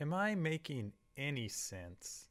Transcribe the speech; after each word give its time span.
Am 0.00 0.12
I 0.12 0.34
making 0.34 0.90
any 1.16 1.48
sense? 1.48 2.26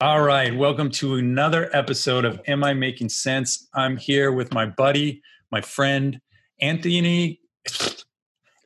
All 0.00 0.20
right, 0.20 0.52
welcome 0.56 0.90
to 0.90 1.14
another 1.14 1.70
episode 1.72 2.24
of 2.24 2.40
Am 2.48 2.64
I 2.64 2.74
Making 2.74 3.08
Sense? 3.08 3.68
I'm 3.72 3.96
here 3.96 4.32
with 4.32 4.52
my 4.52 4.66
buddy, 4.66 5.22
my 5.52 5.60
friend, 5.60 6.20
Anthony 6.60 7.38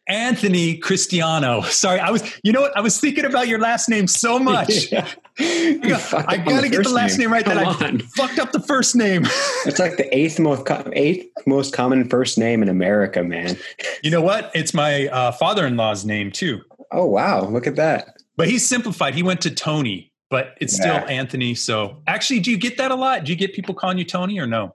Anthony 0.09 0.79
Cristiano. 0.79 1.61
Sorry, 1.63 2.01
I 2.01 2.11
was 2.11 2.23
you 2.43 2.53
know 2.53 2.63
what? 2.63 2.75
I 2.75 2.81
was 2.81 2.99
thinking 2.99 3.27
about 3.27 3.47
your 3.47 3.59
last 3.59 3.91
name 3.91 4.07
so 4.07 4.39
much. 4.39 4.93
Yeah. 5.39 6.01
I 6.15 6.39
got 6.39 6.63
to 6.63 6.69
get 6.71 6.83
the 6.83 6.89
last 6.89 7.19
name, 7.19 7.31
right 7.31 7.45
Come 7.45 7.57
that 7.57 7.83
I 7.83 7.99
fucked 8.17 8.39
up 8.39 8.53
the 8.53 8.61
first 8.61 8.97
name. 8.97 9.27
It's 9.67 9.79
like 9.79 9.99
the 9.99 10.09
eighth 10.17 10.39
most 10.39 10.65
co- 10.65 10.91
eighth 10.95 11.27
most 11.47 11.75
common 11.75 12.09
first 12.09 12.39
name 12.39 12.63
in 12.63 12.71
America, 12.71 13.23
man. 13.23 13.59
you 14.03 14.11
know 14.11 14.23
what? 14.23 14.51
It's 14.55 14.73
my 14.73 15.09
uh, 15.09 15.33
father-in-law's 15.33 16.07
name 16.07 16.33
too. 16.33 16.63
Oh 16.93 17.07
wow, 17.07 17.45
look 17.47 17.67
at 17.67 17.77
that. 17.77 18.17
But 18.37 18.49
he's 18.49 18.67
simplified. 18.67 19.15
He 19.15 19.23
went 19.23 19.41
to 19.43 19.51
Tony, 19.51 20.13
but 20.31 20.57
it's 20.61 20.75
still 20.75 20.97
Anthony. 21.09 21.55
So 21.55 22.03
actually, 22.07 22.41
do 22.41 22.51
you 22.51 22.59
get 22.59 22.77
that 22.79 22.91
a 22.91 22.95
lot? 22.95 23.25
Do 23.25 23.33
you 23.33 23.37
get 23.37 23.55
people 23.55 23.75
calling 23.75 23.99
you 23.99 24.05
Tony 24.05 24.39
or 24.39 24.47
no? 24.47 24.75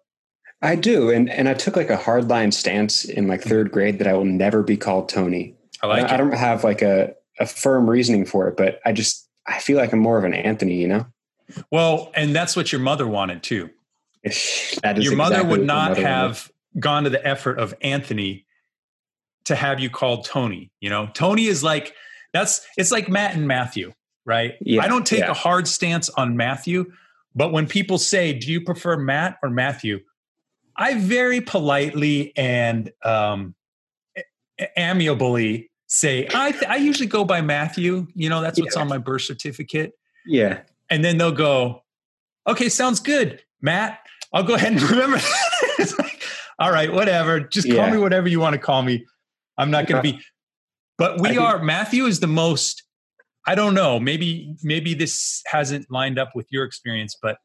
I 0.61 0.75
do, 0.75 1.09
and 1.09 1.29
and 1.29 1.49
I 1.49 1.53
took 1.53 1.75
like 1.75 1.89
a 1.89 1.97
hardline 1.97 2.53
stance 2.53 3.05
in 3.05 3.27
like 3.27 3.41
third 3.41 3.71
grade 3.71 3.99
that 3.99 4.07
I 4.07 4.13
will 4.13 4.25
never 4.25 4.63
be 4.63 4.77
called 4.77 5.09
Tony. 5.09 5.55
I 5.81 5.87
like 5.87 6.11
I 6.11 6.15
it. 6.15 6.17
don't 6.17 6.34
have 6.34 6.63
like 6.63 6.81
a 6.81 7.13
a 7.39 7.45
firm 7.45 7.89
reasoning 7.89 8.25
for 8.25 8.48
it, 8.48 8.57
but 8.57 8.79
I 8.85 8.91
just 8.91 9.27
I 9.48 9.59
feel 9.59 9.77
like 9.77 9.91
I'm 9.91 9.99
more 9.99 10.17
of 10.17 10.23
an 10.23 10.34
Anthony, 10.34 10.75
you 10.75 10.87
know. 10.87 11.05
Well, 11.71 12.12
and 12.15 12.35
that's 12.35 12.55
what 12.55 12.71
your 12.71 12.81
mother 12.81 13.07
wanted 13.07 13.43
too. 13.43 13.70
That 14.84 14.98
is 14.98 15.05
your 15.05 15.15
mother 15.15 15.35
exactly 15.35 15.57
would 15.57 15.67
not 15.67 15.89
mother 15.91 16.01
wanted. 16.03 16.15
have 16.15 16.51
gone 16.79 17.03
to 17.03 17.09
the 17.09 17.25
effort 17.25 17.59
of 17.59 17.73
Anthony 17.81 18.45
to 19.45 19.55
have 19.55 19.79
you 19.79 19.89
called 19.89 20.25
Tony. 20.25 20.71
You 20.79 20.89
know, 20.89 21.09
Tony 21.13 21.45
is 21.45 21.63
like 21.63 21.93
that's 22.33 22.65
it's 22.77 22.91
like 22.91 23.09
Matt 23.09 23.35
and 23.35 23.47
Matthew, 23.47 23.91
right? 24.25 24.53
Yeah, 24.61 24.83
I 24.83 24.87
don't 24.87 25.05
take 25.05 25.19
yeah. 25.19 25.31
a 25.31 25.33
hard 25.35 25.67
stance 25.67 26.09
on 26.09 26.37
Matthew, 26.37 26.91
but 27.35 27.51
when 27.51 27.67
people 27.67 27.98
say, 27.98 28.33
"Do 28.33 28.51
you 28.51 28.61
prefer 28.61 28.98
Matt 28.98 29.37
or 29.43 29.49
Matthew?" 29.49 29.99
I 30.77 30.95
very 30.95 31.41
politely 31.41 32.31
and 32.37 32.91
um, 33.03 33.55
amiably 34.77 35.70
say, 35.87 36.27
"I 36.33 36.51
th- 36.51 36.63
I 36.65 36.77
usually 36.77 37.07
go 37.07 37.26
by 37.26 37.41
Matthew." 37.41 38.07
You 38.15 38.29
know, 38.29 38.41
that's 38.41 38.59
what's 38.59 38.76
Yeah. 38.76 38.81
on 38.81 38.87
my 38.87 38.98
birth 38.98 39.23
certificate 39.23 39.93
Yeah, 40.26 40.61
and 40.89 41.03
then 41.03 41.17
they'll 41.17 41.31
go, 41.31 41.83
"Okay, 42.48 42.70
sounds 42.70 42.99
good, 42.99 43.41
Matt. 43.61 43.99
I'll 44.33 44.43
go 44.43 44.53
ahead 44.53 44.73
and 44.73 44.81
remember." 44.89 45.20
it's 45.79 45.98
like, 45.98 46.23
all 46.59 46.71
right, 46.71 46.91
whatever. 46.91 47.39
Just 47.39 47.70
call 47.71 47.89
me 47.89 47.98
whatever 47.98 48.27
you 48.27 48.39
want 48.39 48.53
to 48.53 48.59
call 48.59 48.83
me. 48.83 49.05
I'm 49.62 49.71
not 49.71 49.87
going 49.87 50.04
to 50.04 50.12
be. 50.12 50.20
But 50.98 51.20
we 51.20 51.37
are. 51.37 51.62
Matthew 51.63 52.05
is 52.05 52.20
the 52.20 52.27
most. 52.27 52.84
I 53.48 53.55
don't 53.55 53.73
know. 53.73 53.99
Maybe 53.99 54.55
maybe 54.63 54.93
this 54.93 55.41
hasn't 55.48 55.87
lined 55.90 56.20
up 56.20 56.31
with 56.35 56.48
your 56.51 56.63
experience, 56.63 57.17
but 57.21 57.37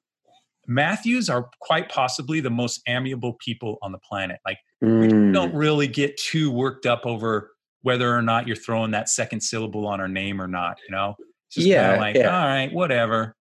Matthews 0.67 1.31
are 1.31 1.48
quite 1.61 1.89
possibly 1.89 2.41
the 2.41 2.50
most 2.50 2.81
amiable 2.89 3.34
people 3.34 3.78
on 3.83 3.92
the 3.92 3.98
planet. 3.98 4.39
Like 4.44 4.59
Mm. 4.84 5.33
don't 5.33 5.55
really 5.55 5.87
get 5.89 6.19
too 6.19 6.50
worked 6.50 6.84
up 6.84 7.06
over 7.06 7.53
whether 7.81 8.14
or 8.14 8.20
not 8.20 8.47
you're 8.47 8.56
throwing 8.56 8.91
that 8.91 9.09
second 9.09 9.41
syllable 9.41 9.87
on 9.87 10.00
our 10.03 10.09
name 10.09 10.42
or 10.42 10.48
not. 10.48 10.77
You 10.87 10.94
know, 10.94 11.14
it's 11.47 11.55
just 11.55 11.67
Yeah, 11.67 11.97
like 11.97 12.17
yeah. 12.17 12.37
all 12.37 12.47
right, 12.47 12.70
whatever. 12.72 13.36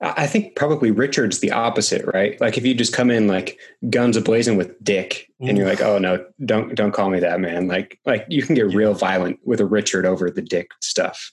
I 0.00 0.26
think 0.26 0.56
probably 0.56 0.90
Richard's 0.90 1.38
the 1.38 1.52
opposite, 1.52 2.04
right? 2.12 2.38
Like 2.40 2.58
if 2.58 2.66
you 2.66 2.74
just 2.74 2.92
come 2.92 3.10
in 3.10 3.26
like 3.28 3.58
guns 3.88 4.18
ablazing 4.18 4.56
with 4.58 4.82
Dick, 4.84 5.30
and 5.40 5.56
you're 5.56 5.66
like, 5.66 5.80
"Oh 5.80 5.98
no, 5.98 6.24
don't 6.44 6.74
don't 6.74 6.92
call 6.92 7.08
me 7.08 7.18
that, 7.20 7.40
man!" 7.40 7.66
Like 7.66 7.98
like 8.04 8.26
you 8.28 8.42
can 8.42 8.54
get 8.54 8.66
real 8.74 8.92
violent 8.92 9.38
with 9.44 9.58
a 9.60 9.64
Richard 9.64 10.04
over 10.04 10.30
the 10.30 10.42
Dick 10.42 10.70
stuff. 10.82 11.32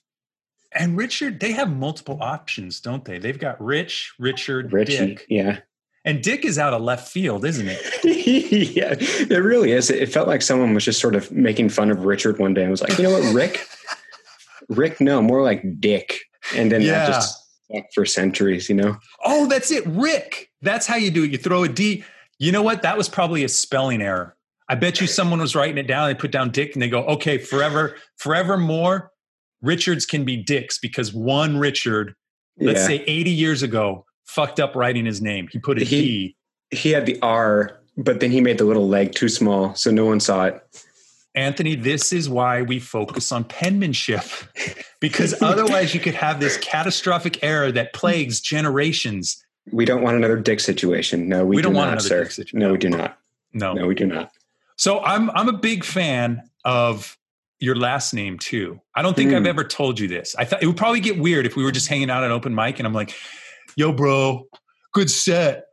And 0.72 0.96
Richard, 0.96 1.40
they 1.40 1.52
have 1.52 1.70
multiple 1.70 2.18
options, 2.22 2.80
don't 2.80 3.04
they? 3.04 3.18
They've 3.18 3.38
got 3.38 3.60
Rich, 3.62 4.14
Richard, 4.18 4.72
Richie, 4.72 4.96
Dick. 5.14 5.26
yeah, 5.28 5.58
And 6.04 6.20
Dick 6.22 6.44
is 6.44 6.58
out 6.58 6.72
of 6.74 6.82
left 6.82 7.06
field, 7.06 7.44
isn't 7.44 7.68
it? 7.70 7.80
yeah, 8.76 8.94
it 8.98 9.38
really 9.42 9.70
is. 9.72 9.88
It 9.90 10.08
felt 10.12 10.26
like 10.26 10.42
someone 10.42 10.74
was 10.74 10.84
just 10.84 11.00
sort 11.00 11.14
of 11.14 11.30
making 11.30 11.68
fun 11.68 11.90
of 11.90 12.04
Richard 12.06 12.38
one 12.40 12.54
day 12.54 12.62
and 12.62 12.70
was 12.70 12.80
like, 12.82 12.96
"You 12.98 13.04
know 13.04 13.12
what, 13.12 13.34
Rick? 13.34 13.64
Rick, 14.70 15.00
no, 15.00 15.20
more 15.22 15.42
like 15.42 15.62
Dick." 15.80 16.18
And 16.56 16.72
then 16.72 16.80
Yeah. 16.80 16.92
that 16.92 17.06
just 17.06 17.43
for 17.94 18.04
centuries, 18.04 18.68
you 18.68 18.74
know. 18.74 18.96
Oh, 19.24 19.46
that's 19.46 19.70
it. 19.70 19.86
Rick. 19.86 20.50
That's 20.62 20.86
how 20.86 20.96
you 20.96 21.10
do 21.10 21.24
it. 21.24 21.30
You 21.30 21.38
throw 21.38 21.64
a 21.64 21.68
D. 21.68 22.04
You 22.38 22.52
know 22.52 22.62
what? 22.62 22.82
That 22.82 22.96
was 22.96 23.08
probably 23.08 23.44
a 23.44 23.48
spelling 23.48 24.02
error. 24.02 24.36
I 24.68 24.74
bet 24.74 25.00
you 25.00 25.06
someone 25.06 25.40
was 25.40 25.54
writing 25.54 25.78
it 25.78 25.86
down. 25.86 26.08
They 26.08 26.14
put 26.14 26.30
down 26.30 26.50
Dick 26.50 26.74
and 26.74 26.82
they 26.82 26.88
go, 26.88 27.04
okay, 27.04 27.38
forever, 27.38 27.96
forevermore, 28.16 29.10
Richards 29.62 30.06
can 30.06 30.24
be 30.24 30.36
Dicks 30.36 30.78
because 30.78 31.12
one 31.12 31.58
Richard, 31.58 32.14
let's 32.58 32.80
yeah. 32.80 32.86
say 32.86 33.04
80 33.06 33.30
years 33.30 33.62
ago, 33.62 34.04
fucked 34.26 34.60
up 34.60 34.74
writing 34.74 35.04
his 35.04 35.20
name. 35.20 35.48
He 35.50 35.58
put 35.58 35.80
a 35.80 35.84
He- 35.84 36.34
D. 36.70 36.76
he 36.76 36.90
had 36.90 37.06
the 37.06 37.18
R, 37.20 37.78
but 37.96 38.20
then 38.20 38.30
he 38.30 38.40
made 38.40 38.58
the 38.58 38.64
little 38.64 38.88
leg 38.88 39.14
too 39.14 39.28
small, 39.28 39.74
so 39.74 39.90
no 39.90 40.06
one 40.06 40.20
saw 40.20 40.46
it. 40.46 40.60
Anthony, 41.34 41.74
this 41.74 42.12
is 42.12 42.28
why 42.28 42.62
we 42.62 42.78
focus 42.78 43.32
on 43.32 43.44
penmanship 43.44 44.22
because 45.00 45.34
otherwise 45.42 45.92
you 45.94 46.00
could 46.00 46.14
have 46.14 46.38
this 46.40 46.56
catastrophic 46.58 47.42
error 47.42 47.72
that 47.72 47.92
plagues 47.92 48.40
generations. 48.40 49.44
We 49.72 49.84
don't 49.84 50.02
want 50.02 50.16
another 50.16 50.36
dick 50.36 50.60
situation. 50.60 51.28
No, 51.28 51.44
we, 51.44 51.56
We 51.56 51.62
do 51.62 51.68
don't 51.68 51.74
want 51.74 51.86
not, 51.90 51.92
another 51.94 52.08
sir. 52.08 52.22
dick 52.24 52.32
situ- 52.32 52.56
No, 52.58 52.72
we 52.72 52.78
do 52.78 52.90
not. 52.90 53.18
No. 53.52 53.72
No, 53.72 53.86
we 53.86 53.94
do 53.94 54.06
not. 54.06 54.30
So 54.76 55.00
I'm 55.00 55.30
I'm 55.30 55.48
a 55.48 55.52
big 55.56 55.84
fan 55.84 56.42
of 56.64 57.16
your 57.60 57.74
last 57.76 58.12
name 58.14 58.38
too. 58.38 58.80
I 58.94 59.02
don't 59.02 59.14
think 59.16 59.32
I've 59.32 59.42
Hmm. 59.42 59.46
ever 59.48 59.64
told 59.64 59.98
you 59.98 60.06
this. 60.08 60.34
I 60.38 60.44
thought 60.44 60.62
it 60.62 60.66
would 60.66 60.76
probably 60.76 61.00
get 61.00 61.18
weird 61.18 61.46
if 61.46 61.56
we 61.56 61.64
were 61.64 61.72
just 61.72 61.88
hanging 61.88 62.10
out 62.10 62.22
at 62.24 62.30
open 62.30 62.54
mic 62.54 62.78
and 62.78 62.86
I'm 62.86 62.92
like, 62.94 63.14
"Yo, 63.76 63.92
bro, 63.92 64.46
good 64.92 65.10
set. 65.10 65.64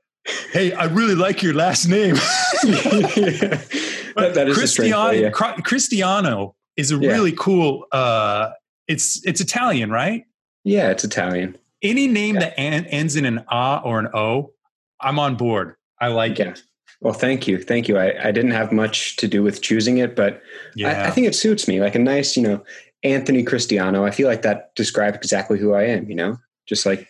Hey, 0.51 0.71
I 0.73 0.85
really 0.85 1.15
like 1.15 1.41
your 1.43 1.53
last 1.53 1.87
name." 1.87 2.15
that, 4.15 4.33
that 4.35 4.47
is 4.49 4.57
Cristiano, 4.57 5.11
yeah. 5.11 5.29
Cristiano 5.29 6.55
is 6.77 6.91
a 6.91 6.97
Yeah. 6.97 7.11
really 7.11 7.31
cool. 7.33 7.85
Uh, 7.91 8.51
it's 8.87 9.25
it's 9.25 9.41
Italian, 9.41 9.89
right? 9.89 10.25
yeah, 10.63 10.89
it's 10.91 11.03
Italian. 11.03 11.57
Any 11.81 12.07
name 12.07 12.35
Yeah. 12.35 12.41
that 12.41 12.59
an, 12.59 12.85
ends 12.87 13.15
in 13.15 13.25
an 13.25 13.43
ah 13.49 13.81
or 13.83 13.99
an 13.99 14.07
o, 14.13 14.53
I'm 14.99 15.17
on 15.19 15.35
board. 15.35 15.75
I 15.99 16.07
like 16.07 16.37
Yeah. 16.39 16.49
it. 16.49 16.61
Well, 16.99 17.13
thank 17.13 17.47
you, 17.47 17.57
thank 17.61 17.87
you. 17.87 17.97
I, 17.97 18.27
I 18.27 18.31
didn't 18.31 18.51
have 18.51 18.71
much 18.71 19.15
to 19.17 19.27
do 19.27 19.41
with 19.41 19.61
choosing 19.61 19.97
it, 19.97 20.15
but 20.15 20.41
Yeah, 20.75 20.89
I, 20.89 21.07
I 21.07 21.09
think 21.11 21.25
it 21.25 21.33
suits 21.33 21.67
me. 21.67 21.81
Like 21.81 21.95
a 21.95 21.99
nice, 21.99 22.37
you 22.37 22.43
know, 22.43 22.63
Anthony 23.03 23.41
Cristiano. 23.43 24.05
I 24.05 24.11
feel 24.11 24.27
like 24.27 24.43
that 24.43 24.75
describes 24.75 25.17
exactly 25.17 25.57
who 25.57 25.73
I 25.73 25.83
am. 25.83 26.07
You 26.07 26.15
know, 26.15 26.37
just 26.67 26.85
like 26.85 27.07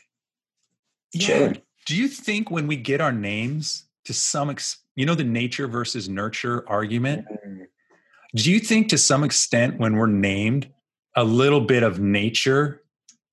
yeah. 1.14 1.26
chilling. 1.28 1.62
Do 1.86 1.96
you 1.98 2.08
think 2.08 2.50
when 2.52 2.68
we 2.68 2.78
get 2.78 3.02
our 3.02 3.12
names 3.12 3.84
to 4.06 4.14
some, 4.14 4.50
ex- 4.50 4.78
you 4.96 5.06
know, 5.06 5.16
the 5.16 5.24
nature 5.24 5.68
versus 5.68 6.10
nurture 6.10 6.64
argument? 6.68 7.26
Mm. 7.46 7.66
Do 8.36 8.52
you 8.52 8.60
think 8.60 8.90
to 8.90 8.98
some 8.98 9.24
extent 9.24 9.80
when 9.80 9.96
we're 9.96 10.08
named, 10.08 10.70
a 11.16 11.24
little 11.24 11.62
bit 11.62 11.84
of 11.84 12.00
nature 12.00 12.82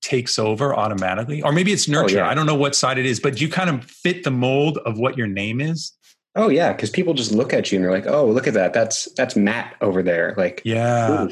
takes 0.01 0.37
over 0.37 0.75
automatically? 0.75 1.41
Or 1.41 1.51
maybe 1.51 1.71
it's 1.71 1.87
oh, 1.87 1.93
nurture. 1.93 2.17
yeah. 2.17 2.29
I 2.29 2.33
don't 2.33 2.45
know 2.45 2.55
what 2.55 2.75
side 2.75 2.97
it 2.97 3.05
is, 3.05 3.19
but 3.19 3.35
do 3.35 3.45
you 3.45 3.49
kind 3.49 3.69
of 3.69 3.85
fit 3.85 4.23
the 4.23 4.31
mold 4.31 4.77
of 4.79 4.97
what 4.97 5.17
your 5.17 5.27
name 5.27 5.61
is? 5.61 5.93
Oh 6.35 6.49
yeah, 6.49 6.73
because 6.73 6.89
people 6.89 7.13
just 7.13 7.31
look 7.31 7.53
at 7.53 7.71
you 7.71 7.77
and 7.77 7.83
they're 7.85 7.91
like, 7.91 8.05
"Oh, 8.07 8.25
look 8.27 8.47
at 8.47 8.53
that. 8.53 8.71
That's 8.71 9.11
that's 9.15 9.35
Matt 9.35 9.75
over 9.81 10.03
there." 10.03 10.35
Like, 10.37 10.61
Yeah. 10.63 11.27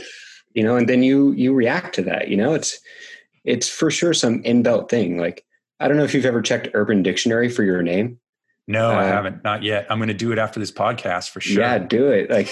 you 0.54 0.64
know, 0.64 0.76
and 0.76 0.90
then 0.90 1.04
you 1.04 1.32
you 1.34 1.54
react 1.54 1.94
to 1.96 2.02
that. 2.04 2.30
You 2.30 2.36
know, 2.38 2.54
it's 2.56 2.80
it's 3.46 3.70
for 3.70 3.92
sure 3.92 4.14
some 4.14 4.42
inbuilt 4.44 4.90
thing. 4.90 5.18
Like, 5.18 5.46
I 5.80 5.88
don't 5.88 5.98
know 5.98 6.04
if 6.04 6.14
you've 6.14 6.26
ever 6.26 6.42
checked 6.42 6.70
Urban 6.74 7.04
Dictionary 7.04 7.48
for 7.48 7.64
your 7.64 7.84
name. 7.84 8.20
No, 8.68 8.90
I 8.92 9.06
Uh, 9.06 9.08
haven't. 9.08 9.44
Not 9.44 9.64
yet. 9.64 9.88
I'm 9.90 9.98
going 10.00 10.08
to 10.10 10.14
do 10.14 10.32
it 10.32 10.38
after 10.38 10.60
this 10.60 10.72
podcast 10.72 11.30
for 11.30 11.40
sure. 11.42 11.62
Yeah, 11.64 11.78
do 11.78 12.08
it. 12.10 12.30
Like, 12.30 12.50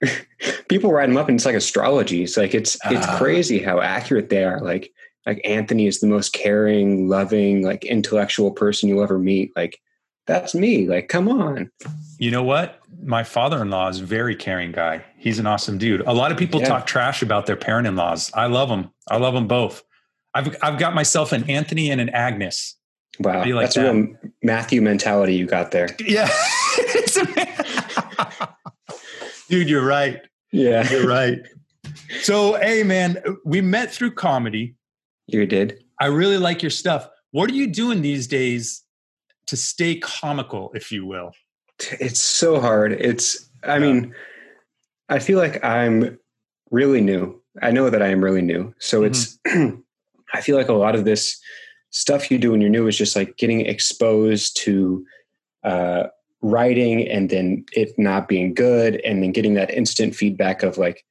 people 0.68 0.92
write 0.92 1.06
them 1.08 1.16
up, 1.16 1.28
and 1.28 1.36
it's 1.38 1.46
like 1.46 1.54
astrology. 1.54 2.22
It's 2.22 2.36
like 2.36 2.54
it's 2.54 2.76
it's 2.90 3.06
Ah. 3.06 3.16
crazy 3.18 3.58
how 3.60 3.80
accurate 3.80 4.28
they 4.28 4.44
are. 4.44 4.60
Like, 4.60 4.92
like 5.26 5.40
Anthony 5.44 5.86
is 5.86 6.00
the 6.00 6.06
most 6.06 6.32
caring, 6.32 7.08
loving, 7.08 7.62
like 7.62 7.84
intellectual 7.84 8.50
person 8.50 8.88
you'll 8.88 9.02
ever 9.02 9.18
meet. 9.18 9.52
Like, 9.56 9.78
that's 10.26 10.54
me. 10.54 10.86
Like, 10.86 11.08
come 11.08 11.28
on. 11.28 11.70
You 12.18 12.30
know 12.30 12.42
what? 12.42 12.80
My 13.02 13.24
father-in-law 13.24 13.88
is 13.88 14.00
a 14.00 14.04
very 14.04 14.34
caring 14.36 14.72
guy. 14.72 15.04
He's 15.18 15.38
an 15.38 15.46
awesome 15.46 15.78
dude. 15.78 16.00
A 16.02 16.12
lot 16.12 16.30
of 16.32 16.38
people 16.38 16.60
Yeah. 16.60 16.68
talk 16.68 16.86
trash 16.86 17.22
about 17.22 17.46
their 17.46 17.56
parent-in-laws. 17.56 18.30
I 18.34 18.46
love 18.46 18.68
them. 18.68 18.90
I 19.10 19.16
love 19.18 19.34
them 19.34 19.46
both. 19.48 19.82
I've 20.34 20.54
I've 20.62 20.78
got 20.78 20.94
myself 20.94 21.32
an 21.32 21.48
Anthony 21.48 21.90
and 21.90 22.00
an 22.00 22.08
Agnes. 22.10 22.76
Wow, 23.20 23.44
like 23.44 23.66
that's 23.66 23.76
a 23.76 23.92
real 23.92 24.16
Matthew 24.42 24.82
mentality 24.82 25.34
you 25.36 25.46
got 25.46 25.70
there. 25.70 25.88
Yeah. 26.04 26.28
Dude, 29.48 29.68
you're 29.68 29.84
right. 29.86 30.20
Yeah, 30.52 30.88
You're 30.90 31.06
right. 31.06 31.38
So, 32.22 32.54
hey 32.54 32.82
man, 32.82 33.22
we 33.44 33.60
met 33.60 33.92
through 33.92 34.12
comedy. 34.12 34.76
you 35.26 35.46
did. 35.46 35.82
I 36.00 36.06
really 36.06 36.38
like 36.38 36.62
your 36.62 36.70
stuff. 36.70 37.08
What 37.32 37.50
are 37.50 37.54
you 37.54 37.66
doing 37.66 38.02
these 38.02 38.26
days 38.26 38.82
to 39.48 39.56
stay 39.56 39.96
comical, 39.96 40.70
if 40.74 40.90
you 40.92 41.04
will? 41.06 41.32
It's 42.00 42.20
so 42.20 42.60
hard. 42.60 42.92
It's, 42.92 43.48
I 43.62 43.78
mean, 43.78 44.14
I 45.08 45.18
feel 45.18 45.38
like 45.38 45.62
I'm 45.64 46.18
really 46.70 47.00
new 47.00 47.42
I 47.62 47.70
know 47.70 47.88
that 47.90 48.02
I 48.02 48.08
am 48.08 48.22
really 48.22 48.42
new. 48.42 48.74
So 48.78 49.02
Mhm. 49.02 49.06
it's, 49.06 49.38
I 50.34 50.40
feel 50.40 50.56
like 50.56 50.68
a 50.68 50.72
lot 50.72 50.94
of 50.96 51.04
this 51.04 51.40
stuff 51.94 52.28
you 52.28 52.38
do 52.38 52.50
when 52.50 52.60
you're 52.60 52.68
new 52.70 52.88
is 52.88 52.98
just 52.98 53.14
like 53.14 53.36
getting 53.36 53.60
exposed 53.60 54.56
to 54.56 55.06
uh, 55.62 56.08
writing 56.42 57.06
and 57.08 57.30
then 57.30 57.64
it 57.72 57.96
not 57.96 58.26
being 58.26 58.52
good 58.52 58.96
and 59.04 59.22
then 59.22 59.30
getting 59.30 59.54
that 59.54 59.70
instant 59.70 60.14
feedback 60.14 60.64
of 60.64 60.76
like, 60.76 61.04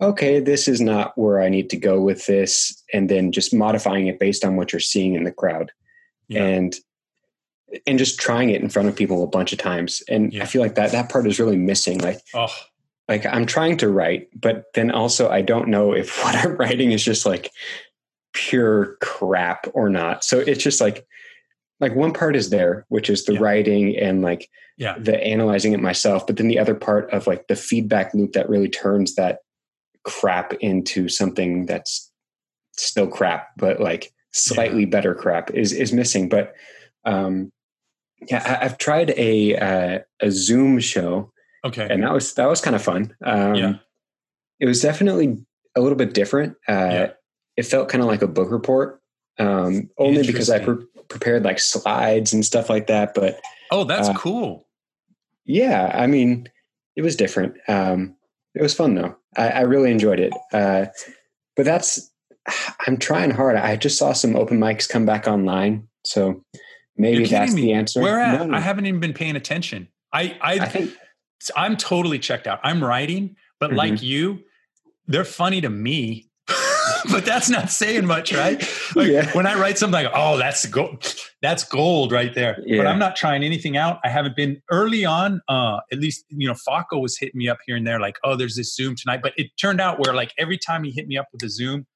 okay, 0.00 0.38
this 0.38 0.68
is 0.68 0.80
not 0.80 1.18
where 1.18 1.42
I 1.42 1.48
need 1.48 1.68
to 1.70 1.76
go 1.76 2.00
with 2.00 2.26
this. 2.26 2.80
And 2.94 3.10
then 3.10 3.32
just 3.32 3.52
modifying 3.52 4.06
it 4.06 4.20
based 4.20 4.44
on 4.44 4.54
what 4.54 4.72
you're 4.72 4.78
seeing 4.78 5.14
in 5.14 5.24
the 5.24 5.32
crowd 5.32 5.72
Yeah. 6.28 6.44
and, 6.44 6.76
and 7.84 7.98
just 7.98 8.20
trying 8.20 8.50
it 8.50 8.62
in 8.62 8.68
front 8.68 8.88
of 8.88 8.94
people 8.94 9.24
a 9.24 9.26
bunch 9.26 9.52
of 9.52 9.58
times. 9.58 10.04
And 10.08 10.32
Yeah. 10.32 10.44
I 10.44 10.46
feel 10.46 10.62
like 10.62 10.76
that, 10.76 10.92
that 10.92 11.08
part 11.08 11.26
is 11.26 11.40
really 11.40 11.56
missing. 11.56 11.98
Like, 11.98 12.20
Oh, 12.32 12.54
like 13.08 13.26
I'm 13.26 13.44
trying 13.44 13.76
to 13.78 13.88
write, 13.88 14.28
but 14.40 14.66
then 14.74 14.92
also 14.92 15.28
I 15.28 15.42
don't 15.42 15.66
know 15.68 15.92
if 15.94 16.16
what 16.24 16.36
I'm 16.36 16.56
writing 16.56 16.92
is 16.92 17.02
just 17.04 17.26
like 17.26 17.50
pure 18.38 18.96
crap 19.00 19.66
or 19.74 19.88
not. 19.88 20.22
So 20.22 20.38
it's 20.38 20.62
just 20.62 20.80
like 20.80 21.04
like 21.80 21.94
one 21.94 22.12
part 22.12 22.36
is 22.36 22.50
there, 22.50 22.84
which 22.88 23.10
is 23.10 23.24
the 23.24 23.34
Yeah. 23.34 23.40
writing 23.40 23.96
and 23.96 24.22
like 24.22 24.48
yeah. 24.76 24.96
the 24.98 25.16
analyzing 25.24 25.72
it 25.72 25.80
myself, 25.80 26.26
but 26.26 26.36
then 26.36 26.48
the 26.48 26.58
other 26.58 26.74
part 26.74 27.10
of 27.12 27.26
like 27.26 27.46
the 27.48 27.56
feedback 27.56 28.14
loop 28.14 28.32
that 28.32 28.48
really 28.48 28.68
turns 28.68 29.14
that 29.16 29.38
crap 30.04 30.52
into 30.54 31.08
something 31.08 31.66
that's 31.66 32.10
still 32.76 33.08
crap, 33.08 33.48
but 33.56 33.80
like 33.80 34.12
slightly 34.32 34.84
better 34.84 35.14
crap 35.14 35.50
is 35.50 35.72
is 35.72 35.92
missing. 35.92 36.28
But 36.28 36.54
um 37.04 37.50
yeah, 38.28 38.42
I, 38.60 38.64
I've 38.64 38.78
tried 38.78 39.10
a 39.16 39.56
uh, 39.56 39.98
a 40.20 40.30
Zoom 40.30 40.78
show 40.80 41.32
Okay. 41.64 41.86
and 41.90 42.02
that 42.04 42.12
was 42.12 42.34
that 42.34 42.48
was 42.48 42.60
kind 42.60 42.76
of 42.76 42.82
fun. 42.82 43.14
Um, 43.24 43.54
Yeah. 43.54 43.74
It 44.60 44.66
was 44.66 44.80
definitely 44.82 45.38
a 45.76 45.80
little 45.80 45.96
bit 45.98 46.14
different. 46.14 46.54
Uh, 46.68 46.90
Yeah. 46.92 47.10
It 47.58 47.66
felt 47.66 47.88
kind 47.88 48.02
of 48.02 48.08
like 48.08 48.22
a 48.22 48.28
book 48.28 48.50
report, 48.52 49.02
um, 49.40 49.90
only 49.98 50.24
because 50.24 50.48
I 50.48 50.60
pre- 50.64 50.86
prepared 51.08 51.42
like 51.44 51.58
slides 51.58 52.32
and 52.32 52.44
stuff 52.44 52.70
like 52.70 52.86
that. 52.86 53.14
But 53.14 53.40
Oh, 53.72 53.82
that's 53.82 54.08
uh, 54.08 54.14
cool. 54.14 54.66
yeah, 55.44 55.90
I 55.92 56.06
mean, 56.06 56.48
it 56.94 57.02
was 57.02 57.16
different. 57.16 57.56
Um, 57.66 58.14
it 58.54 58.62
was 58.62 58.74
fun 58.74 58.94
though. 58.94 59.16
I, 59.36 59.48
I 59.48 59.60
really 59.62 59.90
enjoyed 59.90 60.20
it. 60.20 60.32
Uh, 60.52 60.86
but 61.56 61.64
that's 61.64 62.10
I'm 62.86 62.96
trying 62.96 63.32
hard. 63.32 63.56
I 63.56 63.74
just 63.76 63.98
saw 63.98 64.12
some 64.12 64.36
open 64.36 64.58
mics 64.60 64.88
come 64.88 65.04
back 65.04 65.26
online, 65.26 65.88
so 66.04 66.44
maybe 66.96 67.26
that's 67.26 67.52
me. 67.54 67.62
the 67.62 67.72
answer. 67.72 68.00
Where 68.00 68.20
at? 68.20 68.38
No, 68.38 68.46
no. 68.46 68.56
I 68.56 68.60
haven't 68.60 68.86
even 68.86 69.00
been 69.00 69.14
paying 69.14 69.34
attention. 69.36 69.88
I, 70.12 70.38
I, 70.40 70.52
I 70.60 70.68
think 70.68 70.92
I'm 71.56 71.76
totally 71.76 72.20
checked 72.20 72.46
out. 72.46 72.60
I'm 72.62 72.82
writing, 72.82 73.34
but 73.60 73.72
Mhm. 73.72 73.76
like 73.76 74.02
you, 74.02 74.44
they're 75.08 75.24
funny 75.24 75.60
to 75.60 75.68
me. 75.68 76.27
but 77.10 77.24
that's 77.24 77.48
not 77.50 77.70
saying 77.70 78.06
much, 78.06 78.32
right? 78.32 78.58
Like 78.94 79.08
Yeah. 79.08 79.32
when 79.32 79.46
I 79.46 79.54
write 79.54 79.78
something 79.78 80.02
like, 80.04 80.12
"Oh, 80.14 80.36
that's 80.38 80.64
gold. 80.66 81.14
That's 81.42 81.64
gold 81.64 82.10
right 82.12 82.34
there." 82.34 82.62
But 82.78 82.86
I'm 82.86 82.98
not 82.98 83.16
trying 83.16 83.42
anything 83.44 83.76
out. 83.76 83.98
I 84.04 84.08
haven't 84.08 84.34
been 84.36 84.60
early 84.70 85.04
on. 85.04 85.40
Uh, 85.48 85.78
at 85.92 85.98
least 85.98 86.24
you 86.28 86.48
know, 86.48 86.54
Faco 86.54 87.00
was 87.00 87.18
hitting 87.18 87.38
me 87.38 87.48
up 87.48 87.58
here 87.66 87.76
and 87.76 87.86
there, 87.86 88.00
like, 88.00 88.16
"Oh, 88.24 88.34
there's 88.36 88.56
this 88.56 88.74
Zoom 88.74 88.94
tonight." 88.96 89.20
But 89.22 89.32
it 89.36 89.48
turned 89.60 89.80
out 89.80 89.98
where 89.98 90.14
like 90.14 90.32
every 90.38 90.58
time 90.58 90.84
he 90.84 90.90
hit 90.90 91.06
me 91.06 91.16
up 91.18 91.26
with 91.32 91.42
a 91.42 91.50
Zoom, 91.50 91.86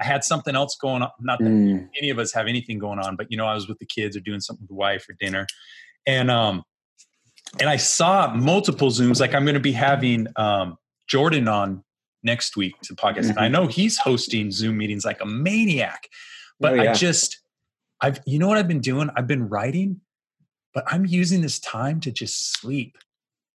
I 0.00 0.04
had 0.04 0.24
something 0.24 0.56
else 0.56 0.76
going 0.80 1.02
on. 1.02 1.10
Not 1.20 1.38
that 1.40 1.48
Mm, 1.50 1.88
any 1.98 2.10
of 2.10 2.18
us 2.18 2.32
have 2.32 2.46
anything 2.46 2.78
going 2.78 2.98
on, 2.98 3.16
but 3.16 3.26
you 3.30 3.36
know, 3.36 3.46
I 3.46 3.54
was 3.54 3.68
with 3.68 3.78
the 3.78 3.86
kids 3.86 4.16
or 4.16 4.20
doing 4.20 4.40
something 4.40 4.62
with 4.62 4.68
the 4.68 4.74
wife 4.74 5.06
or 5.08 5.14
dinner. 5.20 5.46
And 6.06 6.30
um 6.30 6.62
and 7.60 7.68
I 7.68 7.76
saw 7.76 8.32
multiple 8.34 8.88
Zooms. 8.88 9.20
Like 9.20 9.34
I'm 9.34 9.44
gonna 9.44 9.60
be 9.60 9.72
having 9.72 10.26
um 10.36 10.76
Jordan 11.08 11.48
on 11.48 11.84
next 12.22 12.56
week 12.56 12.78
to 12.82 12.94
the 12.94 13.00
podcast. 13.00 13.30
And 13.30 13.38
I 13.38 13.48
know 13.48 13.66
he's 13.66 13.98
hosting 13.98 14.50
Zoom 14.50 14.78
meetings 14.78 15.04
like 15.04 15.20
a 15.20 15.26
maniac. 15.26 16.08
But 16.58 16.72
Oh, 16.72 16.82
yeah. 16.82 16.90
I 16.90 16.94
just 16.94 17.40
I've 18.00 18.20
you 18.26 18.38
know 18.38 18.48
what 18.48 18.58
I've 18.58 18.68
been 18.68 18.80
doing? 18.80 19.10
I've 19.16 19.26
been 19.26 19.48
writing, 19.48 20.00
but 20.74 20.84
I'm 20.86 21.06
using 21.06 21.40
this 21.40 21.58
time 21.58 22.00
to 22.00 22.10
just 22.10 22.54
sleep. 22.60 22.96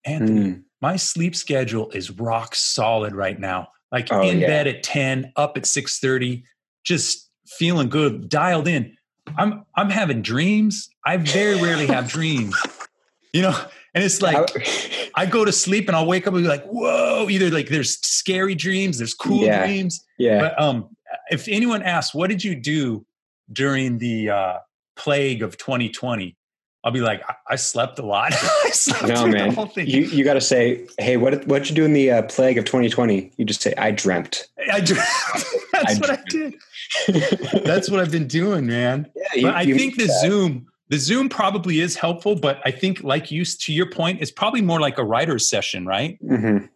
Anthony, 0.06 0.52
mm. 0.52 0.64
my 0.82 0.98
sleep 0.98 1.36
schedule 1.36 1.90
is 1.92 2.12
rock 2.12 2.56
solid 2.56 3.16
right 3.16 3.40
now. 3.40 3.70
Like 3.92 4.12
Oh, 4.12 4.22
in 4.22 4.40
yeah. 4.40 4.48
bed 4.48 4.68
at 4.68 4.84
10, 4.84 5.32
up 5.36 5.58
at 5.58 5.64
6:30, 5.64 6.44
just 6.84 7.30
feeling 7.48 7.90
good, 7.90 8.30
dialed 8.30 8.68
in. 8.68 8.96
I'm 9.38 9.66
I'm 9.76 9.90
having 9.90 10.22
dreams. 10.22 10.90
I 11.06 11.18
very 11.18 11.62
rarely 11.62 11.88
have 11.88 12.08
dreams. 12.08 12.56
You 13.34 13.42
know, 13.44 13.60
and 13.96 14.04
it's 14.04 14.22
like 14.22 14.38
I 15.16 15.26
go 15.26 15.44
to 15.46 15.52
sleep 15.52 15.88
and 15.88 15.96
I'll 15.96 16.06
wake 16.06 16.28
up 16.28 16.34
and 16.36 16.44
be 16.44 16.48
like, 16.50 16.66
whoa, 16.66 17.28
either 17.30 17.50
like 17.50 17.70
there's 17.70 17.98
scary 18.06 18.54
dreams, 18.54 18.98
there's 19.00 19.14
cool 19.16 19.44
Yeah. 19.46 19.66
dreams. 19.66 20.04
yeah. 20.20 20.40
But 20.40 20.62
um 20.62 20.90
if 21.32 21.48
anyone 21.48 21.82
asks, 21.82 22.14
what 22.14 22.30
did 22.30 22.44
you 22.44 22.54
do 22.56 23.06
during 23.52 23.98
the 23.98 24.30
uh 24.30 24.58
plague 24.96 25.42
of 25.42 25.58
2020? 25.58 26.36
I'll 26.84 26.92
be 26.92 27.02
like, 27.02 27.24
I, 27.28 27.34
I 27.50 27.56
slept 27.56 27.98
a 27.98 28.06
lot. 28.06 28.32
I 28.64 28.70
slept 28.70 29.08
No, 29.08 29.26
man. 29.26 29.50
the 29.50 29.56
whole 29.56 29.66
thing. 29.66 29.88
You 29.88 30.02
you 30.04 30.24
got 30.24 30.36
to 30.36 30.42
say, 30.42 30.86
hey, 31.00 31.18
what 31.18 31.48
what 31.48 31.60
did 31.64 31.70
you 31.70 31.76
do 31.76 31.84
in 31.86 31.94
the 31.94 32.12
uh, 32.12 32.22
plague 32.24 32.60
of 32.60 32.66
2020? 32.66 33.32
You 33.38 33.46
just 33.46 33.62
say, 33.64 33.74
I 33.76 33.90
dreamt. 33.90 34.48
I 34.72 34.82
dreamt. 34.82 35.08
That's 35.72 35.96
I 35.96 35.98
what 36.00 36.10
I 36.12 36.24
did. 36.30 36.54
That's 37.66 37.90
what 37.90 38.00
I've 38.00 38.12
been 38.12 38.28
doing, 38.28 38.68
man. 38.68 39.10
yeah, 39.16 39.24
you- 39.36 39.42
But 39.48 39.56
I 39.56 39.66
think 39.66 39.96
the 39.98 40.06
that. 40.06 40.22
Zoom, 40.22 40.68
the 40.90 40.98
Zoom 40.98 41.30
probably 41.30 41.80
is 41.80 41.96
helpful, 41.96 42.36
but 42.36 42.60
I 42.66 42.72
think, 42.72 43.04
like 43.04 43.32
you, 43.32 43.44
to 43.46 43.74
your 43.74 43.90
point, 43.90 44.22
it's 44.22 44.32
probably 44.32 44.62
more 44.62 44.80
like 44.80 44.98
a 44.98 45.04
writer's 45.04 45.50
session, 45.50 45.86
right? 45.86 46.18
Mhm. 46.24 46.70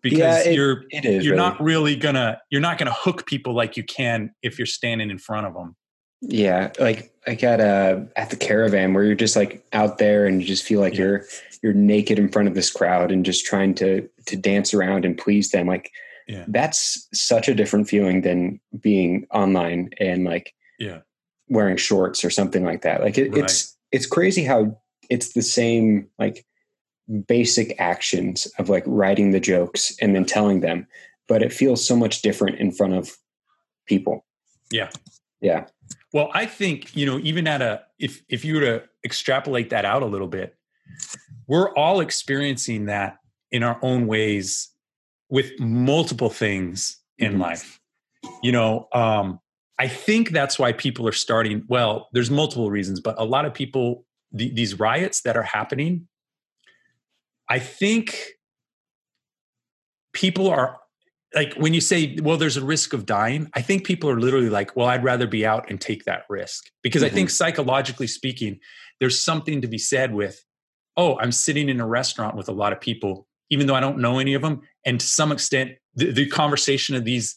Because 0.00 0.18
Yeah, 0.18 0.38
it- 0.50 0.54
you're 0.54 0.84
It 0.90 1.04
is. 1.04 1.24
you're 1.24 1.34
really. 1.34 1.48
not 1.48 1.60
really 1.62 1.96
gonna 1.96 2.40
you're 2.50 2.60
not 2.60 2.76
gonna 2.78 2.92
hook 2.94 3.26
people 3.26 3.54
like 3.54 3.76
you 3.76 3.84
can 3.84 4.34
if 4.42 4.58
you're 4.58 4.66
standing 4.66 5.10
in 5.10 5.18
front 5.18 5.46
of 5.46 5.54
them. 5.54 5.76
Yeah, 6.20 6.70
like 6.80 7.12
like 7.26 7.42
at 7.44 7.60
uh 7.60 8.00
at 8.16 8.30
the 8.30 8.36
caravan 8.36 8.94
where 8.94 9.04
you're 9.04 9.14
just 9.14 9.36
like 9.36 9.64
out 9.72 9.98
there 9.98 10.26
and 10.26 10.40
you 10.40 10.46
just 10.46 10.64
feel 10.64 10.80
like 10.80 10.94
Yeah. 10.94 11.00
you're 11.00 11.24
you're 11.62 11.72
naked 11.72 12.18
in 12.18 12.28
front 12.28 12.48
of 12.48 12.54
this 12.54 12.70
crowd 12.70 13.12
and 13.12 13.24
just 13.24 13.44
trying 13.46 13.74
to 13.76 14.08
to 14.26 14.36
dance 14.36 14.74
around 14.74 15.04
and 15.04 15.16
please 15.16 15.50
them. 15.52 15.66
Like 15.68 15.90
Yeah. 16.28 16.44
that's 16.48 17.08
such 17.12 17.48
a 17.48 17.54
different 17.54 17.88
feeling 17.88 18.22
than 18.22 18.60
being 18.80 19.26
online 19.32 19.90
and 20.00 20.24
like 20.24 20.52
Yeah. 20.80 21.00
Wearing 21.48 21.76
shorts 21.76 22.24
or 22.24 22.30
something 22.30 22.64
like 22.64 22.82
that. 22.82 23.00
Like 23.02 23.18
it, 23.18 23.36
it's 23.36 23.76
it's 23.90 24.06
crazy 24.06 24.44
how 24.44 24.78
it's 25.10 25.32
the 25.32 25.42
same 25.42 26.08
like 26.18 26.44
basic 27.26 27.74
actions 27.78 28.46
of 28.58 28.68
like 28.68 28.84
writing 28.86 29.32
the 29.32 29.40
jokes 29.40 29.94
and 30.00 30.14
then 30.14 30.24
telling 30.24 30.60
them, 30.60 30.86
but 31.28 31.42
it 31.42 31.52
feels 31.52 31.86
so 31.86 31.96
much 31.96 32.22
different 32.22 32.58
in 32.58 32.70
front 32.70 32.94
of 32.94 33.16
people. 33.86 34.24
Yeah. 34.70 34.90
Yeah. 35.40 35.66
Well, 36.12 36.30
I 36.32 36.46
think, 36.46 36.94
you 36.96 37.04
know, 37.04 37.18
even 37.18 37.46
at 37.46 37.60
a 37.60 37.82
if 37.98 38.22
if 38.28 38.44
you 38.44 38.54
were 38.54 38.60
to 38.60 38.82
extrapolate 39.04 39.70
that 39.70 39.84
out 39.84 40.02
a 40.02 40.06
little 40.06 40.28
bit, 40.28 40.56
we're 41.46 41.74
all 41.74 42.00
experiencing 42.00 42.86
that 42.86 43.18
in 43.50 43.62
our 43.62 43.78
own 43.82 44.06
ways 44.06 44.70
with 45.28 45.58
multiple 45.58 46.30
things 46.30 46.98
in 47.18 47.34
Mhm. 47.34 47.40
life. 47.40 47.80
You 48.42 48.52
know, 48.52 48.88
um 48.92 49.40
I 49.82 49.88
think 49.88 50.30
that's 50.30 50.60
why 50.60 50.72
people 50.72 51.08
are 51.08 51.12
starting, 51.12 51.64
well, 51.66 52.08
there's 52.12 52.30
multiple 52.30 52.70
reasons, 52.70 53.00
but 53.00 53.16
a 53.18 53.24
lot 53.24 53.44
of 53.44 53.52
people 53.52 54.04
the, 54.30 54.48
these 54.54 54.78
riots 54.78 55.22
that 55.22 55.36
are 55.36 55.42
happening 55.42 56.08
I 57.48 57.58
think 57.58 58.16
people 60.14 60.48
are 60.48 60.78
like 61.34 61.54
when 61.54 61.74
you 61.74 61.80
say 61.80 62.16
well 62.22 62.36
there's 62.36 62.56
a 62.56 62.64
risk 62.64 62.92
of 62.92 63.06
dying 63.06 63.50
i 63.54 63.62
think 63.62 63.84
people 63.84 64.08
are 64.08 64.20
literally 64.20 64.50
like 64.50 64.74
well 64.76 64.88
i'd 64.88 65.04
rather 65.04 65.26
be 65.26 65.44
out 65.44 65.68
and 65.70 65.80
take 65.80 66.04
that 66.04 66.24
risk. 66.28 66.64
Because 66.82 67.02
i 67.02 67.08
think 67.08 67.28
mm-hmm. 67.28 67.34
psychologically 67.34 68.06
speaking 68.06 68.58
there's 69.00 69.20
something 69.20 69.60
to 69.60 69.68
be 69.68 69.78
said 69.78 70.14
with 70.14 70.44
oh 70.96 71.18
i'm 71.18 71.32
sitting 71.32 71.68
in 71.68 71.80
a 71.80 71.86
restaurant 71.86 72.36
with 72.36 72.48
a 72.48 72.52
lot 72.52 72.72
of 72.72 72.80
people 72.80 73.26
even 73.50 73.66
though 73.66 73.74
i 73.74 73.80
don't 73.80 73.98
know 73.98 74.18
any 74.18 74.34
of 74.34 74.42
them 74.42 74.60
and 74.84 75.00
to 75.00 75.06
some 75.06 75.32
extent 75.32 75.72
the, 75.94 76.10
the 76.10 76.26
conversation 76.26 76.94
of 76.94 77.04
these 77.04 77.36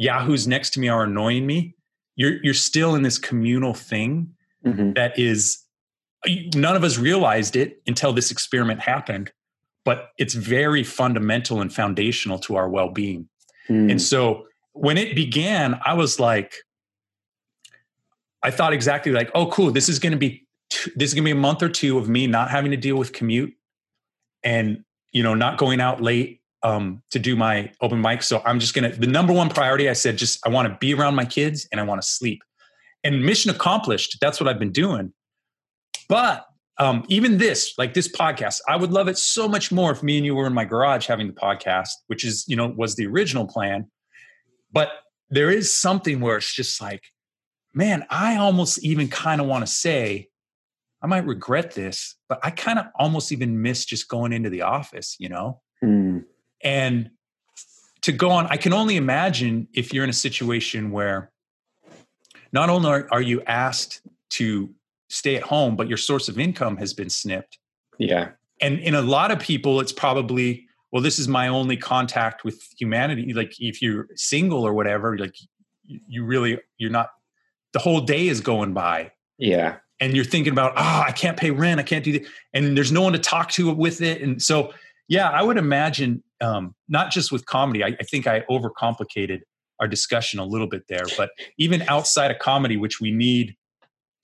yahoos 0.00 0.46
next 0.48 0.70
to 0.70 0.80
me 0.80 0.88
are 0.88 1.04
annoying 1.04 1.46
me 1.46 1.74
you're 2.16 2.42
you're 2.42 2.54
still 2.54 2.94
in 2.94 3.02
this 3.02 3.18
communal 3.18 3.74
thing 3.74 4.34
Mhm. 4.66 4.94
that 4.94 5.18
is 5.18 5.58
none 6.54 6.74
of 6.76 6.84
us 6.84 6.98
realized 6.98 7.54
it 7.56 7.80
until 7.86 8.12
this 8.12 8.30
experiment 8.30 8.80
happened 8.80 9.30
but 9.84 10.08
it's 10.18 10.34
very 10.34 10.82
fundamental 10.84 11.60
and 11.62 11.72
foundational 11.72 12.38
to 12.40 12.56
our 12.56 12.68
well-being 12.68 13.28
Mm. 13.68 13.90
and 13.92 14.02
so 14.02 14.46
when 14.72 14.96
it 14.98 15.14
began 15.14 15.78
i 15.84 15.92
was 15.94 16.18
like 16.18 16.54
i 18.42 18.50
thought 18.50 18.72
exactly 18.72 19.12
like 19.12 19.30
oh 19.34 19.46
cool 19.50 19.70
this 19.70 19.88
is 19.88 19.98
going 19.98 20.12
to 20.12 20.18
be 20.18 20.46
t- 20.70 20.90
this 20.96 21.10
is 21.10 21.14
going 21.14 21.24
to 21.24 21.28
be 21.34 21.38
a 21.38 21.42
month 21.48 21.62
or 21.62 21.68
two 21.68 21.98
of 21.98 22.08
me 22.08 22.26
not 22.26 22.50
having 22.50 22.70
to 22.70 22.76
deal 22.76 22.96
with 22.96 23.12
commute 23.12 23.52
and 24.42 24.82
you 25.12 25.22
know 25.22 25.34
not 25.34 25.58
going 25.58 25.80
out 25.80 26.00
late 26.02 26.39
um, 26.62 27.02
to 27.10 27.18
do 27.18 27.36
my 27.36 27.72
open 27.80 28.00
mic. 28.00 28.22
So 28.22 28.42
i'm 28.44 28.60
just 28.60 28.74
to 28.74 28.88
the 28.88 29.06
number 29.06 29.32
one 29.32 29.48
priority 29.48 29.88
i 29.88 29.92
said 29.92 30.16
just 30.16 30.44
i 30.46 30.48
want 30.48 30.68
to 30.68 30.76
be 30.80 30.94
around 30.94 31.14
my 31.14 31.24
kids 31.24 31.66
and 31.70 31.80
i 31.80 31.84
want 31.84 32.00
to 32.02 32.06
sleep. 32.06 32.42
And 33.02 33.24
mission 33.24 33.50
accomplished. 33.50 34.18
That's 34.20 34.40
what 34.40 34.48
i've 34.48 34.58
been 34.58 34.72
doing. 34.72 35.12
But 36.08 36.46
um, 36.78 37.04
even 37.08 37.38
this 37.38 37.74
like 37.76 37.94
this 37.94 38.08
podcast 38.08 38.60
i 38.68 38.76
would 38.76 38.90
love 38.90 39.08
it 39.08 39.18
so 39.18 39.46
much 39.46 39.70
more 39.70 39.92
if 39.92 40.02
me 40.02 40.16
and 40.16 40.24
you 40.24 40.34
were 40.34 40.46
in 40.46 40.54
my 40.54 40.64
garage 40.64 41.06
having 41.06 41.26
the 41.26 41.34
podcast 41.34 41.90
which 42.06 42.24
is 42.24 42.44
you 42.48 42.56
know 42.56 42.68
was 42.76 42.96
the 42.96 43.06
original 43.06 43.46
plan. 43.46 43.90
But 44.72 44.90
there 45.30 45.50
is 45.50 45.76
something 45.76 46.20
where 46.20 46.36
it's 46.36 46.54
just 46.54 46.80
like, 46.80 47.04
man, 47.72 48.04
I 48.10 48.36
almost 48.36 48.82
even 48.84 49.08
kind 49.08 49.40
of 49.40 49.46
want 49.46 49.64
to 49.64 49.72
say, 49.72 50.28
I 51.02 51.06
might 51.06 51.24
regret 51.26 51.72
this, 51.72 52.16
but 52.28 52.40
I 52.42 52.50
kind 52.50 52.78
of 52.78 52.86
almost 52.98 53.32
even 53.32 53.62
miss 53.62 53.84
just 53.84 54.08
going 54.08 54.32
into 54.32 54.50
the 54.50 54.62
office, 54.62 55.16
you 55.18 55.28
know? 55.28 55.62
Mm. 55.82 56.24
And 56.62 57.10
to 58.02 58.12
go 58.12 58.30
on, 58.30 58.46
I 58.46 58.56
can 58.56 58.72
only 58.72 58.96
imagine 58.96 59.68
if 59.74 59.92
you're 59.92 60.04
in 60.04 60.10
a 60.10 60.14
situation 60.14 60.90
where 60.90 61.30
not 62.52 62.70
only 62.70 62.88
are, 62.90 63.08
are 63.10 63.22
you 63.22 63.42
asked 63.42 64.02
to 64.30 64.70
stay 65.08 65.36
at 65.36 65.42
home, 65.42 65.76
but 65.76 65.88
your 65.88 65.98
source 65.98 66.28
of 66.28 66.38
income 66.38 66.76
has 66.76 66.94
been 66.94 67.10
snipped. 67.10 67.58
Yeah. 67.98 68.30
And 68.60 68.78
in 68.78 68.94
a 68.94 69.02
lot 69.02 69.30
of 69.30 69.38
people, 69.38 69.80
it's 69.80 69.92
probably, 69.92 70.66
well, 70.92 71.02
this 71.02 71.18
is 71.18 71.28
my 71.28 71.48
only 71.48 71.76
contact 71.76 72.44
with 72.44 72.62
humanity. 72.78 73.32
Like 73.32 73.54
if 73.58 73.82
you're 73.82 74.08
single 74.14 74.66
or 74.66 74.72
whatever, 74.72 75.18
like 75.18 75.34
you 75.84 76.24
really, 76.24 76.58
you're 76.78 76.90
not, 76.90 77.10
the 77.72 77.78
whole 77.78 78.00
day 78.00 78.28
is 78.28 78.40
going 78.40 78.72
by. 78.72 79.12
Yeah. 79.38 79.76
And 80.00 80.14
you're 80.14 80.24
thinking 80.24 80.52
about, 80.52 80.72
oh, 80.76 81.04
I 81.06 81.12
can't 81.12 81.36
pay 81.36 81.50
rent. 81.50 81.78
I 81.78 81.82
can't 81.82 82.04
do 82.04 82.12
that. 82.12 82.22
And 82.54 82.76
there's 82.76 82.92
no 82.92 83.02
one 83.02 83.12
to 83.12 83.18
talk 83.18 83.50
to 83.52 83.70
with 83.72 84.00
it. 84.00 84.22
And 84.22 84.40
so, 84.40 84.72
yeah, 85.08 85.28
I 85.28 85.42
would 85.42 85.58
imagine, 85.58 86.22
um, 86.40 86.74
not 86.88 87.10
just 87.10 87.30
with 87.32 87.46
comedy, 87.46 87.84
I, 87.84 87.88
I 88.00 88.04
think 88.04 88.26
I 88.26 88.40
overcomplicated 88.50 89.40
our 89.80 89.88
discussion 89.88 90.38
a 90.40 90.44
little 90.44 90.66
bit 90.66 90.82
there, 90.88 91.04
but 91.16 91.30
even 91.58 91.82
outside 91.82 92.30
of 92.30 92.38
comedy, 92.38 92.76
which 92.76 93.00
we 93.00 93.10
need 93.10 93.56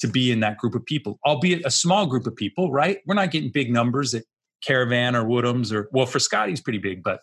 to 0.01 0.07
be 0.07 0.31
in 0.31 0.41
that 0.41 0.59
group 0.59 0.75
of 0.75 0.85
people, 0.85 1.19
albeit 1.27 1.65
a 1.65 1.71
small 1.71 2.07
group 2.07 2.27
of 2.27 2.37
people, 2.37 2.71
right? 2.71 2.99
We're 3.07 3.15
not 3.15 3.31
getting 3.31 3.51
big 3.51 3.73
numbers 3.73 4.13
at 4.15 4.25
Caravan 4.63 5.17
or 5.17 5.27
Woodham's 5.27 5.73
or, 5.73 5.89
well, 5.93 6.05
for 6.07 6.19
Scotty's 6.19 6.61
pretty 6.61 6.79
big, 6.79 7.03
but 7.03 7.21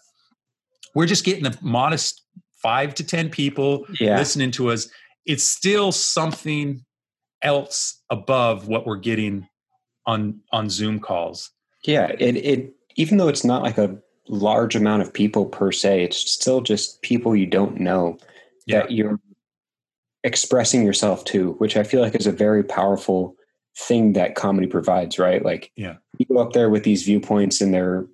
we're 0.95 1.05
just 1.05 1.23
getting 1.23 1.45
a 1.45 1.53
modest 1.61 2.23
five 2.55 2.95
to 2.95 3.03
10 3.03 3.29
people 3.29 3.85
Yeah. 3.99 4.17
listening 4.17 4.49
to 4.51 4.71
us. 4.71 4.87
It's 5.25 5.43
still 5.43 5.91
something 5.91 6.83
else 7.43 8.01
above 8.09 8.67
what 8.67 8.87
we're 8.87 8.97
getting 8.97 9.47
on 10.05 10.39
on 10.51 10.69
Zoom 10.69 10.99
calls. 10.99 11.51
Yeah. 11.85 12.07
It, 12.19 12.35
it, 12.37 12.73
even 12.95 13.17
though 13.17 13.27
it's 13.27 13.43
not 13.43 13.61
like 13.61 13.77
a 13.77 13.97
large 14.27 14.75
amount 14.75 15.01
of 15.01 15.13
people 15.13 15.45
per 15.45 15.71
se, 15.71 16.03
it's 16.03 16.17
still 16.31 16.61
just 16.61 17.01
people 17.01 17.35
you 17.35 17.45
don't 17.45 17.79
know 17.79 18.17
that 18.67 18.91
you're 18.91 19.19
expressing 20.23 20.85
yourself 20.85 21.25
to, 21.25 21.51
which 21.53 21.75
I 21.75 21.83
feel 21.83 22.01
like 22.01 22.15
is 22.15 22.27
a 22.27 22.31
very 22.31 22.63
powerful 22.63 23.35
thing 23.77 24.13
that 24.13 24.35
comedy 24.35 24.67
provides, 24.67 25.19
right? 25.19 25.43
Like, 25.43 25.71
Yeah. 25.75 25.95
you 26.17 26.25
go 26.25 26.37
up 26.37 26.53
there 26.53 26.69
with 26.69 26.83
these 26.83 27.03
viewpoints 27.03 27.59
and 27.59 27.73
they're 27.73 28.05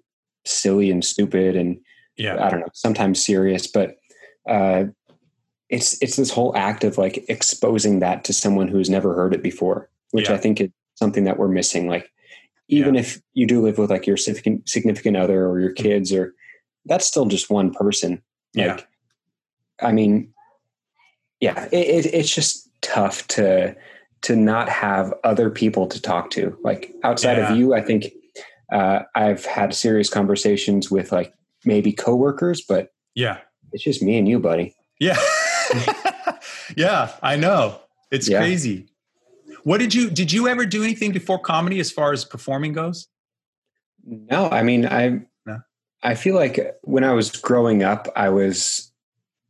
silly 0.46 0.90
and 0.90 1.04
stupid 1.04 1.56
and 1.56 1.80
Yeah. 2.18 2.44
I 2.44 2.50
don't 2.50 2.62
know, 2.62 2.68
sometimes 2.74 3.24
serious, 3.24 3.68
but 3.68 3.98
uh, 4.50 4.86
it's 5.70 6.02
it's 6.02 6.16
this 6.16 6.32
whole 6.32 6.56
act 6.58 6.84
of 6.84 6.98
like 6.98 7.24
exposing 7.30 8.00
that 8.00 8.24
to 8.24 8.34
someone 8.34 8.68
who's 8.68 8.90
never 8.90 9.14
heard 9.14 9.34
it 9.36 9.44
before, 9.44 9.90
which 10.12 10.30
Yeah. 10.30 10.36
I 10.36 10.38
think 10.40 10.60
is 10.62 10.70
something 10.96 11.26
that 11.26 11.38
we're 11.38 11.48
missing. 11.48 11.88
Like, 11.88 12.10
even 12.70 12.96
if 12.96 13.22
you 13.34 13.46
do 13.46 13.62
live 13.62 13.78
with 13.78 13.90
like 13.90 14.08
your 14.08 14.16
significant 14.18 14.70
significant 14.70 15.18
other 15.18 15.46
or 15.48 15.60
your 15.60 15.74
kids, 15.74 16.14
or 16.14 16.34
that's 16.86 17.06
still 17.06 17.26
just 17.26 17.50
one 17.50 17.72
person. 17.74 18.22
Yeah. 18.54 18.76
Like, 18.76 18.88
I 19.82 19.92
mean, 19.92 20.34
yeah, 21.40 21.66
it, 21.72 22.06
it, 22.06 22.14
it's 22.14 22.34
just 22.34 22.70
tough 22.82 23.28
to 23.30 23.76
to 24.22 24.36
not 24.36 24.70
have 24.70 25.14
other 25.24 25.50
people 25.50 25.88
to 25.88 26.02
talk 26.02 26.30
to. 26.32 26.58
Like 26.64 26.94
outside 27.04 27.38
Yeah. 27.38 27.52
of 27.52 27.58
you, 27.58 27.74
I 27.74 27.82
think 27.82 28.12
uh, 28.72 29.02
I've 29.16 29.46
had 29.46 29.74
serious 29.74 30.10
conversations 30.10 30.92
with 30.92 31.12
like 31.12 31.34
maybe 31.66 31.92
coworkers, 31.92 32.62
but 32.62 32.92
Yeah. 33.16 33.40
it's 33.72 33.84
just 33.84 34.02
me 34.04 34.18
and 34.18 34.28
you, 34.28 34.40
buddy. 34.40 34.76
Yeah. 35.00 35.18
yeah, 36.76 37.12
I 37.24 37.36
know. 37.38 37.80
It's 38.12 38.28
Yeah. 38.30 38.40
crazy. 38.40 38.88
What 39.64 39.80
did 39.80 39.94
you 39.94 40.10
did 40.10 40.32
you 40.32 40.48
ever 40.48 40.66
do 40.66 40.84
anything 40.84 41.12
before 41.12 41.40
comedy 41.40 41.80
as 41.80 41.92
far 41.92 42.12
as 42.12 42.26
performing 42.26 42.74
goes? 42.74 43.08
No, 44.06 44.50
I 44.50 44.64
mean, 44.64 44.86
I 44.86 45.22
No? 45.46 45.60
I 46.04 46.16
feel 46.16 46.36
like 46.36 46.76
when 46.84 47.04
I 47.04 47.14
was 47.14 47.32
growing 47.32 47.84
up, 47.84 48.08
I 48.16 48.30
was 48.30 48.92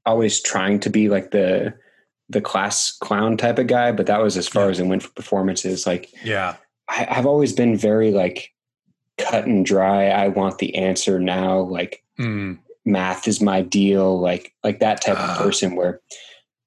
always 0.05 0.41
trying 0.41 0.79
to 0.81 0.89
be 0.89 1.09
like 1.09 1.31
the 1.31 1.73
the 2.29 2.41
class 2.41 2.91
clown 2.91 3.37
type 3.37 3.57
of 3.57 3.67
guy, 3.67 3.91
but 3.91 4.05
that 4.05 4.21
was 4.21 4.37
as 4.37 4.47
far 4.47 4.65
Yeah. 4.65 4.71
as 4.71 4.79
it 4.79 4.85
went 4.85 5.03
for 5.03 5.09
performances. 5.09 5.87
Like 5.87 6.09
Yeah. 6.23 6.55
I, 6.87 7.07
I've 7.09 7.25
always 7.25 7.53
been 7.53 7.75
very 7.75 8.11
like 8.11 8.51
cut 9.17 9.45
and 9.45 9.65
dry. 9.65 10.09
I 10.09 10.27
want 10.29 10.57
the 10.59 10.75
answer 10.75 11.19
now. 11.19 11.59
Like 11.59 12.03
Mm, 12.19 12.59
math 12.85 13.27
is 13.29 13.39
my 13.41 13.61
deal. 13.61 14.19
Like 14.19 14.53
like 14.63 14.79
that 14.79 15.01
type 15.01 15.15
Ah. 15.19 15.31
of 15.33 15.37
person 15.43 15.75
where 15.75 16.01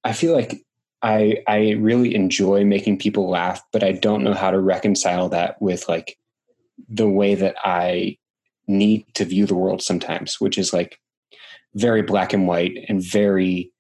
I 0.04 0.12
feel 0.14 0.32
like 0.34 0.64
I 1.02 1.42
I 1.47 1.73
really 1.73 2.14
enjoy 2.14 2.64
making 2.64 2.99
people 2.99 3.28
laugh, 3.28 3.62
but 3.73 3.82
I 3.82 3.92
don't 3.92 4.23
know 4.23 4.35
how 4.35 4.50
to 4.50 4.61
reconcile 4.61 5.28
that 5.30 5.61
with 5.61 5.88
like 5.88 6.18
the 6.88 7.09
way 7.09 7.35
that 7.35 7.56
I 7.64 8.18
need 8.66 9.06
to 9.14 9.25
view 9.25 9.47
the 9.47 9.54
world 9.54 9.82
sometimes, 9.82 10.40
which 10.40 10.56
is 10.59 10.73
like 10.73 10.99
very 11.75 12.02
black 12.02 12.32
and 12.32 12.47
white 12.47 12.76
and 12.88 13.02
very 13.02 13.73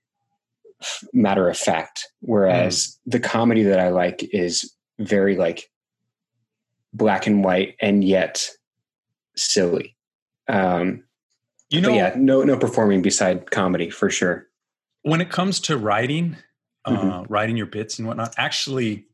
matter 1.12 1.48
of 1.48 1.56
fact. 1.56 2.08
Whereas 2.20 2.98
the 3.06 3.20
comedy 3.20 3.62
that 3.64 3.78
I 3.78 3.90
like 3.90 4.28
is 4.34 4.74
very 4.98 5.36
like 5.36 5.70
black 6.92 7.26
and 7.26 7.44
white 7.44 7.76
and 7.80 8.02
yet 8.02 8.48
silly. 9.36 9.96
Um, 10.48 11.04
you 11.70 11.80
know, 11.80 11.94
yeah, 11.94 12.14
no, 12.16 12.42
no 12.42 12.58
performing 12.58 13.00
beside 13.00 13.50
comedy 13.50 13.90
for 13.90 14.10
sure. 14.10 14.48
when 15.02 15.20
it 15.20 15.30
comes 15.30 15.58
to 15.60 15.76
writing, 15.76 16.36
uh, 16.84 16.90
Mhm. 17.22 17.26
writing 17.28 17.56
your 17.56 17.66
bits 17.66 17.98
and 17.98 18.06
whatnot, 18.08 18.34
actually, 18.36 19.06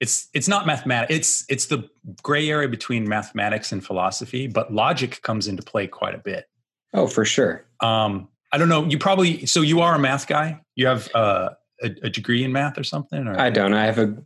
it's 0.00 0.28
it's 0.34 0.48
not 0.48 0.66
mathematics. 0.66 1.14
It's 1.14 1.44
it's 1.48 1.66
the 1.66 1.88
gray 2.22 2.48
area 2.50 2.68
between 2.68 3.08
mathematics 3.08 3.72
and 3.72 3.84
philosophy, 3.84 4.46
but 4.46 4.72
logic 4.72 5.22
comes 5.22 5.48
into 5.48 5.62
play 5.62 5.86
quite 5.86 6.14
a 6.14 6.18
bit. 6.18 6.48
Oh, 6.92 7.06
for 7.06 7.24
sure. 7.24 7.64
Um, 7.80 8.28
I 8.52 8.58
don't 8.58 8.68
know. 8.68 8.84
You 8.84 8.98
probably 8.98 9.46
so 9.46 9.62
you 9.62 9.80
are 9.80 9.94
a 9.94 9.98
math 9.98 10.26
guy. 10.26 10.60
You 10.74 10.86
have 10.88 11.08
uh, 11.14 11.50
a, 11.82 11.86
a 12.02 12.10
degree 12.10 12.44
in 12.44 12.52
math 12.52 12.78
or 12.78 12.84
something, 12.84 13.26
or 13.26 13.38
I 13.40 13.50
don't. 13.50 13.72
I 13.74 13.86
have 13.86 13.98
a. 13.98 14.16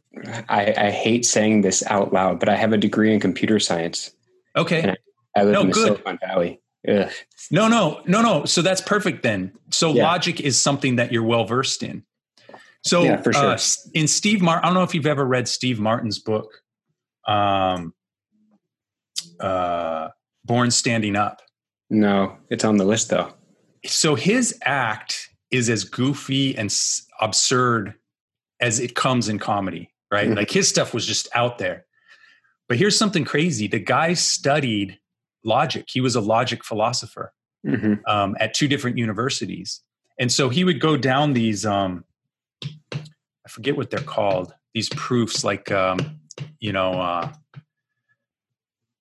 I, 0.48 0.74
I 0.76 0.90
hate 0.90 1.24
saying 1.24 1.60
this 1.62 1.84
out 1.86 2.12
loud, 2.12 2.40
but 2.40 2.48
I 2.48 2.56
have 2.56 2.72
a 2.72 2.76
degree 2.78 3.12
in 3.14 3.20
computer 3.20 3.58
science. 3.60 4.10
okay. 4.56 4.82
And 4.82 4.96
I 5.36 5.44
live 5.44 5.52
No, 5.52 5.60
in 5.62 5.66
the 5.68 5.72
good. 5.72 5.86
Silicon 5.86 6.18
Valley. 6.20 6.60
Ugh. 6.88 7.10
No, 7.52 7.68
no, 7.68 8.00
no, 8.06 8.20
no. 8.22 8.44
So 8.44 8.62
that's 8.62 8.80
perfect 8.80 9.22
then. 9.22 9.52
So 9.70 9.92
Yeah. 9.92 10.04
logic 10.04 10.40
is 10.40 10.58
something 10.58 10.96
that 10.96 11.12
you're 11.12 11.22
well 11.22 11.44
versed 11.44 11.82
in. 11.84 12.02
So 12.84 13.04
Yeah, 13.04 13.20
for 13.20 13.32
sure. 13.32 13.44
uh, 13.52 13.58
in 13.94 14.08
Steve 14.08 14.40
Martin, 14.40 14.64
I 14.64 14.68
don't 14.68 14.74
know 14.74 14.82
if 14.82 14.94
you've 14.94 15.06
ever 15.06 15.24
read 15.26 15.46
Steve 15.48 15.78
Martin's 15.80 16.18
book, 16.18 16.50
um, 17.26 17.92
uh, 19.38 20.08
Born 20.44 20.70
Standing 20.70 21.16
Up. 21.16 21.42
No, 21.90 22.36
it's 22.50 22.64
on 22.64 22.76
the 22.76 22.84
list 22.84 23.10
though. 23.10 23.32
So 23.86 24.14
his 24.14 24.58
act 24.64 25.28
is 25.50 25.68
as 25.68 25.84
goofy 25.84 26.56
and 26.56 26.66
s- 26.70 27.06
absurd 27.20 27.94
as 28.60 28.78
it 28.78 28.94
comes 28.94 29.28
in 29.28 29.38
comedy, 29.38 29.90
right? 30.12 30.28
Mhm. 30.28 30.36
Like 30.36 30.50
his 30.50 30.68
stuff 30.68 30.94
was 30.94 31.06
just 31.06 31.28
out 31.34 31.58
there. 31.58 31.86
But 32.68 32.78
here's 32.78 32.96
something 32.96 33.24
crazy: 33.24 33.66
the 33.66 33.80
guy 33.80 34.14
studied 34.14 34.98
logic. 35.44 35.86
He 35.90 36.00
was 36.00 36.14
a 36.14 36.20
logic 36.20 36.64
philosopher 36.64 37.32
hmm 37.66 37.94
um, 38.06 38.36
at 38.40 38.54
two 38.54 38.68
different 38.68 38.96
universities. 38.96 39.80
And 40.18 40.30
so 40.32 40.48
he 40.48 40.64
would 40.64 40.80
go 40.80 40.96
down 40.96 41.32
these, 41.34 41.66
um, 41.66 42.04
I 42.64 43.48
forget 43.48 43.76
what 43.76 43.90
they're 43.90 44.00
called, 44.00 44.54
these 44.74 44.88
proofs 44.90 45.44
like, 45.44 45.70
um, 45.72 46.20
you 46.58 46.72
know, 46.72 46.92
uh, 46.92 47.32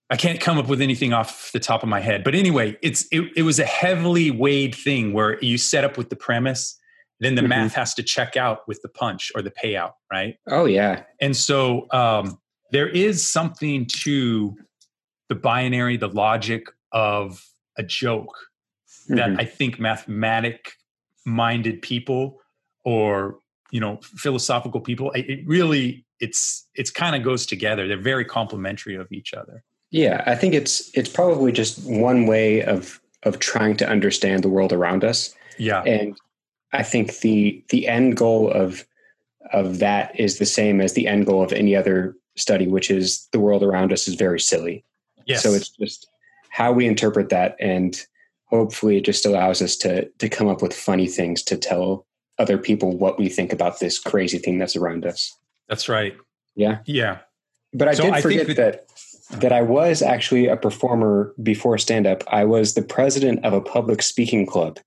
I 0.09 0.15
can't 0.15 0.39
come 0.39 0.57
up 0.57 0.67
with 0.67 0.81
anything 0.81 1.13
off 1.13 1.51
the 1.53 1.59
top 1.59 1.83
of 1.83 1.89
my 1.89 1.99
head. 1.99 2.23
But 2.23 2.33
anyway, 2.33 2.77
it's 2.81 3.05
it, 3.11 3.29
it 3.35 3.43
was 3.43 3.59
a 3.59 3.65
heavily 3.65 4.31
weighed 4.31 4.73
thing 4.73 5.13
where 5.13 5.39
you 5.43 5.57
set 5.57 5.83
up 5.83 5.97
with 5.97 6.09
the 6.09 6.15
premise, 6.15 6.75
then 7.19 7.35
the 7.35 7.43
Mhm. 7.43 7.49
math 7.49 7.75
has 7.75 7.93
to 7.95 8.03
check 8.03 8.35
out 8.35 8.67
with 8.67 8.81
the 8.81 8.89
punch 8.89 9.31
or 9.35 9.43
the 9.43 9.51
payout, 9.51 9.91
right? 10.11 10.35
Oh 10.47 10.65
yeah. 10.65 11.03
And 11.21 11.35
so 11.37 11.85
um, 11.91 12.39
there 12.71 12.87
is 12.87 13.27
something 13.27 13.85
to 14.01 14.57
the 15.27 15.35
binary, 15.35 15.95
the 15.95 16.07
logic 16.07 16.65
of 16.91 17.45
a 17.77 17.83
joke 17.83 18.35
that 19.09 19.29
Mhm. 19.29 19.39
I 19.41 19.45
think 19.45 19.79
mathematic 19.79 20.73
minded 21.23 21.83
people 21.83 22.39
or 22.83 23.37
you 23.71 23.79
know 23.79 23.99
philosophical 24.01 24.81
people 24.81 25.11
it 25.11 25.29
it 25.29 25.47
really 25.47 26.05
it's 26.19 26.67
it's 26.75 26.91
kind 26.91 27.15
of 27.15 27.23
goes 27.23 27.45
together. 27.45 27.87
They're 27.87 27.97
very 27.97 28.25
complementary 28.25 28.95
of 28.95 29.11
each 29.11 29.33
other. 29.33 29.63
Yeah, 29.91 30.23
I 30.25 30.35
think 30.35 30.53
it's 30.53 30.91
it's 30.93 31.09
probably 31.09 31.51
just 31.51 31.83
one 31.85 32.25
way 32.27 32.63
of 32.63 32.99
of 33.23 33.39
trying 33.39 33.77
to 33.77 33.89
understand 33.89 34.43
the 34.43 34.49
world 34.49 34.71
around 34.73 35.03
us. 35.03 35.33
yeah. 35.57 35.83
And 35.83 36.17
i 36.71 36.83
think 36.83 37.17
the 37.21 37.63
the 37.69 37.87
end 37.87 38.15
goal 38.15 38.51
of 38.51 38.85
of 39.51 39.79
that 39.79 40.17
is 40.19 40.37
the 40.37 40.45
same 40.45 40.79
as 40.79 40.93
the 40.93 41.07
end 41.07 41.25
goal 41.25 41.43
of 41.43 41.51
any 41.51 41.75
other 41.75 42.15
study 42.37 42.67
which 42.67 42.91
is 42.91 43.27
the 43.31 43.39
world 43.39 43.63
around 43.63 43.91
us 43.91 44.07
is 44.07 44.13
very 44.15 44.39
silly. 44.39 44.83
Yes. 45.25 45.41
So 45.41 45.53
it's 45.53 45.69
just 45.69 46.07
how 46.49 46.71
we 46.71 46.85
interpret 46.85 47.29
that 47.29 47.55
and 47.59 47.99
hopefully 48.45 48.97
it 48.97 49.05
just 49.05 49.25
allows 49.25 49.61
us 49.61 49.75
to 49.77 50.07
to 50.19 50.29
come 50.29 50.47
up 50.47 50.61
with 50.61 50.73
funny 50.73 51.07
things 51.07 51.41
to 51.43 51.57
tell 51.57 52.05
other 52.39 52.57
people 52.57 52.97
what 52.97 53.19
we 53.19 53.29
think 53.29 53.53
about 53.53 53.79
this 53.79 53.99
crazy 53.99 54.37
thing 54.39 54.57
that's 54.57 54.75
around 54.75 55.05
us. 55.05 55.35
That's 55.67 55.87
right. 55.89 56.15
Yeah. 56.55 56.79
Yeah. 56.85 57.19
But 57.73 57.87
I 57.89 57.93
So 57.93 58.03
did 58.03 58.13
I 58.13 58.21
think 58.21 58.41
forget 58.41 58.55
that- 58.57 58.87
that, 59.31 59.39
that 59.41 59.53
I 59.53 59.61
was 59.61 60.01
actually 60.01 60.47
a 60.47 60.57
performer 60.57 61.33
before 61.43 61.77
stand 61.77 62.07
up. 62.07 62.23
I 62.27 62.43
was 62.45 62.73
the 62.73 62.81
president 62.81 63.45
of 63.45 63.53
a 63.53 63.61
public 63.61 64.01
speaking 64.01 64.47
club 64.47 64.79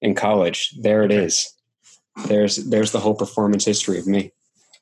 in 0.00 0.14
college. 0.14 0.70
There 0.80 1.02
it 1.02 1.12
is. 1.12 1.52
There's 2.26 2.56
there's 2.56 2.92
the 2.92 3.00
whole 3.00 3.14
performance 3.14 3.66
history 3.66 3.98
of 3.98 4.06
me. 4.06 4.32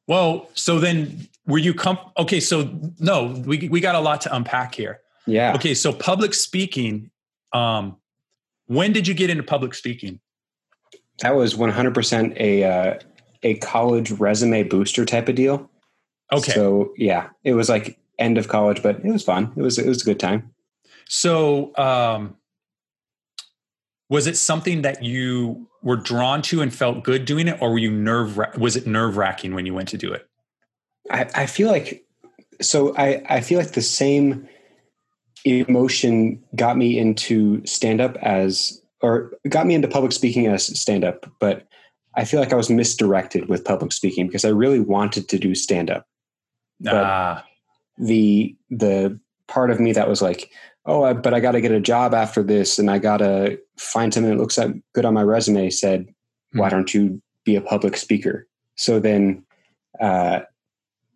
Well, 0.07 0.49
so 0.55 0.79
then 0.79 1.29
were 1.47 1.59
you 1.59 1.75
com- 1.75 1.99
okay? 2.19 2.39
So 2.41 2.71
no, 3.01 3.43
we 3.45 3.69
we 3.69 3.81
got 3.81 3.97
a 3.97 4.01
lot 4.01 4.21
to 4.23 4.35
unpack 4.35 4.75
here. 4.77 5.01
Yeah. 5.27 5.55
Okay, 5.55 5.75
so 5.75 5.93
public 5.93 6.33
speaking. 6.35 7.11
Um, 7.53 7.97
when 8.67 8.93
did 8.93 9.09
you 9.09 9.15
get 9.15 9.29
into 9.31 9.43
public 9.43 9.75
speaking? 9.75 10.21
That 11.21 11.37
was 11.37 11.55
100% 11.55 12.37
a 12.41 12.65
uh, 12.65 12.99
a 13.43 13.55
college 13.57 14.11
resume 14.13 14.65
booster 14.65 15.05
type 15.05 15.29
of 15.29 15.35
deal. 15.35 15.71
Okay, 16.33 16.53
So 16.53 16.93
yeah, 16.97 17.29
it 17.45 17.55
was 17.55 17.69
like 17.69 17.99
end 18.19 18.39
of 18.39 18.49
college, 18.49 18.83
but 18.83 19.05
it 19.05 19.11
was 19.11 19.23
fun. 19.23 19.53
It 19.57 19.63
was 19.63 19.79
it 19.79 19.87
was 19.87 20.03
a 20.03 20.05
good 20.05 20.21
time. 20.21 20.51
So, 21.09 21.77
um, 21.77 22.37
was 24.09 24.27
it 24.27 24.37
something 24.37 24.83
that 24.83 25.03
you 25.03 25.69
were 25.83 25.97
drawn 25.97 26.43
to 26.43 26.63
and 26.63 26.73
felt 26.73 27.03
good 27.03 27.25
doing 27.25 27.49
it, 27.49 27.61
or 27.61 27.73
were 27.73 27.79
you 27.79 27.91
nerve? 27.91 28.39
Was 28.57 28.77
it 28.77 28.87
nerve 28.87 29.17
wracking 29.17 29.55
when 29.55 29.67
you 29.67 29.75
went 29.75 29.89
to 29.89 29.99
do 29.99 30.13
it? 30.13 30.27
I, 31.11 31.29
I 31.35 31.47
feel 31.47 31.69
like 31.69 32.05
so 32.61 32.95
I, 32.97 33.23
I 33.29 33.41
feel 33.41 33.59
like 33.59 33.73
the 33.73 33.83
same 33.83 34.49
emotion 35.45 36.43
got 36.55 36.77
me 36.77 36.99
into 36.99 37.65
stand 37.67 38.01
up 38.01 38.17
as 38.17 38.81
or 39.03 39.33
got 39.49 39.67
me 39.67 39.75
into 39.75 39.89
public 39.89 40.13
speaking 40.13 40.47
as 40.47 40.67
stand 40.79 41.05
up, 41.05 41.27
but 41.41 41.67
I 42.17 42.25
feel 42.25 42.41
like 42.41 42.53
I 42.53 42.57
was 42.57 42.71
misdirected 42.71 43.49
with 43.49 43.65
public 43.65 43.93
speaking 43.93 44.27
because 44.27 44.45
I 44.45 44.49
really 44.51 44.81
wanted 44.81 45.29
to 45.29 45.39
do 45.39 45.55
stand 45.55 45.91
up. 45.91 46.07
But- 46.81 46.95
Ah, 46.95 47.45
The 47.99 48.57
the 48.71 49.19
part 49.47 49.71
of 49.71 49.81
me 49.81 49.93
that 49.93 50.09
was 50.09 50.23
like, 50.23 50.51
oh, 50.87 51.03
I, 51.05 51.13
but 51.13 51.35
I 51.35 51.41
got 51.41 51.53
to 51.53 51.61
get 51.61 51.73
a 51.73 51.81
job 51.81 52.15
after 52.15 52.43
this, 52.43 52.79
and 52.79 52.91
I 52.91 52.99
got 52.99 53.19
to 53.19 53.59
find 53.77 54.13
something 54.15 54.31
that 54.31 54.41
looks 54.41 54.57
like 54.59 54.75
good 54.95 55.05
on 55.05 55.15
my 55.15 55.23
resume. 55.23 55.69
Said, 55.71 56.07
why 56.53 56.69
Hmm. 56.69 56.77
don't 56.77 56.95
you 56.95 57.21
be 57.45 57.57
a 57.57 57.61
public 57.61 57.97
speaker? 57.97 58.47
So 58.77 58.99
then, 59.01 59.45
uh, 60.01 60.41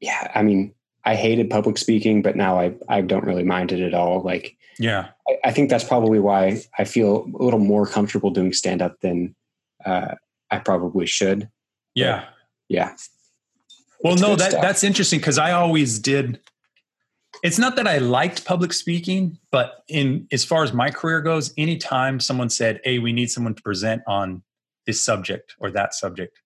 yeah, 0.01 0.31
I 0.35 0.43
mean, 0.43 0.75
I 1.05 1.15
hated 1.15 1.49
public 1.51 1.79
speaking, 1.79 2.23
but 2.23 2.37
now 2.37 2.59
I 2.61 2.75
I 2.89 3.01
don't 3.01 3.25
really 3.25 3.45
mind 3.45 3.73
it 3.73 3.81
at 3.81 3.95
all. 3.95 4.21
Like, 4.23 4.57
yeah, 4.79 5.09
I, 5.29 5.37
I 5.49 5.53
think 5.53 5.71
that's 5.71 5.85
probably 5.85 6.19
why 6.19 6.61
I 6.79 6.85
feel 6.85 7.29
a 7.39 7.43
little 7.43 7.61
more 7.61 7.87
comfortable 7.87 8.31
doing 8.31 8.53
stand 8.53 8.83
up 8.83 9.01
than 9.01 9.35
uh, 9.85 10.15
I 10.51 10.59
probably 10.59 11.07
should. 11.07 11.49
yeah. 11.95 12.27
Yeah, 12.71 12.95
Well, 14.03 14.15
It's 14.15 14.23
no, 14.23 14.37
that 14.37 14.53
stuff. 14.53 14.63
that's 14.63 14.83
interesting 14.83 15.19
because 15.21 15.37
I 15.37 15.53
always 15.53 15.99
did. 15.99 16.41
It's 17.43 17.59
not 17.59 17.77
that 17.77 17.87
I 17.87 17.99
liked 17.99 18.47
public 18.47 18.73
speaking, 18.73 19.39
but 19.51 19.83
in 19.89 20.27
as 20.33 20.45
far 20.47 20.65
as 20.65 20.73
my 20.73 20.91
career 20.91 21.21
goes, 21.21 21.53
anytime 21.59 22.21
someone 22.21 22.49
said, 22.49 22.81
"Hey, 22.83 22.99
we 22.99 23.13
need 23.13 23.31
someone 23.31 23.55
to 23.55 23.63
present 23.63 24.01
on 24.07 24.43
this 24.87 25.05
subject 25.05 25.55
or 25.59 25.71
that 25.73 25.93
subject," 25.95 26.41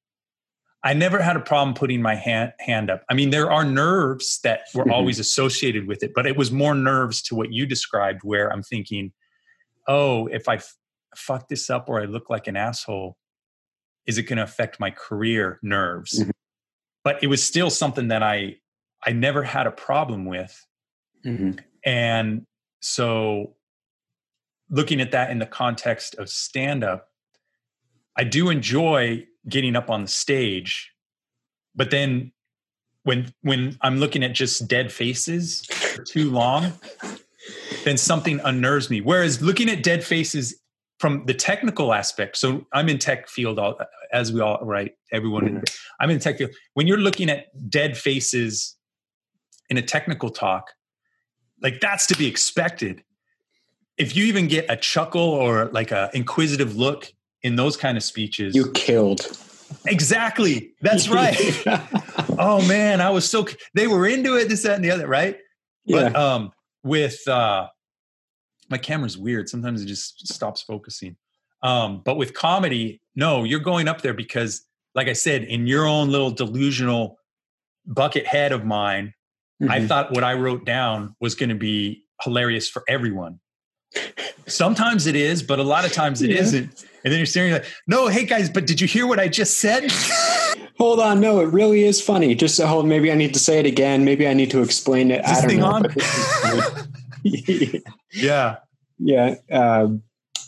I 0.88 0.94
never 0.94 1.20
had 1.20 1.36
a 1.36 1.40
problem 1.40 1.74
putting 1.74 2.00
my 2.00 2.14
hand 2.14 2.54
hand 2.60 2.88
up. 2.88 3.04
I 3.10 3.14
mean, 3.14 3.28
there 3.28 3.52
are 3.52 3.62
nerves 3.62 4.40
that 4.42 4.62
were 4.74 4.86
Mhm. 4.86 4.92
always 4.92 5.18
associated 5.18 5.86
with 5.86 6.02
it, 6.02 6.12
but 6.14 6.26
it 6.26 6.34
was 6.34 6.50
more 6.50 6.74
nerves 6.74 7.20
to 7.24 7.34
what 7.34 7.52
you 7.52 7.66
described, 7.66 8.20
where 8.24 8.50
I'm 8.50 8.62
thinking, 8.62 9.12
"Oh, 9.86 10.28
if 10.28 10.48
I 10.48 10.54
f- 10.54 10.76
fuck 11.14 11.48
this 11.48 11.68
up 11.68 11.90
or 11.90 12.00
I 12.00 12.06
look 12.06 12.30
like 12.30 12.46
an 12.46 12.56
asshole, 12.56 13.18
is 14.06 14.16
it 14.16 14.22
going 14.22 14.38
to 14.38 14.42
affect 14.44 14.80
my 14.80 14.90
career?" 14.90 15.58
Nerves 15.62 16.20
Mhm. 16.20 16.30
but 17.04 17.22
it 17.22 17.26
was 17.26 17.42
still 17.44 17.68
something 17.70 18.08
that 18.08 18.22
I 18.22 18.58
I 19.06 19.12
never 19.12 19.42
had 19.42 19.66
a 19.66 19.70
problem 19.70 20.24
with. 20.24 20.66
Mhm. 21.22 21.62
And 21.84 22.46
so 22.80 23.56
looking 24.70 25.02
at 25.02 25.10
that 25.10 25.30
in 25.30 25.38
the 25.38 25.46
context 25.46 26.14
of 26.16 26.30
stand 26.30 26.82
up, 26.82 27.12
I 28.16 28.24
do 28.24 28.48
enjoy 28.48 29.26
getting 29.48 29.76
up 29.76 29.90
on 29.90 30.02
the 30.02 30.08
stage. 30.08 30.92
But 31.74 31.90
then 31.90 32.32
when 33.04 33.32
when 33.42 33.78
I'm 33.80 33.98
looking 33.98 34.22
at 34.22 34.34
just 34.34 34.68
dead 34.68 34.92
faces 34.92 35.64
for 35.66 36.02
too 36.04 36.30
long, 36.30 36.72
then 37.84 37.96
something 37.96 38.40
unnerves 38.44 38.90
me. 38.90 39.00
Whereas 39.00 39.40
looking 39.40 39.68
at 39.70 39.82
dead 39.82 40.04
faces 40.04 40.60
from 40.98 41.24
the 41.26 41.34
technical 41.34 41.94
aspect, 41.94 42.36
so 42.36 42.66
I'm 42.72 42.88
in 42.88 42.98
tech 42.98 43.28
field 43.28 43.58
all 43.58 43.78
as 44.12 44.32
we 44.32 44.40
all 44.40 44.64
right, 44.64 44.92
everyone 45.12 45.46
in 45.46 45.62
I'm 46.00 46.10
in 46.10 46.18
tech 46.18 46.38
field. 46.38 46.50
When 46.74 46.86
you're 46.86 46.98
looking 46.98 47.30
at 47.30 47.46
dead 47.70 47.96
faces 47.96 48.76
in 49.70 49.76
a 49.76 49.82
technical 49.82 50.30
talk, 50.30 50.72
like 51.62 51.80
that's 51.80 52.06
to 52.08 52.16
be 52.16 52.26
expected. 52.26 53.02
If 53.96 54.14
you 54.14 54.24
even 54.26 54.48
get 54.48 54.66
a 54.68 54.76
chuckle 54.76 55.20
or 55.20 55.66
like 55.66 55.90
a 55.90 56.10
inquisitive 56.14 56.76
look 56.76 57.12
in 57.42 57.56
those 57.56 57.76
kind 57.76 57.96
of 57.96 58.02
speeches, 58.02 58.54
you 58.54 58.70
killed. 58.72 59.26
exactly. 59.86 60.74
That's 60.80 61.08
right. 61.08 61.36
oh 62.38 62.66
man, 62.66 63.00
I 63.00 63.10
was 63.10 63.28
so 63.28 63.46
they 63.74 63.86
were 63.86 64.06
into 64.06 64.36
it, 64.36 64.48
this, 64.48 64.62
that, 64.62 64.76
and 64.76 64.84
the 64.84 64.90
other, 64.90 65.06
right? 65.06 65.36
yeah. 65.84 66.10
But 66.10 66.16
um 66.16 66.52
with 66.82 67.26
uh 67.28 67.68
my 68.70 68.78
camera's 68.78 69.16
weird. 69.16 69.48
Sometimes 69.48 69.82
it 69.82 69.86
just 69.86 70.28
stops 70.28 70.60
focusing. 70.62 71.16
Um, 71.62 72.02
but 72.04 72.16
with 72.18 72.34
comedy, 72.34 73.00
no, 73.16 73.42
you're 73.44 73.60
going 73.60 73.88
up 73.88 74.02
there 74.02 74.12
because, 74.12 74.62
like 74.94 75.08
I 75.08 75.14
said, 75.14 75.42
in 75.44 75.66
your 75.66 75.86
own 75.86 76.10
little 76.10 76.30
delusional 76.30 77.18
bucket 77.86 78.26
head 78.26 78.52
of 78.52 78.64
mine, 78.66 79.14
I 79.68 79.80
Mhm. 79.80 79.88
thought 79.88 80.12
what 80.12 80.22
I 80.22 80.34
wrote 80.34 80.64
down 80.66 81.16
was 81.18 81.34
going 81.34 81.48
to 81.48 81.54
be 81.54 82.04
hilarious 82.22 82.68
for 82.68 82.84
everyone. 82.86 83.40
Sometimes 84.50 85.06
it 85.06 85.16
is, 85.16 85.42
but 85.42 85.58
a 85.58 85.62
lot 85.62 85.84
of 85.84 85.92
times 85.92 86.22
it 86.22 86.30
Yeah. 86.30 86.42
not 86.42 86.54
And 86.54 87.12
then 87.12 87.18
you're 87.18 87.26
staring 87.26 87.52
like, 87.52 87.64
no, 87.86 88.08
hey 88.08 88.24
guys, 88.24 88.50
but 88.50 88.66
did 88.66 88.80
you 88.80 88.86
hear 88.86 89.06
what 89.06 89.18
I 89.20 89.28
just 89.28 89.58
said? 89.60 89.90
Hold 90.78 91.00
on, 91.00 91.20
no, 91.20 91.40
it 91.40 91.46
really 91.46 91.82
is 91.84 92.00
funny. 92.00 92.34
Just 92.36 92.60
hold. 92.60 92.86
Maybe 92.86 93.10
I 93.10 93.16
need 93.16 93.32
to 93.34 93.40
say 93.40 93.58
it 93.58 93.66
again. 93.66 94.04
Maybe 94.04 94.28
I 94.28 94.32
need 94.32 94.50
to 94.52 94.62
explain 94.62 95.10
it. 95.10 95.24
Is 95.24 95.38
I 95.44 95.46
don't 95.46 95.56
know. 95.58 95.66
on? 95.66 95.84
yeah. 98.12 98.56
yeah, 98.98 99.34
um, 99.50 100.02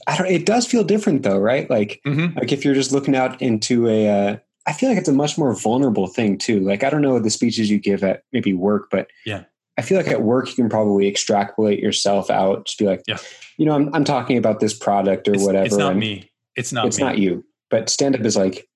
I 0.07 0.17
don't. 0.17 0.29
It 0.29 0.47
does 0.47 0.67
feel 0.67 0.85
different 0.85 1.23
though, 1.25 1.39
right? 1.39 1.69
Like, 1.69 2.01
Mhm. 2.07 2.37
like 2.37 2.53
if 2.53 2.65
you're 2.65 2.75
just 2.75 2.93
looking 2.93 3.17
out 3.17 3.41
into 3.43 3.89
a. 3.89 4.09
Uh, 4.09 4.37
I 4.67 4.73
feel 4.73 4.89
like 4.89 4.99
it's 4.99 5.09
a 5.09 5.13
much 5.13 5.37
more 5.37 5.53
vulnerable 5.55 6.07
thing 6.07 6.39
too. 6.39 6.61
Like 6.61 6.85
I 6.85 6.91
don't 6.91 7.03
know 7.03 7.19
the 7.19 7.31
speeches 7.31 7.69
you 7.71 7.79
give 7.79 8.05
at 8.05 8.23
maybe 8.33 8.53
work, 8.55 8.89
but 8.91 9.09
Yeah. 9.27 9.45
I 9.81 9.83
feel 9.83 9.97
like 9.97 10.09
at 10.09 10.21
work 10.23 10.49
you 10.49 10.55
can 10.55 10.69
probably 10.69 11.09
extrapolate 11.09 11.81
yourself 11.81 12.29
out. 12.31 12.67
to 12.67 12.77
be 12.79 12.85
like, 12.87 13.03
Yeah. 13.07 13.17
you 13.57 13.65
know, 13.65 13.73
I'm 13.75 13.95
I'm 13.95 14.05
talking 14.05 14.37
about 14.37 14.61
this 14.61 14.75
product 14.75 15.27
or 15.27 15.33
It's, 15.35 15.43
whatever. 15.45 15.65
it's 15.65 15.77
not 15.77 15.97
me. 15.97 16.31
It's 16.55 16.71
not 16.73 16.85
it's 16.87 16.99
me. 16.99 17.05
not 17.05 17.17
you. 17.19 17.45
But 17.71 17.89
stand 17.89 18.15
up 18.15 18.21
is 18.21 18.37
like, 18.37 18.69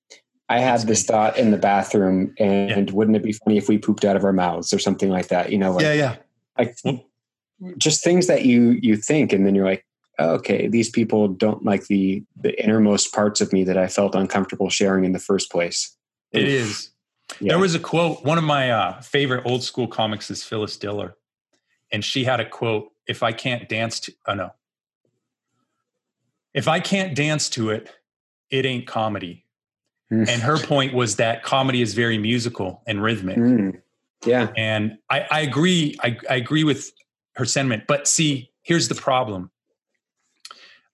I 0.48 0.60
had 0.60 0.76
It's 0.76 0.84
this 0.84 1.02
me. 1.02 1.06
thought 1.12 1.36
in 1.38 1.50
the 1.50 1.58
bathroom, 1.58 2.34
and 2.38 2.90
wouldn't 2.90 3.16
it 3.18 3.22
be 3.22 3.32
funny 3.32 3.58
if 3.58 3.68
we 3.68 3.76
pooped 3.76 4.04
out 4.04 4.16
of 4.16 4.24
our 4.24 4.32
mouths 4.32 4.72
or 4.72 4.78
something 4.78 5.10
like 5.10 5.28
that? 5.28 5.52
You 5.52 5.58
know, 5.58 5.72
like, 5.72 5.82
yeah, 5.82 5.92
yeah. 5.92 6.16
like 6.58 6.74
Well- 6.84 7.04
just 7.78 8.02
things 8.02 8.26
that 8.28 8.44
you 8.46 8.78
you 8.82 8.96
think, 8.96 9.32
and 9.32 9.46
then 9.46 9.54
you're 9.54 9.64
like, 9.64 9.84
oh, 10.18 10.30
okay, 10.34 10.68
these 10.68 10.88
people 10.90 11.28
don't 11.28 11.64
like 11.64 11.86
the 11.88 12.22
the 12.40 12.52
innermost 12.62 13.12
parts 13.12 13.40
of 13.42 13.52
me 13.52 13.64
that 13.64 13.76
I 13.78 13.88
felt 13.88 14.14
uncomfortable 14.14 14.70
sharing 14.70 15.04
in 15.04 15.12
the 15.12 15.18
first 15.30 15.50
place. 15.50 15.96
It 16.32 16.42
Oof. 16.42 16.48
is. 16.48 16.90
Yeah. 17.40 17.50
There 17.52 17.58
was 17.58 17.74
a 17.74 17.78
quote. 17.80 18.24
One 18.24 18.38
of 18.38 18.44
my 18.44 18.70
uh, 18.70 19.00
favorite 19.00 19.44
old 19.46 19.62
school 19.62 19.88
comics 19.88 20.30
is 20.30 20.42
Phyllis 20.42 20.76
Diller, 20.76 21.16
and 21.90 22.04
she 22.04 22.24
had 22.24 22.38
a 22.40 22.48
quote: 22.48 22.92
"If 23.06 23.22
I 23.22 23.32
can't 23.32 23.68
dance 23.68 23.98
to, 24.00 24.12
oh 24.26 24.34
no, 24.34 24.50
if 26.52 26.68
I 26.68 26.80
can't 26.80 27.14
dance 27.14 27.48
to 27.50 27.70
it, 27.70 27.90
it 28.50 28.64
ain't 28.64 28.86
comedy." 28.86 29.44
Mm. 30.12 30.28
And 30.28 30.42
her 30.42 30.58
point 30.58 30.94
was 30.94 31.16
that 31.16 31.42
comedy 31.42 31.80
is 31.82 31.94
very 31.94 32.18
musical 32.18 32.82
and 32.86 33.02
rhythmic, 33.02 33.38
Mm. 33.38 33.80
Yeah. 34.24 34.52
and 34.56 34.98
I, 35.10 35.26
I 35.30 35.40
agree. 35.40 35.96
I, 36.02 36.18
I 36.30 36.36
agree 36.36 36.64
with 36.64 36.92
her 37.36 37.44
sentiment. 37.44 37.84
But 37.88 38.06
see, 38.06 38.50
here's 38.62 38.88
the 38.88 38.94
problem: 38.94 39.50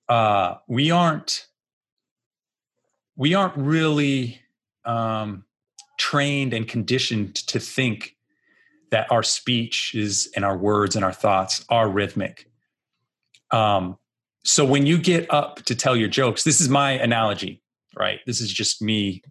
uh, 0.09 0.55
we 0.69 0.91
aren't 0.91 1.49
we 3.17 3.35
aren't 3.35 3.57
really 3.57 4.41
um, 4.85 5.45
trained 6.01 6.55
and 6.55 6.67
conditioned 6.67 7.35
to 7.35 7.61
think 7.61 8.17
that 8.91 9.07
our 9.13 9.23
speech 9.23 9.95
is 9.95 10.31
and 10.35 10.45
our 10.47 10.57
words 10.57 10.97
and 10.97 11.05
our 11.05 11.13
thoughts 11.13 11.63
are 11.69 11.89
rhythmic. 11.89 12.51
Um, 13.51 13.99
so 14.43 14.65
when 14.65 14.87
you 14.87 14.97
get 14.97 15.33
up 15.33 15.57
to 15.67 15.75
tell 15.75 15.95
your 15.95 16.09
jokes, 16.09 16.43
this 16.43 16.59
is 16.59 16.71
my 16.71 16.93
analogy, 16.93 17.63
right? 17.97 18.21
This 18.27 18.41
is 18.41 18.51
just 18.51 18.81
me 18.81 19.23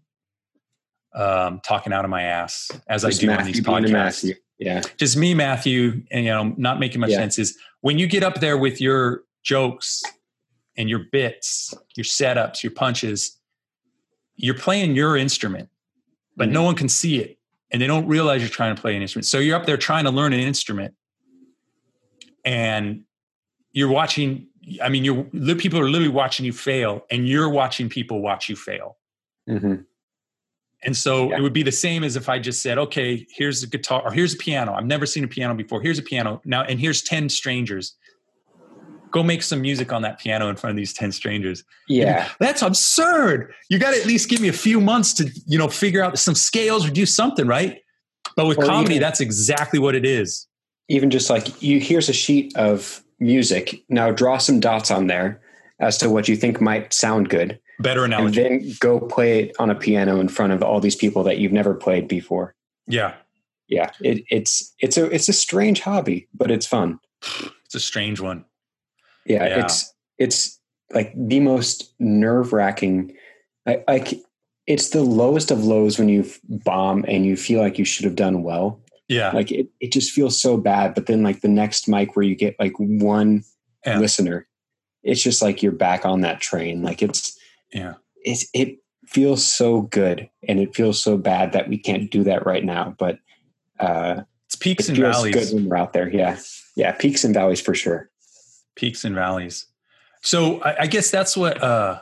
um, 1.15 1.60
talking 1.65 1.91
out 1.91 2.05
of 2.05 2.12
my 2.12 2.21
ass 2.21 2.71
as 2.88 3.01
Just 3.01 3.23
I 3.23 3.25
do 3.25 3.32
on 3.32 3.45
these 3.45 3.62
podcasts 3.62 4.32
Yeah. 4.60 4.82
just 4.97 5.17
me, 5.17 5.34
Matthew, 5.34 6.03
and 6.12 6.25
you 6.25 6.32
know, 6.32 6.53
not 6.55 6.79
making 6.79 7.01
much 7.01 7.10
Yeah. 7.10 7.17
sense 7.17 7.39
is 7.39 7.58
when 7.82 7.97
you 7.97 8.05
get 8.05 8.21
up 8.21 8.36
there 8.41 8.58
with 8.60 8.79
your 8.79 9.23
jokes 9.41 10.03
and 10.77 10.88
your 10.88 11.05
bits, 11.12 11.73
your 11.95 12.03
setups, 12.03 12.62
your 12.62 12.71
punches, 12.71 13.39
you're 14.36 14.53
playing 14.58 14.95
your 14.95 15.17
instrument, 15.17 15.69
but 16.39 16.45
Mm-hmm. 16.45 16.54
no 16.54 16.63
one 16.63 16.75
can 16.75 16.89
see 16.89 17.19
it. 17.19 17.38
And 17.69 17.80
they 17.80 17.86
don't 17.86 18.08
realize 18.08 18.41
you're 18.41 18.49
trying 18.49 18.75
to 18.75 18.82
play 18.82 18.95
an 18.95 19.02
instrument. 19.04 19.28
So 19.28 19.38
you're 19.38 19.56
up 19.56 19.65
there 19.67 19.78
trying 19.78 20.06
to 20.06 20.10
learn 20.12 20.34
an 20.34 20.39
instrument 20.39 20.95
and 22.43 23.04
you're 23.73 23.89
watching. 23.89 24.47
I 24.82 24.89
mean, 24.89 25.04
you're 25.04 25.23
people 25.56 25.80
are 25.80 25.89
literally 25.89 26.10
watching 26.10 26.45
you 26.45 26.54
fail, 26.54 27.06
and 27.12 27.28
you're 27.28 27.49
watching 27.49 27.89
people 27.89 28.21
watch 28.21 28.49
you 28.49 28.56
fail. 28.56 28.97
hmm 29.47 29.75
And 30.84 30.95
so 30.95 31.30
Yeah. 31.30 31.38
it 31.38 31.41
would 31.41 31.54
be 31.54 31.63
the 31.63 31.71
same 31.71 32.04
as 32.04 32.15
if 32.15 32.30
I 32.30 32.39
just 32.39 32.62
said, 32.62 32.78
okay, 32.78 33.25
here's 33.30 33.62
a 33.63 33.67
guitar 33.67 34.02
or 34.04 34.12
here's 34.12 34.34
a 34.34 34.38
piano. 34.38 34.73
I've 34.73 34.86
never 34.86 35.06
seen 35.06 35.23
a 35.23 35.28
piano 35.28 35.54
before. 35.54 35.82
Here's 35.82 35.99
a 35.99 36.04
piano. 36.04 36.41
Now, 36.45 36.63
and 36.63 36.80
here's 36.80 37.02
10 37.02 37.30
strangers. 37.30 37.95
Go 39.12 39.24
make 39.24 39.41
some 39.43 39.62
music 39.62 39.91
on 39.91 40.02
that 40.04 40.19
piano 40.19 40.50
in 40.50 40.56
front 40.56 40.72
of 40.72 40.78
these 40.78 40.93
10 40.93 41.12
strangers. 41.12 41.63
Yeah. 41.88 42.30
That's 42.39 42.62
absurd. 42.62 43.54
You 43.69 43.80
got 43.80 43.91
to 43.91 44.00
at 44.00 44.06
least 44.06 44.30
give 44.30 44.39
me 44.41 44.48
a 44.48 44.54
few 44.54 44.80
months 44.80 45.13
to, 45.15 45.30
you 45.45 45.58
know, 45.58 45.67
figure 45.67 46.04
out 46.04 46.17
some 46.19 46.36
scales 46.36 46.86
or 46.86 46.91
do 46.91 47.06
something, 47.06 47.48
right? 47.48 47.82
But 48.36 48.45
with 48.48 48.60
Or 48.60 48.65
comedy, 48.65 48.95
even- 48.95 49.02
that's 49.02 49.19
exactly 49.19 49.80
what 49.80 49.95
it 49.95 50.06
is. 50.06 50.48
Even 50.88 51.10
just 51.10 51.30
like 51.30 51.62
you, 51.62 51.80
here's 51.80 52.10
a 52.10 52.13
sheet 52.13 52.56
of 52.58 53.04
music. 53.19 53.84
Now 53.89 54.12
draw 54.12 54.38
some 54.38 54.60
dots 54.60 54.89
on 54.91 55.08
there 55.08 55.41
as 55.80 55.98
to 56.00 56.10
what 56.10 56.28
you 56.28 56.36
think 56.36 56.60
might 56.60 56.91
sound 56.93 57.30
good, 57.30 57.60
Better 57.80 58.04
and 58.04 58.34
then 58.34 58.74
go 58.80 59.00
play 59.00 59.43
it 59.43 59.56
on 59.60 59.69
a 59.69 59.76
piano 59.76 60.19
in 60.19 60.28
front 60.28 60.52
of 60.52 60.62
all 60.63 60.80
these 60.80 60.95
people 60.95 61.24
that 61.24 61.38
you've 61.38 61.52
never 61.54 61.74
played 61.74 62.08
before. 62.08 62.56
yeah. 62.88 63.13
Yeah, 63.72 63.91
it, 64.02 64.24
it's 64.32 64.74
it's 64.80 64.98
a 64.98 65.06
it's 65.13 65.30
a 65.30 65.34
strange 65.34 65.82
hobby, 65.82 66.28
but 66.34 66.50
it's 66.50 66.65
fun. 66.65 67.00
It's 67.65 67.76
a 67.76 67.80
strange 67.80 68.19
one. 68.19 68.45
Yeah, 69.30 69.46
Yeah. 69.46 69.63
it's 69.63 69.94
it's 70.18 70.60
like 70.94 71.13
the 71.15 71.39
most 71.39 71.94
nerve 72.00 72.52
wracking. 72.52 73.15
Like 73.65 74.15
it's 74.68 74.89
the 74.89 75.04
lowest 75.04 75.52
of 75.52 75.63
lows 75.63 75.98
when 76.00 76.10
you 76.10 76.26
bomb 76.44 77.06
and 77.08 77.26
you 77.26 77.38
feel 77.38 77.62
like 77.62 77.78
you 77.80 77.86
should 77.86 78.06
have 78.06 78.15
done 78.15 78.44
well. 78.44 78.82
Yeah. 79.08 79.32
Like 79.32 79.52
it, 79.52 79.68
it 79.80 79.92
just 79.92 80.12
feels 80.12 80.39
so 80.42 80.58
bad. 80.58 80.94
But 80.96 81.06
then 81.06 81.24
like 81.24 81.42
the 81.42 81.48
next 81.48 81.88
mic 81.88 82.15
where 82.15 82.26
you 82.26 82.36
get 82.36 82.56
like 82.60 82.74
one 82.78 83.44
Yeah. 83.86 84.00
listener, 84.00 84.48
it's 85.04 85.22
just 85.24 85.42
like 85.42 85.62
you're 85.63 85.72
back 85.72 86.06
on 86.06 86.22
that 86.22 86.42
train. 86.42 86.82
Like 86.82 87.02
it's 87.04 87.38
yeah. 87.74 87.94
it's 88.24 88.48
it 88.54 88.80
feels 89.08 89.46
so 89.46 89.82
good 89.82 90.30
and 90.48 90.60
it 90.60 90.76
feels 90.76 91.02
so 91.02 91.18
bad 91.18 91.54
that 91.54 91.70
we 91.70 91.78
can't 91.78 92.12
do 92.12 92.24
that 92.24 92.46
right 92.46 92.63
now. 92.65 92.96
But 92.98 93.20
uh 93.80 94.22
It's 94.48 94.56
peaks 94.56 94.86
it 94.89 94.98
and 94.98 94.98
valleys. 95.00 95.34
good 95.36 95.54
when 95.56 95.70
we're 95.70 95.78
out 95.78 95.94
there. 95.94 96.10
Yeah. 96.10 96.38
Yeah. 96.76 96.92
Peaks 96.94 97.24
and 97.24 97.34
valleys 97.34 97.62
for 97.62 97.76
sure. 97.76 98.10
Peaks 98.80 99.04
and 99.04 99.13
valleys. 99.13 99.65
So 100.22 100.62
I, 100.62 100.84
I 100.84 100.88
guess 100.88 101.12
that's 101.12 101.36
what 101.36 101.62
uh 101.62 102.02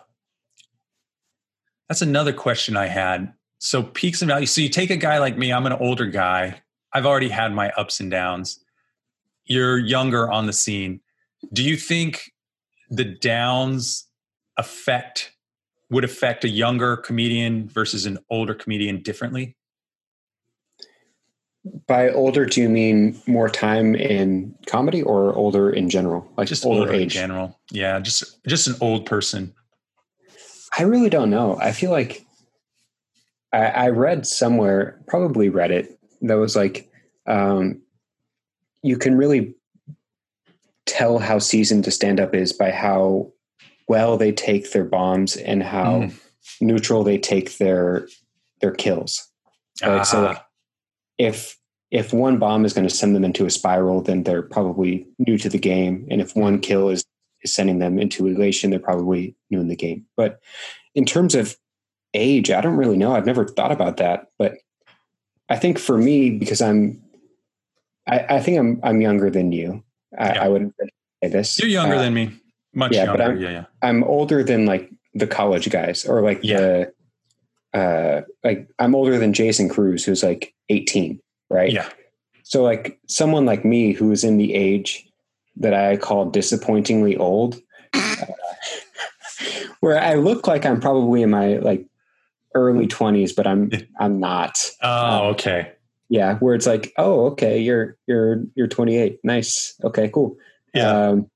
that's 1.90 2.02
another 2.02 2.34
question 2.34 2.78
I 2.78 2.86
had. 2.86 3.34
So 3.60 3.82
peaks 3.82 4.22
and 4.22 4.30
valleys. 4.30 4.52
So 4.52 4.62
you 4.62 4.70
take 4.70 4.92
a 4.92 4.98
guy 4.98 5.18
like 5.18 5.38
me, 5.38 5.52
I'm 5.52 5.66
an 5.66 5.74
older 5.74 6.06
guy. 6.06 6.62
I've 6.94 7.06
already 7.06 7.30
had 7.30 7.52
my 7.54 7.72
ups 7.72 8.00
and 8.00 8.12
downs. 8.12 8.60
You're 9.46 9.80
younger 9.80 10.32
on 10.32 10.46
the 10.46 10.54
scene. 10.54 11.02
Do 11.52 11.63
you 11.63 11.78
think 11.78 12.32
the 12.90 13.06
downs 13.06 14.06
affect 14.58 15.34
would 15.90 16.04
affect 16.04 16.44
a 16.44 16.50
younger 16.50 16.98
comedian 16.98 17.70
versus 17.70 18.06
an 18.06 18.20
older 18.30 18.54
comedian 18.54 19.02
differently? 19.02 19.57
By 21.88 22.10
older, 22.10 22.45
do 22.45 22.62
you 22.62 22.69
mean 22.69 23.19
more 23.27 23.49
time 23.49 23.95
in 23.95 24.56
comedy 24.67 25.01
or 25.01 25.34
older 25.36 25.69
in 25.69 25.89
general? 25.89 26.30
Like 26.38 26.47
Just 26.47 26.65
older 26.65 26.82
older 26.82 26.93
in 26.93 27.10
general. 27.10 27.60
Yeah, 27.71 27.99
just 27.99 28.43
just 28.47 28.67
an 28.67 28.75
old 28.82 29.06
person. 29.06 29.53
I 30.77 30.84
really 30.84 31.10
don't 31.10 31.30
know. 31.30 31.58
I 31.60 31.71
feel 31.71 31.91
like 31.91 32.25
I, 33.51 33.65
I 33.65 33.89
read 33.89 34.27
somewhere, 34.27 35.01
probably 35.08 35.49
read 35.49 35.71
it, 35.71 35.97
that 36.21 36.36
was 36.36 36.56
like 36.56 36.89
um, 37.25 37.82
you 38.84 38.97
can 38.97 39.17
really 39.17 39.56
tell 40.86 41.19
how 41.19 41.39
seasoned 41.39 41.88
a 41.88 41.91
stand 41.91 42.19
up 42.19 42.34
is 42.34 42.53
by 42.53 42.71
how 42.71 43.32
well 43.88 44.17
they 44.17 44.32
take 44.32 44.71
their 44.71 44.86
bombs 44.86 45.36
and 45.36 45.63
how 45.63 46.01
Mm. 46.01 46.19
neutral 46.62 47.03
they 47.03 47.17
take 47.17 47.58
their 47.58 48.08
their 48.62 48.71
kills. 48.71 49.27
Right, 49.84 50.06
so 50.06 50.19
Ah, 50.19 50.27
like, 50.30 50.41
if 51.17 51.58
if 51.89 52.12
one 52.13 52.38
bomb 52.38 52.65
is 52.65 52.73
going 52.73 52.88
to 52.88 52.93
send 52.93 53.15
them 53.15 53.23
into 53.23 53.45
a 53.45 53.49
spiral, 53.49 54.01
then 54.01 54.23
they're 54.23 54.41
probably 54.41 55.08
new 55.19 55.38
to 55.38 55.49
the 55.49 55.58
game, 55.60 56.06
and 56.12 56.21
if 56.21 56.36
one 56.36 56.60
kill 56.60 56.89
is 56.89 57.03
is 57.43 57.53
sending 57.53 57.80
them 57.80 57.99
into 57.99 58.25
elation, 58.27 58.71
they're 58.71 58.80
probably 58.80 59.36
new 59.51 59.60
in 59.62 59.67
the 59.67 59.75
game. 59.75 60.06
But 60.17 60.39
in 60.95 61.06
terms 61.06 61.36
of 61.36 61.56
age, 62.13 62.49
I 62.51 62.62
don't 62.62 62.77
really 62.77 62.97
know. 62.97 63.13
I've 63.13 63.25
never 63.27 63.45
thought 63.45 63.71
about 63.71 63.97
that, 63.97 64.27
but 64.39 64.56
I 65.49 65.56
think 65.58 65.77
for 65.80 65.97
me, 65.97 66.32
because 66.32 66.62
I'm, 66.62 67.01
I, 68.08 68.38
I 68.38 68.39
think 68.41 68.58
I'm 68.60 68.80
I'm 68.84 69.01
younger 69.01 69.30
than 69.30 69.51
you. 69.51 69.84
I, 70.17 70.34
Yeah. 70.34 70.43
I 70.43 70.47
would 70.49 70.71
say 71.23 71.30
this. 71.30 71.60
You're 71.60 71.69
younger 71.69 71.95
Uh, 71.95 72.01
than 72.01 72.13
me. 72.13 72.32
Much 72.73 72.93
yeah, 72.93 73.06
but 73.06 73.19
younger. 73.19 73.34
I'm- 73.34 73.41
yeah, 73.41 73.49
yeah. 73.51 73.65
I'm 73.82 74.03
older 74.03 74.43
than 74.43 74.65
like 74.65 74.89
the 75.13 75.27
college 75.27 75.69
guys 75.69 76.06
or 76.06 76.21
like 76.21 76.39
Yeah. 76.43 76.60
the 76.60 76.93
uh 77.78 78.22
like 78.44 78.68
I'm 78.80 78.96
older 78.96 79.18
than 79.18 79.34
Jason 79.34 79.70
Cruz 79.70 80.04
who's 80.06 80.24
like 80.24 80.54
18, 80.70 81.20
right? 81.50 81.72
Yeah. 81.72 81.90
So 82.44 82.63
like 82.63 83.00
someone 83.08 83.46
like 83.46 83.66
me 83.66 83.94
who 83.94 84.12
is 84.12 84.24
in 84.24 84.38
the 84.38 84.54
age 84.54 85.08
that 85.58 85.74
I 85.74 85.98
call 85.98 86.30
disappointingly 86.30 87.18
old 87.18 87.60
uh, 87.94 88.26
where 89.80 90.00
I 90.00 90.16
look 90.16 90.48
like 90.48 90.66
I'm 90.66 90.80
probably 90.80 91.22
in 91.22 91.30
my 91.30 91.58
like 91.58 91.86
early 92.56 92.88
20s 92.88 93.36
but 93.36 93.46
I'm 93.48 93.70
I'm 94.00 94.20
not. 94.20 94.58
Oh, 94.82 94.90
Um, 94.90 95.26
okay. 95.34 95.72
Yeah, 96.10 96.36
where 96.36 96.56
it's 96.56 96.66
like, 96.68 96.94
"Oh, 96.98 97.26
okay, 97.32 97.60
you're 97.60 97.98
you're 98.08 98.44
you're 98.56 98.68
28. 98.70 99.20
Nice. 99.26 99.76
Okay, 99.84 100.08
cool." 100.08 100.38
Yeah. 100.74 100.90
Um, 100.90 101.30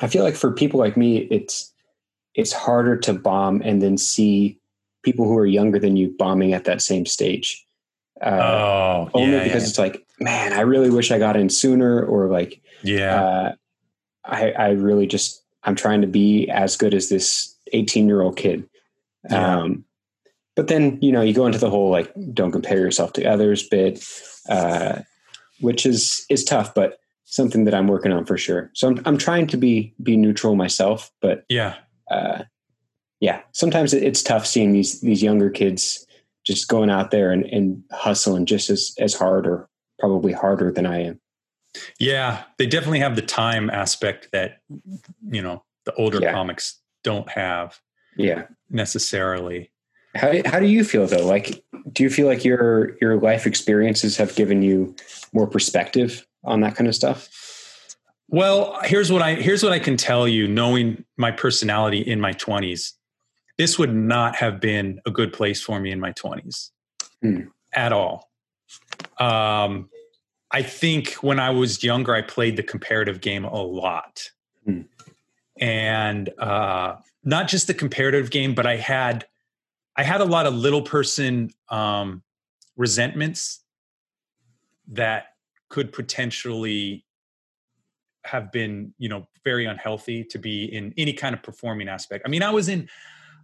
I 0.00 0.08
feel 0.08 0.24
like 0.24 0.36
for 0.36 0.52
people 0.52 0.80
like 0.80 0.96
me, 0.96 1.18
it's 1.18 1.70
it's 2.34 2.52
harder 2.52 2.96
to 2.96 3.12
bomb 3.12 3.60
and 3.62 3.82
then 3.82 3.98
see 3.98 4.58
people 5.02 5.26
who 5.26 5.36
are 5.36 5.46
younger 5.46 5.78
than 5.78 5.96
you 5.96 6.14
bombing 6.18 6.52
at 6.52 6.64
that 6.64 6.82
same 6.82 7.06
stage. 7.06 7.64
Uh, 8.20 8.38
oh, 8.40 9.10
only 9.14 9.36
yeah, 9.36 9.44
because 9.44 9.68
it's 9.68 9.78
like, 9.78 10.04
man, 10.18 10.52
I 10.52 10.60
really 10.60 10.90
wish 10.90 11.10
I 11.10 11.18
got 11.18 11.36
in 11.36 11.48
sooner, 11.48 12.04
or 12.04 12.28
like, 12.28 12.60
yeah. 12.82 12.98
yeah. 12.98 13.22
uh, 13.22 13.54
I 14.24 14.50
I 14.52 14.68
really 14.70 15.06
just 15.06 15.42
I'm 15.64 15.74
trying 15.74 16.00
to 16.02 16.06
be 16.06 16.48
as 16.50 16.76
good 16.76 16.94
as 16.94 17.08
this 17.08 17.54
18 17.72 18.06
year 18.06 18.22
old 18.22 18.36
kid. 18.36 18.68
Yeah. 19.30 19.58
Um, 19.58 19.84
but 20.56 20.68
then 20.68 20.98
you 21.00 21.12
know 21.12 21.22
you 21.22 21.32
go 21.32 21.46
into 21.46 21.58
the 21.58 21.70
whole 21.70 21.90
like 21.90 22.12
don't 22.34 22.52
compare 22.52 22.78
yourself 22.78 23.12
to 23.14 23.24
others 23.24 23.66
bit, 23.68 24.04
uh, 24.48 25.00
which 25.60 25.86
is 25.86 26.24
is 26.28 26.44
tough, 26.44 26.74
but 26.74 26.98
something 27.24 27.64
that 27.64 27.74
I'm 27.74 27.86
working 27.86 28.12
on 28.12 28.26
for 28.26 28.36
sure. 28.36 28.70
So 28.74 28.88
I'm 28.88 29.00
I'm 29.06 29.18
trying 29.18 29.46
to 29.48 29.56
be 29.56 29.94
be 30.02 30.16
neutral 30.16 30.56
myself, 30.56 31.10
but 31.22 31.44
yeah. 31.48 31.76
uh, 32.10 32.42
yeah, 33.20 33.42
sometimes 33.52 33.92
it's 33.94 34.22
tough 34.22 34.46
seeing 34.46 34.72
these 34.72 35.00
these 35.00 35.22
younger 35.22 35.50
kids 35.50 36.06
just 36.46 36.68
going 36.68 36.90
out 36.90 37.10
there 37.10 37.30
and, 37.32 37.44
and 37.46 37.82
hustling 37.92 38.46
just 38.46 38.70
as 38.70 38.94
as 38.98 39.14
hard 39.14 39.46
or 39.46 39.68
probably 39.98 40.32
harder 40.32 40.72
than 40.72 40.86
I 40.86 41.02
am. 41.04 41.20
Yeah. 41.98 42.42
They 42.58 42.66
definitely 42.66 43.00
have 43.00 43.14
the 43.14 43.22
time 43.22 43.70
aspect 43.70 44.28
that, 44.32 44.58
you 45.30 45.42
know, 45.42 45.62
the 45.84 45.94
older 45.94 46.18
Yeah. 46.20 46.32
comics 46.32 46.80
don't 47.04 47.28
have 47.30 47.78
Yeah. 48.16 48.46
necessarily. 48.70 49.70
How 50.16 50.32
how 50.46 50.58
do 50.58 50.66
you 50.66 50.82
feel 50.82 51.06
though? 51.06 51.24
Like, 51.26 51.62
do 51.92 52.02
you 52.02 52.10
feel 52.10 52.26
like 52.26 52.44
your 52.44 52.96
your 53.00 53.20
life 53.20 53.46
experiences 53.46 54.16
have 54.16 54.34
given 54.34 54.62
you 54.62 54.96
more 55.32 55.46
perspective 55.46 56.26
on 56.42 56.60
that 56.62 56.74
kind 56.74 56.88
of 56.88 56.94
stuff? 56.94 57.28
Well, 58.28 58.78
here's 58.84 59.12
what 59.12 59.22
I 59.22 59.34
here's 59.34 59.62
what 59.62 59.72
I 59.72 59.78
can 59.78 59.96
tell 59.96 60.26
you 60.26 60.48
knowing 60.48 61.04
my 61.16 61.30
personality 61.30 61.98
in 62.00 62.20
my 62.20 62.32
20s. 62.32 62.92
This 63.60 63.78
would 63.78 63.94
not 63.94 64.36
have 64.36 64.58
been 64.58 65.02
a 65.04 65.10
good 65.10 65.34
place 65.34 65.60
for 65.60 65.78
me 65.78 65.90
in 65.90 66.00
my 66.00 66.12
20s 66.12 66.70
Hmm. 67.20 67.48
at 67.74 67.92
all. 67.92 68.30
Um 69.18 69.90
I 70.50 70.62
think 70.62 71.12
when 71.16 71.38
I 71.38 71.50
was 71.50 71.84
younger 71.84 72.14
I 72.14 72.22
played 72.22 72.56
the 72.56 72.62
comparative 72.62 73.20
game 73.20 73.44
a 73.44 73.62
lot. 73.62 74.30
Hmm. 74.64 74.84
And 75.60 76.30
uh 76.38 76.96
not 77.22 77.48
just 77.48 77.66
the 77.66 77.74
comparative 77.74 78.30
game 78.30 78.54
but 78.54 78.64
I 78.64 78.76
had 78.76 79.26
I 79.94 80.04
had 80.04 80.22
a 80.22 80.24
lot 80.36 80.46
of 80.46 80.54
little 80.54 80.80
person 80.80 81.50
um 81.68 82.22
resentments 82.78 83.62
that 84.88 85.34
could 85.68 85.92
potentially 85.92 87.04
have 88.24 88.50
been 88.52 88.94
you 88.96 89.10
know 89.10 89.28
very 89.44 89.66
unhealthy 89.66 90.24
to 90.24 90.38
be 90.38 90.64
in 90.64 90.94
any 90.96 91.12
kind 91.12 91.34
of 91.34 91.42
performing 91.42 91.88
aspect 91.88 92.22
i 92.26 92.28
mean 92.28 92.42
i 92.42 92.50
was 92.50 92.68
in 92.68 92.86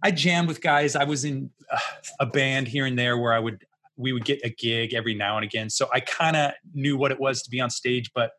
i 0.03 0.11
jammed 0.11 0.47
with 0.47 0.61
guys 0.61 0.95
i 0.95 1.03
was 1.03 1.23
in 1.25 1.49
uh, 1.71 1.77
a 2.19 2.25
band 2.25 2.67
here 2.67 2.85
and 2.85 2.97
there 2.97 3.17
where 3.17 3.33
i 3.33 3.39
would 3.39 3.65
we 3.95 4.13
would 4.13 4.25
get 4.25 4.39
a 4.43 4.49
gig 4.49 4.93
every 4.93 5.13
now 5.15 5.37
and 5.37 5.43
again 5.43 5.69
so 5.69 5.87
i 5.93 5.99
kind 5.99 6.35
of 6.35 6.51
knew 6.73 6.97
what 6.97 7.11
it 7.11 7.19
was 7.19 7.41
to 7.41 7.49
be 7.49 7.59
on 7.59 7.69
stage 7.69 8.11
but 8.13 8.31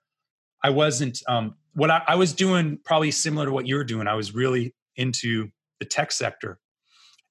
i 0.63 0.71
wasn't 0.71 1.23
um 1.29 1.55
what 1.79 1.91
I, 1.91 2.03
I 2.09 2.15
was 2.17 2.33
doing 2.33 2.81
probably 2.85 3.13
similar 3.13 3.47
to 3.47 3.53
what 3.53 3.69
you 3.69 3.77
were 3.77 3.85
doing. 3.85 4.09
I 4.09 4.15
was 4.15 4.35
really 4.35 4.75
into 4.97 5.49
the 5.79 5.85
tech 5.87 6.11
sector, 6.11 6.59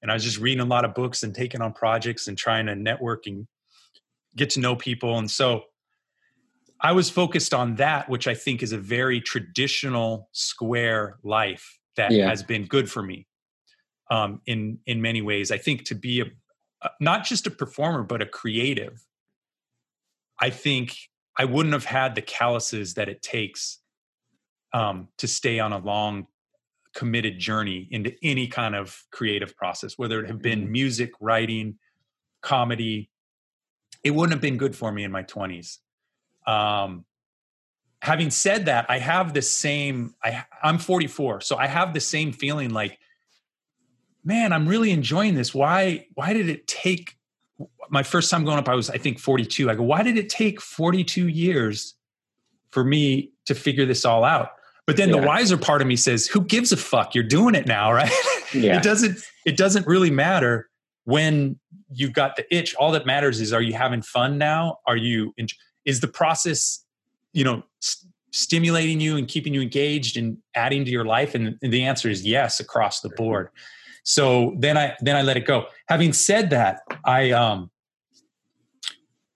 and 0.00 0.10
I 0.10 0.14
was 0.14 0.24
just 0.24 0.38
reading 0.38 0.60
a 0.60 0.64
lot 0.64 0.86
of 0.86 0.94
books 0.94 1.22
and 1.22 1.34
taking 1.34 1.60
on 1.60 1.74
projects 1.74 2.28
and 2.28 2.38
trying 2.38 2.64
to 2.64 2.74
network 2.74 3.26
and 3.26 3.46
get 4.36 4.48
to 4.50 4.60
know 4.60 4.74
people. 4.74 5.18
And 5.18 5.30
so 5.30 5.64
I 6.80 6.92
was 6.92 7.10
focused 7.10 7.52
on 7.52 7.74
that, 7.76 8.08
which 8.08 8.26
I 8.26 8.32
think 8.32 8.62
is 8.62 8.72
a 8.72 8.78
very 8.78 9.20
traditional 9.20 10.30
square 10.32 11.18
life 11.22 11.78
that 11.96 12.12
Yeah. 12.12 12.26
has 12.26 12.42
been 12.42 12.64
good 12.64 12.90
for 12.90 13.02
me 13.02 13.26
um, 14.10 14.40
in 14.46 14.78
in 14.86 15.00
many 15.02 15.22
ways. 15.22 15.50
I 15.50 15.58
think 15.58 15.84
to 15.86 15.94
be 15.94 16.20
a 16.20 16.90
not 17.00 17.24
just 17.24 17.46
a 17.46 17.50
performer 17.50 18.02
but 18.02 18.22
a 18.22 18.26
creative. 18.26 19.04
I 20.40 20.50
think 20.50 20.96
I 21.36 21.44
wouldn't 21.44 21.72
have 21.72 21.84
had 21.84 22.14
the 22.14 22.22
calluses 22.22 22.94
that 22.94 23.08
it 23.08 23.22
takes 23.22 23.78
um, 24.72 25.08
to 25.18 25.26
stay 25.26 25.58
on 25.58 25.72
a 25.72 25.78
long, 25.78 26.26
committed 26.94 27.38
journey 27.38 27.88
into 27.90 28.12
any 28.22 28.46
kind 28.46 28.74
of 28.74 29.04
creative 29.10 29.56
process, 29.56 29.98
whether 29.98 30.20
it 30.20 30.28
have 30.28 30.42
been 30.42 30.70
music, 30.70 31.12
writing, 31.20 31.78
comedy. 32.42 33.10
It 34.04 34.12
wouldn't 34.12 34.32
have 34.32 34.40
been 34.40 34.58
good 34.58 34.76
for 34.76 34.92
me 34.92 35.04
in 35.04 35.10
my 35.10 35.22
twenties. 35.22 35.80
Um, 36.46 37.04
having 38.00 38.30
said 38.30 38.66
that, 38.66 38.86
I 38.88 38.98
have 38.98 39.34
the 39.34 39.42
same. 39.42 40.14
I 40.22 40.44
I'm 40.62 40.78
44, 40.78 41.40
so 41.40 41.56
I 41.56 41.66
have 41.66 41.94
the 41.94 42.00
same 42.00 42.32
feeling. 42.32 42.70
Like, 42.70 42.98
man, 44.24 44.52
I'm 44.52 44.66
really 44.66 44.90
enjoying 44.90 45.34
this. 45.34 45.54
Why? 45.54 46.06
Why 46.14 46.32
did 46.32 46.48
it 46.48 46.66
take? 46.66 47.16
My 47.90 48.02
first 48.02 48.30
time 48.30 48.44
going 48.44 48.58
up, 48.58 48.68
I 48.68 48.74
was 48.74 48.90
I 48.90 48.98
think 48.98 49.18
42. 49.18 49.70
I 49.70 49.74
go, 49.74 49.82
why 49.82 50.02
did 50.02 50.18
it 50.18 50.28
take 50.28 50.60
42 50.60 51.28
years 51.28 51.94
for 52.70 52.84
me 52.84 53.30
to 53.46 53.54
figure 53.54 53.86
this 53.86 54.04
all 54.04 54.24
out? 54.24 54.50
But 54.88 54.96
then 54.96 55.10
the 55.10 55.18
wiser 55.18 55.58
part 55.58 55.82
of 55.82 55.86
me 55.86 55.96
says, 55.96 56.26
who 56.26 56.40
gives 56.40 56.72
a 56.72 56.76
fuck? 56.76 57.14
You're 57.14 57.22
doing 57.22 57.54
it 57.54 57.66
now, 57.66 57.92
right? 58.00 58.10
Yeah. 58.54 58.78
it 58.78 58.82
doesn't. 58.82 59.18
It 59.44 59.58
doesn't 59.58 59.86
really 59.86 60.10
matter 60.10 60.70
when 61.04 61.58
you've 61.92 62.14
got 62.14 62.36
the 62.36 62.54
itch. 62.54 62.74
All 62.74 62.92
that 62.92 63.04
matters 63.04 63.38
is, 63.40 63.52
are 63.52 63.60
you 63.60 63.74
having 63.74 64.00
fun 64.00 64.38
now? 64.38 64.78
Are 64.86 64.96
you? 64.96 65.34
Is 65.84 66.00
the 66.00 66.08
process, 66.08 66.84
you 67.34 67.44
know, 67.44 67.62
st- 67.80 68.10
stimulating 68.30 68.98
you 69.00 69.16
and 69.16 69.28
keeping 69.28 69.52
you 69.52 69.60
engaged 69.60 70.16
and 70.16 70.38
adding 70.54 70.86
to 70.86 70.90
your 70.90 71.04
life? 71.04 71.34
And, 71.34 71.58
and 71.60 71.70
the 71.70 71.84
answer 71.84 72.08
is 72.08 72.26
yes 72.26 72.58
across 72.58 73.00
the 73.00 73.10
board. 73.10 73.50
So 74.04 74.54
then 74.58 74.76
I 74.78 74.94
then 75.00 75.16
I 75.16 75.22
let 75.22 75.36
it 75.36 75.46
go. 75.46 75.66
Having 75.88 76.12
said 76.14 76.50
that, 76.50 76.80
I 77.04 77.30
um 77.32 77.70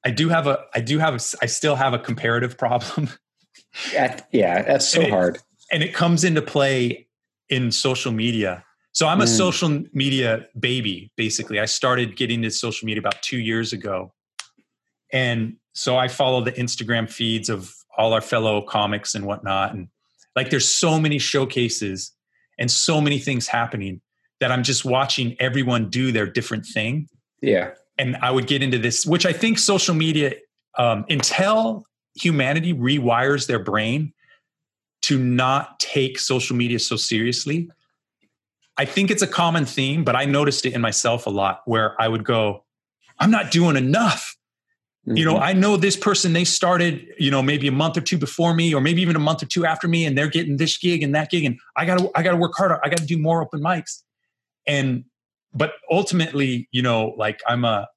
I 0.04 0.10
do 0.10 0.28
have 0.28 0.46
a 0.46 0.64
I 0.74 0.80
do 0.80 0.98
have 0.98 1.14
a 1.14 1.20
I 1.42 1.46
still 1.46 1.76
have 1.76 1.94
a 1.94 1.98
comparative 1.98 2.58
problem. 2.58 3.10
At- 3.96 4.28
yeah, 4.32 4.62
that's 4.62 4.88
so 4.88 4.98
And 5.00 5.08
it- 5.08 5.10
hard. 5.10 5.38
and 5.70 5.82
it 5.82 5.94
comes 5.94 6.24
into 6.24 6.42
play 6.42 7.06
in 7.48 7.70
social 7.70 8.12
media. 8.12 8.64
So 8.92 9.06
I'm 9.08 9.20
a 9.20 9.24
Mm. 9.24 9.36
social 9.36 9.84
media 9.94 10.46
baby, 10.58 11.10
basically. 11.16 11.58
I 11.60 11.64
started 11.64 12.16
getting 12.16 12.38
into 12.44 12.50
social 12.50 12.84
media 12.86 13.00
about 13.00 13.22
two 13.22 13.38
years 13.38 13.72
ago. 13.72 14.12
And 15.12 15.56
so 15.74 15.96
I 15.96 16.08
follow 16.08 16.42
the 16.42 16.52
Instagram 16.52 17.10
feeds 17.10 17.48
of 17.48 17.72
all 17.96 18.12
our 18.12 18.20
fellow 18.20 18.60
comics 18.62 19.14
and 19.14 19.24
whatnot. 19.24 19.74
And 19.74 19.88
like 20.36 20.50
there's 20.50 20.68
so 20.70 20.98
many 21.00 21.18
showcases 21.18 22.12
and 22.58 22.70
so 22.70 23.00
many 23.00 23.18
things 23.18 23.48
happening 23.48 24.00
that 24.42 24.50
I'm 24.50 24.64
just 24.64 24.84
watching 24.84 25.36
everyone 25.38 25.88
do 25.88 26.10
their 26.10 26.26
different 26.26 26.66
thing 26.66 27.08
Yeah. 27.40 27.70
and 27.96 28.16
I 28.16 28.32
would 28.32 28.48
get 28.48 28.60
into 28.60 28.76
this, 28.76 29.06
which 29.06 29.24
I 29.24 29.32
think 29.32 29.56
social 29.60 29.94
media, 29.94 30.34
um, 30.76 31.04
until 31.08 31.84
humanity 32.16 32.74
rewires 32.74 33.46
their 33.46 33.60
brain 33.60 34.12
to 35.02 35.16
not 35.16 35.78
take 35.78 36.18
social 36.18 36.56
media 36.56 36.80
so 36.80 36.96
seriously, 36.96 37.68
I 38.76 38.84
think 38.84 39.12
it's 39.12 39.22
a 39.22 39.28
common 39.28 39.64
theme, 39.64 40.02
but 40.02 40.16
I 40.16 40.24
noticed 40.24 40.66
it 40.66 40.72
in 40.72 40.80
myself 40.80 41.26
a 41.26 41.30
lot 41.30 41.62
where 41.66 41.94
I 42.02 42.08
would 42.08 42.24
go, 42.24 42.64
I'm 43.20 43.30
not 43.30 43.52
doing 43.52 43.76
enough. 43.76 44.36
You 45.04 45.24
know, 45.24 45.34
Mhm. 45.34 45.42
I 45.42 45.52
know 45.52 45.76
this 45.76 45.96
person, 45.96 46.32
they 46.32 46.44
started, 46.44 47.06
you 47.16 47.30
know, 47.30 47.42
maybe 47.42 47.68
a 47.68 47.72
month 47.72 47.96
or 47.96 48.00
two 48.00 48.18
before 48.18 48.54
me, 48.54 48.74
or 48.74 48.80
maybe 48.80 49.02
even 49.02 49.14
a 49.14 49.20
month 49.20 49.42
or 49.42 49.46
two 49.46 49.64
after 49.66 49.86
me, 49.86 50.04
and 50.04 50.18
they're 50.18 50.28
getting 50.28 50.56
this 50.56 50.76
gig 50.78 51.02
and 51.04 51.14
that 51.14 51.30
gig. 51.30 51.44
And 51.44 51.58
I 51.76 51.84
gotta, 51.84 52.10
I 52.16 52.22
gotta 52.24 52.36
work 52.36 52.52
harder. 52.56 52.80
I 52.84 52.88
gotta 52.88 53.06
do 53.06 53.18
more 53.18 53.40
open 53.42 53.60
mics. 53.60 54.02
And 54.66 55.04
but 55.54 55.72
ultimately, 55.90 56.68
you 56.72 56.82
know, 56.82 57.14
like 57.16 57.40
I'm 57.46 57.64
a 57.64 57.88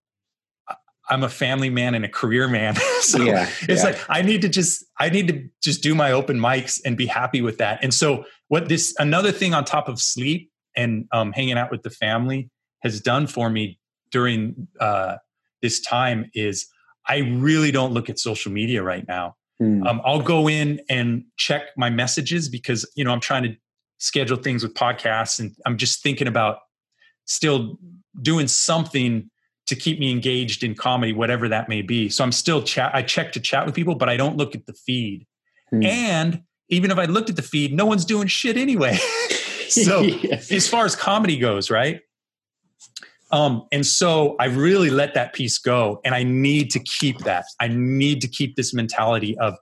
I'm 1.10 1.24
a 1.24 1.30
family 1.30 1.70
man 1.70 1.94
and 1.94 2.04
a 2.04 2.10
career 2.10 2.48
man. 2.48 2.76
so 3.02 3.22
yeah. 3.22 3.50
it's 3.62 3.84
yeah. 3.84 3.92
like 3.92 4.00
I 4.10 4.22
need 4.22 4.42
to 4.42 4.50
just 4.50 4.84
I 5.00 5.10
need 5.10 5.28
to 5.28 5.44
just 5.62 5.84
do 5.84 5.96
my 5.96 6.12
open 6.12 6.40
mics 6.40 6.80
and 6.84 6.98
be 6.98 7.06
happy 7.06 7.42
with 7.42 7.58
that. 7.60 7.84
And 7.84 7.94
so 7.94 8.26
what 8.48 8.70
this 8.70 8.94
another 9.00 9.32
thing 9.32 9.54
on 9.54 9.66
top 9.66 9.88
of 9.88 10.00
sleep 10.00 10.52
and 10.76 11.08
um, 11.12 11.32
hanging 11.32 11.58
out 11.58 11.72
with 11.72 11.84
the 11.84 11.90
family 11.90 12.50
has 12.82 13.00
done 13.00 13.28
for 13.28 13.50
me 13.50 13.80
during 14.12 14.68
uh, 14.80 15.18
this 15.62 15.80
time 15.82 16.30
is 16.34 16.68
I 17.08 17.18
really 17.18 17.72
don't 17.72 17.94
look 17.94 18.10
at 18.10 18.20
social 18.20 18.52
media 18.52 18.82
right 18.84 19.08
now. 19.08 19.36
Mm. 19.62 19.86
Um, 19.88 20.02
I'll 20.04 20.22
go 20.22 20.50
in 20.50 20.82
and 20.90 21.24
check 21.38 21.64
my 21.78 21.90
messages 21.90 22.50
because 22.50 22.90
you 22.96 23.04
know 23.04 23.12
I'm 23.12 23.20
trying 23.20 23.44
to 23.44 23.56
schedule 23.98 24.38
things 24.38 24.64
with 24.64 24.74
podcasts 24.74 25.40
and 25.40 25.56
I'm 25.66 25.78
just 25.78 26.04
thinking 26.04 26.28
about 26.28 26.60
still 27.26 27.80
doing 28.22 28.48
something 28.48 29.30
to 29.68 29.76
keep 29.76 30.00
me 30.00 30.12
engaged 30.12 30.64
in 30.64 30.76
comedy, 30.76 31.12
whatever 31.12 31.50
that 31.50 31.68
may 31.68 31.82
be. 31.82 32.10
So 32.10 32.24
I'm 32.24 32.32
still 32.32 32.62
chat. 32.62 32.94
I 32.94 33.02
check 33.02 33.32
to 33.34 33.40
chat 33.40 33.66
with 33.66 33.74
people, 33.74 33.96
but 33.96 34.10
I 34.10 34.18
don't 34.18 34.38
look 34.38 34.54
at 34.54 34.66
the 34.68 34.74
feed. 34.74 35.26
Hmm. 35.72 35.84
And 35.84 36.42
even 36.70 36.92
if 36.92 36.98
I 36.98 37.06
looked 37.06 37.30
at 37.30 37.36
the 37.36 37.42
feed, 37.42 37.74
no 37.74 37.86
one's 37.86 38.06
doing 38.06 38.28
shit 38.28 38.58
anyway. 38.58 38.96
so 39.70 40.02
Yeah. 40.02 40.36
as 40.52 40.68
far 40.68 40.86
as 40.86 40.96
comedy 40.96 41.38
goes, 41.38 41.72
right? 41.72 42.02
Um, 43.32 43.68
and 43.72 43.86
so 43.86 44.36
I 44.40 44.46
really 44.46 44.92
let 44.92 45.16
that 45.16 45.34
piece 45.34 45.58
go, 45.58 46.00
and 46.06 46.14
I 46.14 46.24
need 46.24 46.70
to 46.72 46.80
keep 46.80 47.20
that. 47.20 47.46
I 47.60 47.68
need 47.68 48.22
to 48.22 48.28
keep 48.28 48.56
this 48.56 48.74
mentality 48.74 49.38
of 49.40 49.56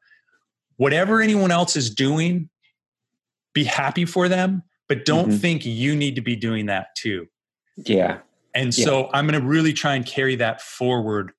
whatever 0.76 1.22
anyone 1.22 1.50
else 1.50 1.76
is 1.76 1.90
doing, 1.90 2.50
be 3.54 3.64
happy 3.64 4.06
for 4.06 4.28
them, 4.28 4.64
but 4.90 5.06
don't 5.06 5.30
Mhm. 5.30 5.40
think 5.40 5.66
you 5.66 5.96
need 5.96 6.16
to 6.16 6.22
be 6.22 6.36
doing 6.36 6.66
that 6.68 6.96
too. 6.96 7.28
yeah. 7.78 8.20
And 8.56 8.78
Yeah. 8.78 8.86
so 8.86 9.10
I'm 9.14 9.26
going 9.28 9.40
to 9.42 9.48
really 9.48 9.74
try 9.74 9.96
and 9.96 10.06
carry 10.06 10.36
that 10.36 10.62
forward 10.62 11.32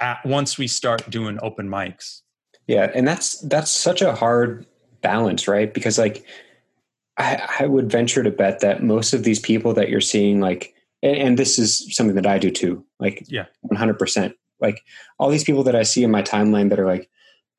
at, 0.00 0.18
once 0.26 0.58
we 0.58 0.66
start 0.66 1.08
doing 1.08 1.38
open 1.40 1.66
mics. 1.68 2.20
Yeah, 2.66 2.90
and 2.94 3.08
that's 3.08 3.40
that's 3.40 3.70
such 3.70 4.02
a 4.02 4.14
hard 4.14 4.66
balance, 5.00 5.48
right? 5.48 5.72
Because 5.72 5.96
like 5.98 6.24
I, 7.16 7.42
I 7.60 7.66
would 7.66 7.90
venture 7.90 8.22
to 8.22 8.30
bet 8.30 8.60
that 8.60 8.82
most 8.82 9.14
of 9.14 9.24
these 9.24 9.40
people 9.40 9.72
that 9.74 9.88
you're 9.88 10.00
seeing, 10.02 10.40
like, 10.40 10.74
and, 11.02 11.16
and 11.16 11.38
this 11.38 11.58
is 11.58 11.88
something 11.96 12.14
that 12.16 12.26
I 12.26 12.38
do 12.38 12.50
too, 12.50 12.84
like, 13.00 13.24
Yeah. 13.28 13.46
100. 13.62 13.98
percent 13.98 14.34
Like 14.60 14.82
all 15.18 15.30
these 15.30 15.44
people 15.44 15.62
that 15.64 15.74
I 15.74 15.84
see 15.84 16.04
in 16.04 16.10
my 16.10 16.22
timeline 16.22 16.68
that 16.68 16.78
are 16.78 16.86
like, 16.86 17.08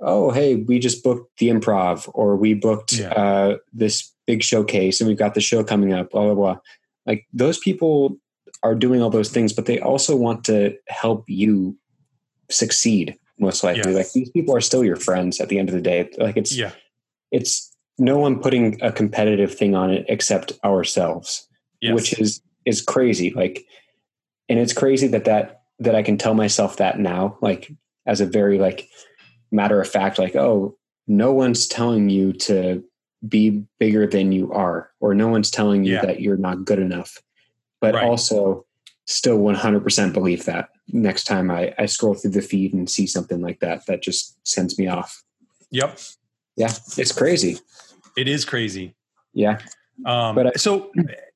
oh, 0.01 0.31
hey, 0.31 0.55
we 0.55 0.79
just 0.79 1.03
booked 1.03 1.37
the 1.39 1.49
improv, 1.49 2.09
or 2.13 2.35
we 2.35 2.53
booked 2.53 2.93
Yeah. 2.93 3.09
uh, 3.13 3.57
this 3.73 4.11
big 4.25 4.43
showcase, 4.43 5.01
and 5.01 5.07
we've 5.07 5.17
got 5.17 5.33
the 5.33 5.41
show 5.41 5.63
coming 5.63 5.93
up, 5.93 6.11
blah 6.11 6.25
blah 6.25 6.35
blah. 6.35 6.57
Like 7.05 7.25
those 7.33 7.57
people 7.59 8.17
are 8.63 8.75
doing 8.75 9.01
all 9.01 9.09
those 9.09 9.29
things, 9.31 9.53
but 9.53 9.65
they 9.65 9.79
also 9.79 10.15
want 10.15 10.43
to 10.45 10.75
help 10.87 11.25
you 11.27 11.77
succeed 12.49 13.15
most 13.37 13.63
likely 13.63 13.91
Yeah. 13.91 13.97
like 13.99 14.11
these 14.11 14.29
people 14.31 14.55
are 14.55 14.59
still 14.61 14.83
your 14.83 14.95
friends 14.97 15.39
at 15.39 15.47
the 15.49 15.59
end 15.59 15.69
of 15.69 15.75
the 15.75 15.81
day 15.81 16.09
like 16.17 16.35
it's 16.35 16.53
Yeah. 16.55 16.71
it's 17.31 17.71
no 17.97 18.17
one 18.17 18.39
putting 18.39 18.81
a 18.81 18.91
competitive 18.91 19.53
thing 19.53 19.75
on 19.75 19.91
it 19.91 20.05
except 20.09 20.51
ourselves 20.63 21.47
Yes. 21.79 21.93
which 21.93 22.19
is 22.19 22.41
is 22.65 22.81
crazy 22.81 23.29
like 23.31 23.65
and 24.49 24.59
it's 24.59 24.73
crazy 24.73 25.07
that 25.07 25.23
that 25.25 25.61
that 25.79 25.95
i 25.95 26.01
can 26.03 26.17
tell 26.17 26.33
myself 26.33 26.77
that 26.77 26.99
now 26.99 27.37
like 27.41 27.71
as 28.05 28.19
a 28.19 28.25
very 28.25 28.57
like 28.57 28.89
matter 29.51 29.81
of 29.81 29.89
fact 29.89 30.19
like 30.19 30.35
oh 30.35 30.75
no 31.07 31.33
one's 31.33 31.67
telling 31.67 32.09
you 32.09 32.33
to 32.33 32.83
be 33.27 33.63
bigger 33.79 34.05
than 34.07 34.31
you 34.31 34.51
are 34.53 34.91
or 34.99 35.13
no 35.13 35.27
one's 35.27 35.51
telling 35.51 35.83
you 35.83 35.93
Yeah. 35.95 36.05
that 36.05 36.21
you're 36.21 36.37
not 36.37 36.65
good 36.65 36.79
enough 36.79 37.17
but 37.81 37.95
Right. 37.95 38.03
also 38.03 38.65
still 39.05 39.39
100% 39.39 40.13
believe 40.13 40.45
that 40.45 40.69
next 40.91 41.23
time 41.23 41.49
I, 41.49 41.73
I 41.79 41.85
scroll 41.87 42.13
through 42.13 42.31
the 42.31 42.41
feed 42.41 42.73
and 42.73 42.89
see 42.89 43.07
something 43.07 43.41
like 43.41 43.59
that 43.61 43.85
that 43.87 44.03
just 44.03 44.37
sends 44.47 44.77
me 44.77 44.87
off 44.87 45.23
Yep. 45.71 45.99
yeah 46.55 46.71
it's 46.97 47.11
crazy 47.11 47.59
It 48.15 48.27
is 48.27 48.45
crazy. 48.45 48.95
yeah 49.33 49.59
Um, 50.05 50.35
But 50.35 50.47
I- 50.47 50.51
so 50.57 50.91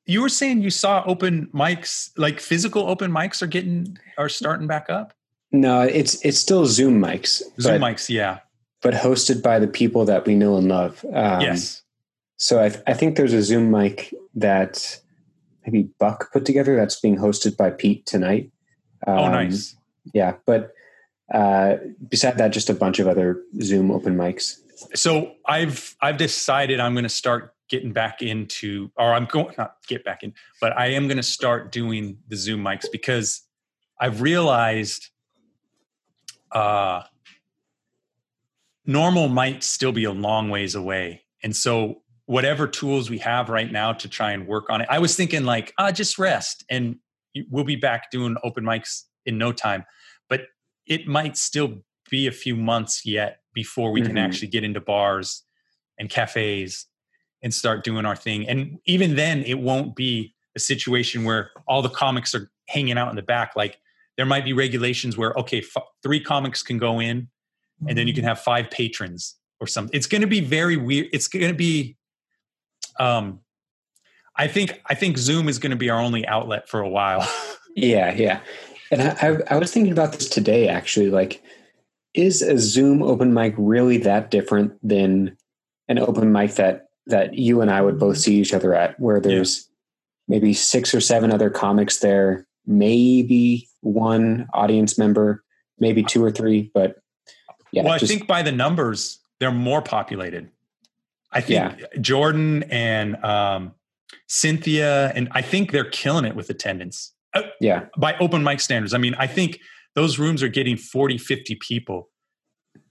you 0.06 0.22
were 0.22 0.30
saying 0.30 0.62
you 0.62 0.70
saw 0.70 1.04
open 1.06 1.48
mics, 1.54 2.12
like 2.18 2.40
physical 2.40 2.88
open 2.90 3.12
mics 3.12 3.42
are 3.42 3.48
getting 3.48 3.98
are 4.18 4.30
starting 4.30 4.68
back 4.68 4.90
up. 4.90 5.14
No 5.54 5.82
it's 5.82 6.24
it's 6.26 6.38
still 6.38 6.66
zoom 6.66 7.00
mics 7.00 7.42
Zoom 7.62 7.80
but, 7.80 7.94
mics, 7.94 8.10
yeah, 8.10 8.40
but 8.82 8.94
hosted 8.94 9.42
by 9.42 9.60
the 9.60 9.68
people 9.68 10.04
that 10.06 10.26
we 10.26 10.36
know 10.36 10.58
and 10.58 10.68
love. 10.68 11.06
Um, 11.14 11.42
yes, 11.42 11.84
so 12.38 12.60
I, 12.60 12.76
I 12.86 12.94
think 12.94 13.16
there's 13.16 13.34
a 13.34 13.42
zoom 13.42 13.72
mic 13.72 14.14
that 14.36 15.00
maybe 15.66 15.90
buck 16.00 16.34
put 16.34 16.44
together 16.44 16.76
that's 16.76 17.00
being 17.00 17.18
hosted 17.18 17.56
by 17.56 17.70
pete 17.70 18.06
tonight. 18.06 18.52
Oh, 19.08 19.24
Um, 19.24 19.32
nice, 19.32 19.76
yeah 20.14 20.34
but 20.46 20.74
uh 21.34 21.78
beside 22.10 22.38
that 22.38 22.50
just 22.50 22.70
a 22.70 22.74
bunch 22.74 23.00
of 23.00 23.08
other 23.08 23.42
zoom 23.62 23.92
open 23.92 24.18
mics. 24.18 24.58
So 24.96 25.34
I've 25.46 25.96
I've 26.02 26.18
decided 26.18 26.80
I'm 26.80 26.94
going 26.94 27.04
to 27.04 27.10
start 27.10 27.54
getting 27.70 27.94
back 27.94 28.22
into, 28.22 28.92
or 28.98 29.14
I'm 29.14 29.26
going 29.26 29.54
not 29.58 29.78
get 29.88 30.04
back 30.04 30.24
in, 30.24 30.34
but 30.62 30.78
I 30.78 30.88
am 30.88 31.08
going 31.08 31.18
to 31.18 31.24
start 31.24 31.72
doing 31.72 32.18
the 32.28 32.36
Zoom 32.36 32.62
mics 32.62 32.86
because 32.92 33.42
I've 34.00 34.22
realized 34.22 35.10
uh, 36.54 37.04
normal 38.86 39.28
might 39.28 39.64
still 39.64 39.92
be 39.92 40.04
a 40.06 40.12
long 40.12 40.50
ways 40.50 40.76
away, 40.76 41.24
and 41.44 41.56
so 41.56 42.02
whatever 42.26 42.68
tools 42.68 43.10
we 43.10 43.18
have 43.18 43.50
right 43.50 43.72
now 43.72 43.92
to 43.92 44.08
try 44.08 44.32
and 44.32 44.48
work 44.48 44.70
on 44.70 44.80
it. 44.80 44.88
I 44.90 45.00
was 45.00 45.16
thinking 45.16 45.44
like, 45.44 45.74
ah, 45.78 45.92
just 45.92 46.18
rest, 46.18 46.64
and 46.70 46.98
we'll 47.50 47.66
be 47.66 47.76
back 47.76 48.12
doing 48.12 48.38
open 48.44 48.64
mics 48.64 49.04
in 49.26 49.38
no 49.38 49.52
time, 49.52 49.84
but 50.30 50.44
it 50.86 51.08
might 51.08 51.38
still 51.38 51.84
be 52.10 52.28
a 52.28 52.32
few 52.32 52.56
months 52.56 53.06
yet 53.06 53.40
before 53.54 53.92
we 53.92 54.02
mm-hmm. 54.02 54.10
can 54.10 54.18
actually 54.18 54.48
get 54.48 54.64
into 54.64 54.80
bars 54.80 55.44
and 55.98 56.10
cafes 56.10 56.86
and 57.42 57.54
start 57.54 57.84
doing 57.84 58.06
our 58.06 58.16
thing. 58.16 58.48
And 58.48 58.80
even 58.86 59.16
then, 59.16 59.44
it 59.44 59.60
won't 59.60 59.96
be 59.96 60.34
a 60.56 60.60
situation 60.60 61.24
where 61.24 61.52
all 61.68 61.82
the 61.82 61.90
comics 61.90 62.34
are 62.34 62.52
hanging 62.68 62.98
out 62.98 63.10
in 63.10 63.16
the 63.16 63.22
back. 63.22 63.54
Like 63.56 63.80
there 64.18 64.26
might 64.26 64.46
be 64.46 64.54
regulations 64.54 65.18
where, 65.18 65.34
okay, 65.34 65.60
f- 65.60 65.84
three 66.02 66.20
comics 66.20 66.62
can 66.62 66.78
go 66.78 67.00
in 67.00 67.30
and 67.88 67.98
then 67.98 68.08
you 68.08 68.14
can 68.14 68.24
have 68.24 68.40
five 68.40 68.70
patrons 68.70 69.36
or 69.60 69.68
something. 69.68 69.96
It's 69.96 70.08
going 70.08 70.22
to 70.22 70.28
be 70.28 70.40
very 70.40 70.78
weird. 70.78 71.08
It's 71.12 71.28
going 71.28 71.48
to 71.48 71.54
be, 71.54 71.98
um, 73.00 73.40
I 74.36 74.48
think, 74.48 74.82
I 74.88 74.96
think 74.96 75.18
Zoom 75.18 75.50
is 75.50 75.60
going 75.60 75.72
to 75.72 75.78
be 75.78 75.90
our 75.90 76.00
only 76.00 76.26
outlet 76.28 76.70
for 76.70 76.80
a 76.80 76.90
while. 76.90 77.28
yeah. 77.76 78.14
Yeah. 78.14 78.40
And 78.92 79.02
I, 79.02 79.18
I, 79.22 79.56
I 79.56 79.58
was 79.58 79.72
thinking 79.72 79.92
about 79.92 80.14
this 80.14 80.30
today, 80.30 80.68
actually, 80.68 81.10
like, 81.10 81.42
is 82.14 82.42
a 82.42 82.60
Zoom 82.60 83.02
open 83.02 83.34
mic 83.34 83.56
really 83.58 83.98
that 83.98 84.30
different 84.30 84.74
than 84.88 85.36
an 85.88 86.00
open 86.00 86.32
mic 86.32 86.52
that 86.56 86.88
that 87.08 87.34
you 87.34 87.60
and 87.60 87.70
I 87.70 87.82
would 87.82 88.00
both 88.00 88.18
see 88.18 88.36
each 88.36 88.54
other 88.54 88.74
at, 88.74 88.98
where 89.00 89.20
there's 89.20 89.68
yeah. 90.28 90.36
maybe 90.36 90.54
six 90.54 90.94
or 90.94 91.02
seven 91.02 91.32
other 91.32 91.50
comics 91.50 92.00
there, 92.00 92.48
maybe 92.66 93.68
one 93.84 94.48
audience 94.54 94.98
member, 94.98 95.44
maybe 95.80 96.04
two 96.04 96.24
or 96.24 96.32
three, 96.32 96.72
but 96.74 96.98
yeah. 97.72 97.84
Well, 97.84 97.94
I 97.94 98.00
think 98.00 98.28
by 98.28 98.44
the 98.44 98.52
numbers, 98.52 99.20
they're 99.40 99.52
more 99.52 99.82
populated. 99.82 100.50
I 101.32 101.42
think 101.42 101.80
yeah. 101.80 101.88
Jordan 102.00 102.64
and 102.70 103.16
um, 103.26 103.74
Cynthia, 104.28 105.12
and 105.16 105.28
I 105.32 105.42
think 105.42 105.72
they're 105.72 105.90
killing 105.90 106.26
it 106.26 106.36
with 106.36 106.50
attendance. 106.52 107.14
Uh, 107.34 107.42
yeah. 107.60 107.86
By 107.98 108.16
open 108.20 108.44
mic 108.44 108.60
standards. 108.60 108.94
I 108.94 109.00
mean, 109.00 109.16
I 109.18 109.26
think 109.26 109.60
those 109.96 110.20
rooms 110.20 110.44
are 110.44 110.48
getting 110.48 110.78
40, 110.78 111.18
50 111.18 111.56
people. 111.56 112.10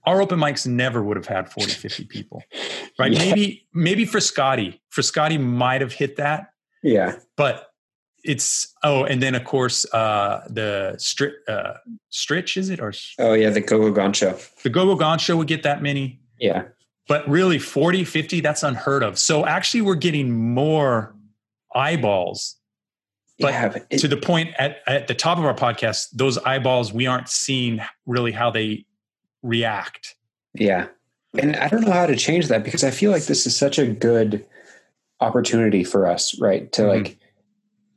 Our 0.05 0.21
open 0.21 0.37
mics 0.37 0.67
never 0.67 1.01
would 1.01 1.15
have 1.15 1.27
had 1.27 1.49
40, 1.49 1.71
50 1.71 2.05
people. 2.05 2.43
Right. 2.99 3.11
Yeah. 3.11 3.25
Maybe, 3.25 3.67
maybe 3.73 4.05
for 4.05 4.19
Scotty, 4.19 4.79
for 4.89 5.01
Scotty 5.01 5.39
might 5.39 5.81
have 5.81 5.93
hit 5.93 6.17
that. 6.17 6.49
Yeah. 6.83 7.15
But 7.35 7.72
it's 8.23 8.73
oh, 8.83 9.03
and 9.03 9.21
then 9.21 9.35
of 9.35 9.43
course 9.43 9.85
uh 9.93 10.45
the 10.49 10.95
stri- 10.97 11.33
uh 11.47 11.73
stritch 12.11 12.57
is 12.57 12.69
it 12.69 12.79
or 12.79 12.93
oh 13.19 13.33
yeah, 13.33 13.49
the 13.49 13.61
Go 13.61 13.79
Go 13.79 13.91
Gone 13.91 14.13
show. 14.13 14.37
The 14.63 14.69
Go 14.69 14.85
Go 14.85 14.95
Gone 14.95 15.19
show 15.19 15.37
would 15.37 15.47
get 15.47 15.63
that 15.63 15.81
many. 15.81 16.19
Yeah. 16.39 16.63
But 17.07 17.27
really 17.27 17.59
40, 17.59 18.05
50, 18.05 18.39
that's 18.39 18.63
unheard 18.63 19.03
of. 19.03 19.19
So 19.19 19.45
actually 19.45 19.81
we're 19.81 19.95
getting 19.95 20.31
more 20.31 21.13
eyeballs 21.75 22.55
but 23.39 23.53
yeah, 23.53 23.77
it, 23.89 23.97
to 23.97 24.07
the 24.07 24.17
point 24.17 24.53
at, 24.59 24.77
at 24.87 25.07
the 25.07 25.15
top 25.15 25.37
of 25.37 25.45
our 25.45 25.55
podcast, 25.55 26.09
those 26.13 26.37
eyeballs, 26.39 26.93
we 26.93 27.07
aren't 27.07 27.29
seeing 27.29 27.81
really 28.05 28.31
how 28.31 28.51
they 28.51 28.85
react. 29.41 30.15
Yeah. 30.53 30.87
And 31.37 31.55
I 31.55 31.67
don't 31.67 31.81
know 31.81 31.91
how 31.91 32.05
to 32.05 32.15
change 32.15 32.47
that 32.49 32.63
because 32.63 32.83
I 32.83 32.91
feel 32.91 33.11
like 33.11 33.23
this 33.23 33.47
is 33.47 33.57
such 33.57 33.79
a 33.79 33.87
good 33.87 34.45
opportunity 35.19 35.83
for 35.83 36.05
us, 36.07 36.39
right? 36.39 36.71
To 36.73 36.83
mm-hmm. 36.83 36.89
like, 36.89 37.17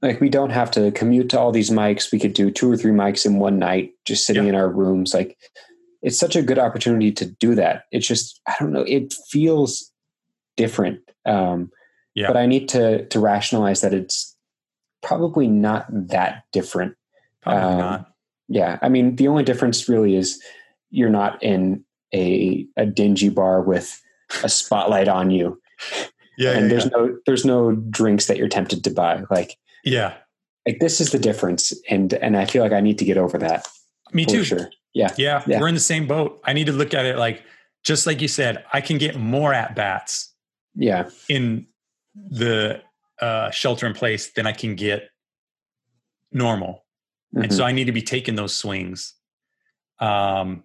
like 0.03 0.21
we 0.21 0.29
don't 0.29 0.51
have 0.51 0.71
to 0.73 0.91
commute 0.93 1.31
to 1.31 1.41
all 1.41 1.53
these 1.53 1.71
mics. 1.71 2.13
We 2.13 2.19
could 2.19 2.33
do 2.33 2.51
two 2.51 2.71
or 2.71 2.77
three 2.77 2.93
mics 2.93 3.25
in 3.27 3.39
one 3.39 3.59
night, 3.59 3.93
just 4.05 4.27
sitting 4.27 4.45
yeah. 4.45 4.51
in 4.51 4.55
our 4.55 4.69
rooms. 4.69 5.15
Like, 5.15 5.37
it's 6.03 6.19
such 6.19 6.37
a 6.37 6.43
good 6.43 6.59
opportunity 6.59 7.11
to 7.13 7.25
do 7.25 7.55
that. 7.55 7.85
It's 7.91 8.07
just, 8.07 8.41
I 8.47 8.55
don't 8.61 8.73
know, 8.73 8.85
it 8.87 9.15
feels 9.31 9.91
different. 10.57 11.01
Um, 11.25 11.71
yeah. 12.15 12.29
But 12.29 12.37
I 12.37 12.47
need 12.47 12.69
to 12.71 13.07
to 13.09 13.21
rationalize 13.21 13.83
that 13.83 13.93
it's 13.93 14.35
probably 15.03 15.49
not 15.49 15.87
that 15.91 16.45
different. 16.53 16.97
Probably 17.43 17.73
um, 17.73 17.79
not. 17.79 18.13
Yeah, 18.49 18.79
I 18.81 18.89
mean, 18.89 19.17
the 19.17 19.29
only 19.29 19.43
difference 19.43 19.89
really 19.89 20.15
is 20.15 20.41
you're 20.91 21.11
not 21.11 21.43
in 21.43 21.85
a 22.15 22.67
a 22.77 22.87
dingy 22.87 23.29
bar 23.29 23.61
with 23.61 24.01
a 24.43 24.49
spotlight 24.49 25.09
on 25.09 25.31
you. 25.31 25.61
Yeah, 26.39 26.53
and 26.53 26.63
yeah, 26.63 26.69
there's 26.69 26.87
no 26.87 27.19
there's 27.27 27.45
no 27.45 27.73
drinks 27.73 28.27
that 28.27 28.37
you're 28.37 28.49
tempted 28.49 28.85
to 28.85 28.91
buy. 28.91 29.23
Like, 29.31 29.57
yeah, 29.87 30.14
like 30.66 30.81
this 30.81 31.01
is 31.01 31.12
the 31.12 31.18
difference, 31.18 31.72
and 31.88 32.12
and 32.12 32.37
I 32.37 32.44
feel 32.44 32.62
like 32.62 32.72
I 32.72 32.81
need 32.81 32.99
to 32.99 33.07
get 33.07 33.16
over 33.16 33.38
that. 33.38 33.66
Me 34.12 34.27
too. 34.27 34.44
Sure. 34.44 34.70
Yeah. 34.92 35.14
yeah, 35.18 35.42
yeah. 35.46 35.61
We're 35.61 35.68
in 35.68 35.75
the 35.75 35.81
same 35.81 36.07
boat. 36.07 36.40
I 36.44 36.55
need 36.55 36.66
to 36.66 36.72
look 36.72 36.94
at 36.94 37.05
it 37.05 37.18
like 37.18 37.42
just 37.85 38.07
like 38.07 38.22
you 38.22 38.29
said. 38.29 38.64
I 38.72 38.81
can 38.81 38.99
get 38.99 39.18
more 39.18 39.53
at 39.53 39.77
bats. 39.77 40.33
Yeah. 40.75 41.11
In 41.29 41.66
the 42.14 42.81
uh, 43.20 43.51
shelter 43.51 43.87
in 43.87 43.92
place 43.92 44.33
than 44.33 44.46
I 44.46 44.53
can 44.53 44.75
get 44.75 45.11
normal. 46.33 46.87
Mm-hmm. 47.35 47.44
And 47.44 47.53
so 47.53 47.61
mm-hmm. 47.61 47.68
I 47.68 47.72
need 47.72 47.85
to 47.85 47.92
be 47.92 48.03
taking 48.03 48.37
those 48.37 48.55
swings. 48.55 49.14
Um, 50.01 50.64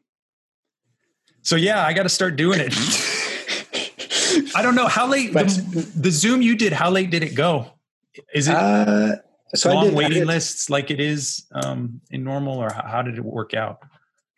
so 1.42 1.56
yeah, 1.56 1.86
I 1.86 1.94
got 1.94 2.04
to 2.04 2.10
start 2.10 2.36
doing 2.36 2.60
it. 2.62 2.74
I 4.56 4.62
don't 4.62 4.76
know 4.76 4.88
how 4.88 5.08
late 5.08 5.34
but, 5.34 5.48
the, 5.48 5.92
the, 5.96 6.12
Zoom 6.12 6.42
you 6.42 6.56
did. 6.56 6.72
How 6.72 6.90
late 6.90 7.10
did 7.10 7.24
it 7.24 7.36
go? 7.36 7.72
Is 8.34 8.48
it 8.48 8.56
uh, 8.56 9.16
so 9.54 9.74
long 9.74 9.86
did, 9.86 9.96
waiting 9.96 10.26
lists 10.26 10.70
like 10.70 10.92
it 10.92 11.00
is 11.00 11.46
um, 11.54 12.02
in 12.10 12.24
normal, 12.24 12.58
or 12.58 12.72
how, 12.72 13.02
did 13.02 13.18
it 13.18 13.24
work 13.24 13.54
out? 13.54 13.80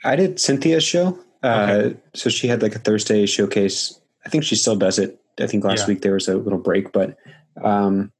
I 0.03 0.15
did 0.15 0.39
Cynthia's 0.39 0.83
show. 0.83 1.19
Uh, 1.43 1.47
okay. 1.69 1.97
So 2.13 2.29
she 2.29 2.47
had 2.47 2.61
like 2.61 2.75
a 2.75 2.79
Thursday 2.79 3.25
showcase. 3.25 3.99
I 4.25 4.29
think 4.29 4.43
she 4.43 4.55
still 4.55 4.75
does 4.75 4.99
it. 4.99 5.19
I 5.39 5.47
think 5.47 5.63
last 5.63 5.81
yeah. 5.81 5.87
week 5.87 6.01
there 6.01 6.13
was 6.13 6.27
a 6.27 6.37
little 6.37 6.59
break, 6.59 6.91
but 6.91 7.17
um, 7.61 8.11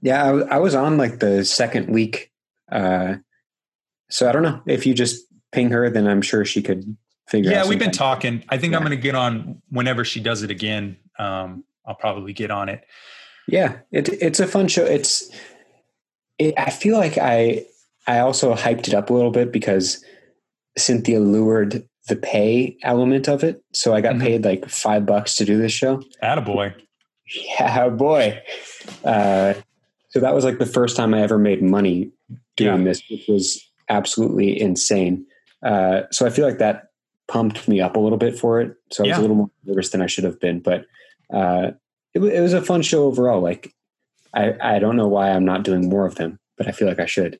yeah, 0.00 0.24
I, 0.24 0.56
I, 0.56 0.58
was 0.58 0.74
on 0.74 0.96
like 0.96 1.20
the 1.20 1.44
second 1.44 1.90
week. 1.90 2.30
Uh, 2.70 3.16
so 4.08 4.28
I 4.28 4.32
don't 4.32 4.42
know 4.42 4.62
if 4.66 4.86
you 4.86 4.94
just 4.94 5.26
ping 5.52 5.70
her, 5.70 5.88
then 5.90 6.06
I'm 6.06 6.22
sure 6.22 6.44
she 6.44 6.62
could 6.62 6.96
figure 7.28 7.50
out. 7.50 7.54
yeah, 7.54 7.68
we've 7.68 7.78
been 7.78 7.90
talking. 7.90 8.44
I 8.48 8.58
think 8.58 8.72
yeah. 8.72 8.78
I'm 8.78 8.84
going 8.84 8.96
to 8.96 9.02
get 9.02 9.14
on 9.14 9.62
whenever 9.70 10.04
she 10.04 10.20
does 10.20 10.42
it 10.42 10.50
again. 10.50 10.96
Um, 11.18 11.64
I'll 11.86 11.94
probably 11.94 12.32
get 12.32 12.50
on 12.50 12.68
it. 12.68 12.84
Yeah, 13.48 13.78
it, 13.92 14.08
it's 14.08 14.40
a 14.40 14.46
fun 14.46 14.68
show. 14.68 14.84
It's, 14.84 15.30
it, 16.38 16.54
I 16.56 16.70
feel 16.70 16.96
like 16.96 17.18
I, 17.18 17.66
I 18.06 18.20
also 18.20 18.54
hyped 18.54 18.88
it 18.88 18.94
up 18.94 19.10
a 19.10 19.14
little 19.14 19.30
bit 19.30 19.52
because 19.52 20.04
Cynthia 20.76 21.20
lured 21.20 21.86
the 22.08 22.16
pay 22.16 22.76
element 22.82 23.28
of 23.28 23.44
it. 23.44 23.62
So 23.72 23.94
I 23.94 24.00
got 24.00 24.14
mm-hmm. 24.14 24.24
paid 24.24 24.44
like 24.44 24.68
five 24.68 25.06
bucks 25.06 25.36
to 25.36 25.44
do 25.44 25.58
this 25.58 25.72
show. 25.72 26.02
Attaboy. 26.22 26.74
Yeah, 27.34 27.88
boy. 27.90 28.40
Uh, 29.04 29.54
so 30.10 30.20
that 30.20 30.34
was 30.34 30.44
like 30.44 30.58
the 30.58 30.66
first 30.66 30.96
time 30.96 31.14
I 31.14 31.22
ever 31.22 31.38
made 31.38 31.62
money 31.62 32.10
doing 32.56 32.80
yeah. 32.80 32.84
this, 32.84 33.02
which 33.10 33.26
was 33.28 33.60
absolutely 33.88 34.60
insane. 34.60 35.26
Uh, 35.62 36.02
so 36.10 36.26
I 36.26 36.30
feel 36.30 36.46
like 36.46 36.58
that 36.58 36.88
pumped 37.26 37.66
me 37.66 37.80
up 37.80 37.96
a 37.96 38.00
little 38.00 38.18
bit 38.18 38.38
for 38.38 38.60
it. 38.60 38.76
So 38.92 39.02
I 39.02 39.08
was 39.08 39.16
yeah. 39.16 39.20
a 39.20 39.22
little 39.22 39.36
more 39.36 39.50
nervous 39.64 39.90
than 39.90 40.02
I 40.02 40.06
should 40.06 40.24
have 40.24 40.38
been, 40.38 40.60
but 40.60 40.84
uh, 41.32 41.72
it, 42.14 42.20
it, 42.20 42.40
was 42.40 42.52
a 42.52 42.62
fun 42.62 42.82
show 42.82 43.04
overall. 43.04 43.40
Like 43.40 43.74
I, 44.32 44.54
I 44.60 44.78
don't 44.78 44.96
know 44.96 45.08
why 45.08 45.30
I'm 45.30 45.44
not 45.44 45.62
doing 45.62 45.88
more 45.88 46.06
of 46.06 46.14
them, 46.14 46.38
but 46.56 46.68
I 46.68 46.72
feel 46.72 46.88
like 46.88 47.00
I 47.00 47.06
should. 47.06 47.38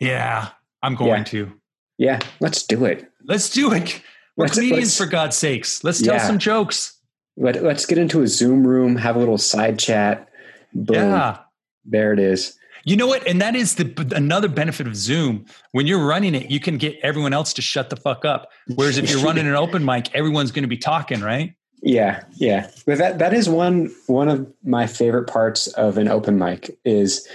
Yeah, 0.00 0.50
I'm 0.82 0.94
going 0.94 1.18
yeah. 1.18 1.24
to. 1.24 1.52
Yeah, 1.98 2.20
let's 2.40 2.64
do 2.64 2.84
it. 2.84 3.10
Let's 3.24 3.50
do 3.50 3.72
it. 3.72 4.00
We're 4.36 4.44
let's, 4.44 4.54
comedians, 4.54 4.84
let's, 4.84 4.98
for 4.98 5.06
God's 5.06 5.36
sakes. 5.36 5.82
Let's 5.82 6.00
tell 6.00 6.14
yeah. 6.14 6.26
some 6.26 6.38
jokes. 6.38 6.96
Let, 7.36 7.62
let's 7.62 7.86
get 7.86 7.98
into 7.98 8.22
a 8.22 8.28
Zoom 8.28 8.66
room, 8.66 8.96
have 8.96 9.16
a 9.16 9.18
little 9.18 9.38
side 9.38 9.78
chat. 9.78 10.28
Boom. 10.72 10.94
Yeah. 10.94 11.38
There 11.84 12.12
it 12.12 12.20
is. 12.20 12.56
You 12.84 12.96
know 12.96 13.06
what? 13.06 13.26
And 13.26 13.40
that 13.40 13.56
is 13.56 13.74
the 13.74 14.12
another 14.14 14.48
benefit 14.48 14.86
of 14.86 14.94
Zoom. 14.96 15.44
When 15.72 15.86
you're 15.86 16.04
running 16.04 16.34
it, 16.34 16.50
you 16.50 16.60
can 16.60 16.78
get 16.78 16.96
everyone 17.02 17.32
else 17.32 17.52
to 17.54 17.62
shut 17.62 17.90
the 17.90 17.96
fuck 17.96 18.24
up. 18.24 18.48
Whereas 18.76 18.96
if 18.96 19.10
you're 19.10 19.20
running 19.24 19.46
an 19.46 19.54
open 19.54 19.84
mic, 19.84 20.14
everyone's 20.14 20.52
going 20.52 20.62
to 20.62 20.68
be 20.68 20.78
talking, 20.78 21.20
right? 21.20 21.54
Yeah, 21.82 22.24
yeah. 22.34 22.70
But 22.86 22.98
that 22.98 23.18
that 23.18 23.34
is 23.34 23.48
one 23.48 23.94
one 24.06 24.28
of 24.28 24.52
my 24.64 24.86
favorite 24.86 25.28
parts 25.28 25.68
of 25.68 25.98
an 25.98 26.08
open 26.08 26.38
mic 26.38 26.76
is 26.84 27.26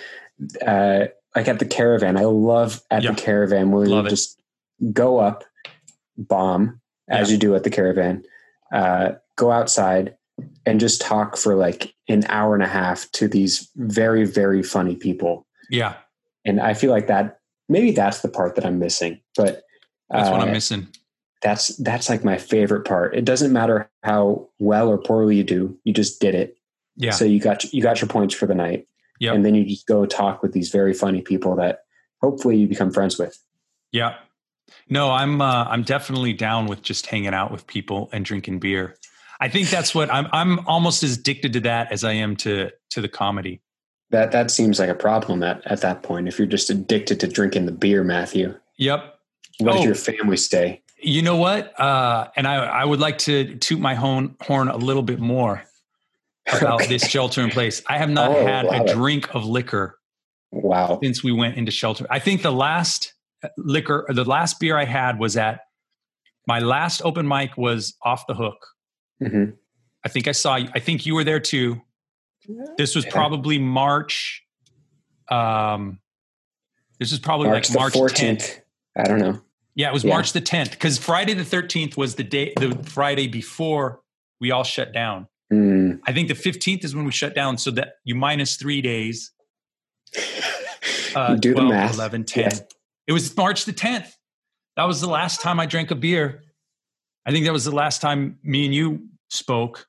uh 0.66 1.06
like 1.36 1.48
at 1.48 1.60
the 1.60 1.66
caravan. 1.66 2.18
I 2.18 2.26
love 2.26 2.82
at 2.92 3.04
the 3.04 3.14
caravan 3.14 3.72
where 3.72 3.86
love 3.86 4.04
you 4.04 4.08
it. 4.08 4.10
just 4.10 4.40
go 4.92 5.20
up, 5.20 5.44
bomb 6.18 6.82
as 7.08 7.30
yeah. 7.30 7.34
you 7.34 7.40
do 7.40 7.56
at 7.56 7.64
the 7.64 7.70
caravan, 7.70 8.24
uh, 8.72 9.14
go 9.36 9.52
outside 9.52 10.16
and 10.66 10.80
just 10.80 11.02
talk 11.02 11.38
for 11.38 11.56
like 11.56 11.94
an 12.08 12.24
hour 12.28 12.54
and 12.54 12.64
a 12.64 12.68
half 12.68 13.10
to 13.12 13.28
these 13.28 13.70
very 13.76 14.26
very 14.26 14.64
funny 14.64 14.96
people 14.96 15.46
yeah 15.70 15.96
and 16.46 16.60
i 16.60 16.74
feel 16.74 16.92
like 16.92 17.08
that 17.08 17.40
maybe 17.70 17.92
that's 17.92 18.22
the 18.22 18.30
part 18.30 18.56
that 18.56 18.66
i'm 18.66 18.80
missing 18.80 19.20
but 19.36 19.64
that's 20.10 20.30
uh, 20.30 20.32
what 20.32 20.42
i'm 20.42 20.50
uh, 20.50 20.54
missing 20.54 20.88
that's 21.44 21.76
that's 21.78 22.10
like 22.10 22.24
my 22.24 22.38
favorite 22.38 22.86
part. 22.86 23.16
It 23.16 23.26
doesn't 23.26 23.52
matter 23.54 23.90
how 24.02 24.50
well 24.60 24.88
or 24.90 24.98
poorly 24.98 25.36
you 25.36 25.44
do, 25.44 25.78
you 25.84 25.94
just 25.94 26.20
did 26.20 26.34
it. 26.34 26.58
Yeah. 26.96 27.12
So 27.12 27.26
you 27.26 27.40
got 27.40 27.72
you 27.74 27.84
got 27.84 28.02
your 28.02 28.08
points 28.08 28.34
for 28.34 28.48
the 28.48 28.56
night. 28.56 28.88
Yep. 29.20 29.36
And 29.36 29.46
then 29.46 29.54
you 29.54 29.66
just 29.66 29.86
go 29.86 30.06
talk 30.06 30.42
with 30.42 30.54
these 30.54 30.70
very 30.70 30.94
funny 30.94 31.22
people 31.22 31.56
that 31.58 31.84
hopefully 32.22 32.58
you 32.58 32.68
become 32.68 32.92
friends 32.92 33.20
with. 33.20 33.38
Yeah. 33.92 34.16
No, 34.90 35.12
I'm 35.12 35.42
uh, 35.42 35.66
I'm 35.66 35.84
definitely 35.84 36.34
down 36.34 36.68
with 36.68 36.82
just 36.82 37.08
hanging 37.08 37.34
out 37.34 37.52
with 37.52 37.68
people 37.68 38.10
and 38.12 38.24
drinking 38.24 38.60
beer. 38.60 38.96
I 39.40 39.50
think 39.50 39.70
that's 39.70 39.94
what 39.94 40.12
I'm 40.14 40.28
I'm 40.32 40.66
almost 40.68 41.04
as 41.04 41.18
addicted 41.18 41.54
to 41.54 41.60
that 41.62 41.92
as 41.92 42.04
I 42.04 42.14
am 42.14 42.36
to 42.38 42.72
to 42.92 43.02
the 43.02 43.10
comedy. 43.10 43.62
That 44.12 44.32
that 44.32 44.52
seems 44.52 44.80
like 44.80 44.90
a 44.90 44.96
problem 44.96 45.44
at, 45.44 45.66
at 45.66 45.82
that 45.82 46.04
point. 46.04 46.28
If 46.28 46.38
you're 46.38 46.48
just 46.48 46.70
addicted 46.70 47.20
to 47.20 47.28
drinking 47.28 47.66
the 47.66 47.72
beer, 47.72 48.04
Matthew. 48.04 48.58
Yep. 48.78 49.20
What 49.60 49.74
Oh. 49.74 49.76
does 49.78 49.86
your 49.86 49.96
family 49.96 50.38
stay? 50.38 50.83
You 51.04 51.22
know 51.22 51.36
what? 51.36 51.78
Uh, 51.80 52.30
and 52.36 52.48
I, 52.48 52.56
I 52.56 52.86
would 52.86 53.00
like 53.00 53.18
to 53.20 53.56
toot 53.56 53.80
my 53.80 53.94
horn, 53.96 54.36
horn 54.42 54.68
a 54.70 54.78
little 54.78 55.04
bit 55.04 55.20
more 55.20 55.64
about 56.48 56.82
Okay. 56.82 56.88
this 56.88 57.08
shelter 57.10 57.42
in 57.42 57.50
place. 57.50 57.82
I 57.88 57.98
have 57.98 58.10
not 58.10 58.32
Oh, 58.32 58.46
had 58.46 58.66
love 58.66 58.86
a 58.86 58.94
drink 58.94 59.34
of 59.36 59.46
liquor 59.46 60.00
Wow. 60.52 61.00
since 61.04 61.24
we 61.24 61.32
went 61.32 61.58
into 61.58 61.72
shelter. 61.72 62.06
I 62.10 62.20
think 62.20 62.42
the 62.42 62.52
last 62.52 63.14
liquor, 63.58 64.06
the 64.10 64.24
last 64.24 64.60
beer 64.60 64.78
I 64.78 64.86
had 64.86 65.20
was 65.20 65.36
at 65.36 65.62
my 66.48 66.60
last 66.60 67.02
open 67.04 67.28
mic 67.28 67.58
was 67.58 67.96
off 68.04 68.26
the 68.28 68.34
hook. 68.36 68.66
hmm 69.20 69.46
I 70.06 70.10
think 70.10 70.28
I 70.28 70.34
saw 70.34 70.58
you. 70.58 70.68
I 70.76 70.80
think 70.80 71.06
you 71.06 71.16
were 71.16 71.24
there 71.24 71.40
too. 71.40 71.82
This 72.78 72.94
was 72.94 73.06
Yeah. 73.06 73.12
probably 73.12 73.58
March. 73.58 74.44
Um, 75.30 76.00
this 77.00 77.14
is 77.14 77.20
probably 77.20 77.48
March 77.48 77.70
like 77.70 77.80
March 77.80 77.94
14th. 77.94 78.38
10th. 78.38 78.60
I 78.98 79.04
don't 79.04 79.20
know. 79.20 79.42
Yeah, 79.76 79.90
it 79.90 79.94
was 79.94 80.04
Yeah. 80.04 80.14
March 80.14 80.34
the 80.34 80.42
10th 80.42 80.72
because 80.72 80.98
Friday 80.98 81.34
the 81.34 81.44
13th 81.44 81.98
was 81.98 82.16
the 82.16 82.24
day, 82.24 82.54
the 82.58 82.78
Friday 82.84 83.28
before 83.28 84.02
we 84.40 84.52
all 84.52 84.64
shut 84.64 84.94
down. 84.94 85.28
Mm. 85.52 86.00
I 86.06 86.14
think 86.14 86.28
the 86.28 86.36
15th 86.36 86.84
is 86.84 86.96
when 86.96 87.06
we 87.06 87.12
shut 87.12 87.34
down. 87.36 87.58
So 87.58 87.72
that 87.72 87.96
you 88.04 88.16
minus 88.16 88.56
three 88.56 88.82
days. 88.82 89.32
Uh, 91.16 91.36
do 91.36 91.54
the 91.54 91.62
math. 91.62 91.94
11, 91.94 92.24
10. 92.24 92.44
Yeah. 92.44 92.60
It 93.06 93.14
was 93.14 93.38
March 93.38 93.66
the 93.66 93.72
10th. 93.72 94.12
That 94.76 94.86
was 94.86 95.00
the 95.00 95.08
last 95.08 95.42
time 95.42 95.60
I 95.60 95.68
drank 95.68 95.92
a 95.92 95.96
beer. 95.96 96.42
I 97.26 97.32
think 97.32 97.46
that 97.46 97.54
was 97.54 97.66
the 97.66 97.72
last 97.72 98.02
time 98.02 98.40
me 98.42 98.66
and 98.66 98.74
you 98.74 99.08
spoke. 99.30 99.86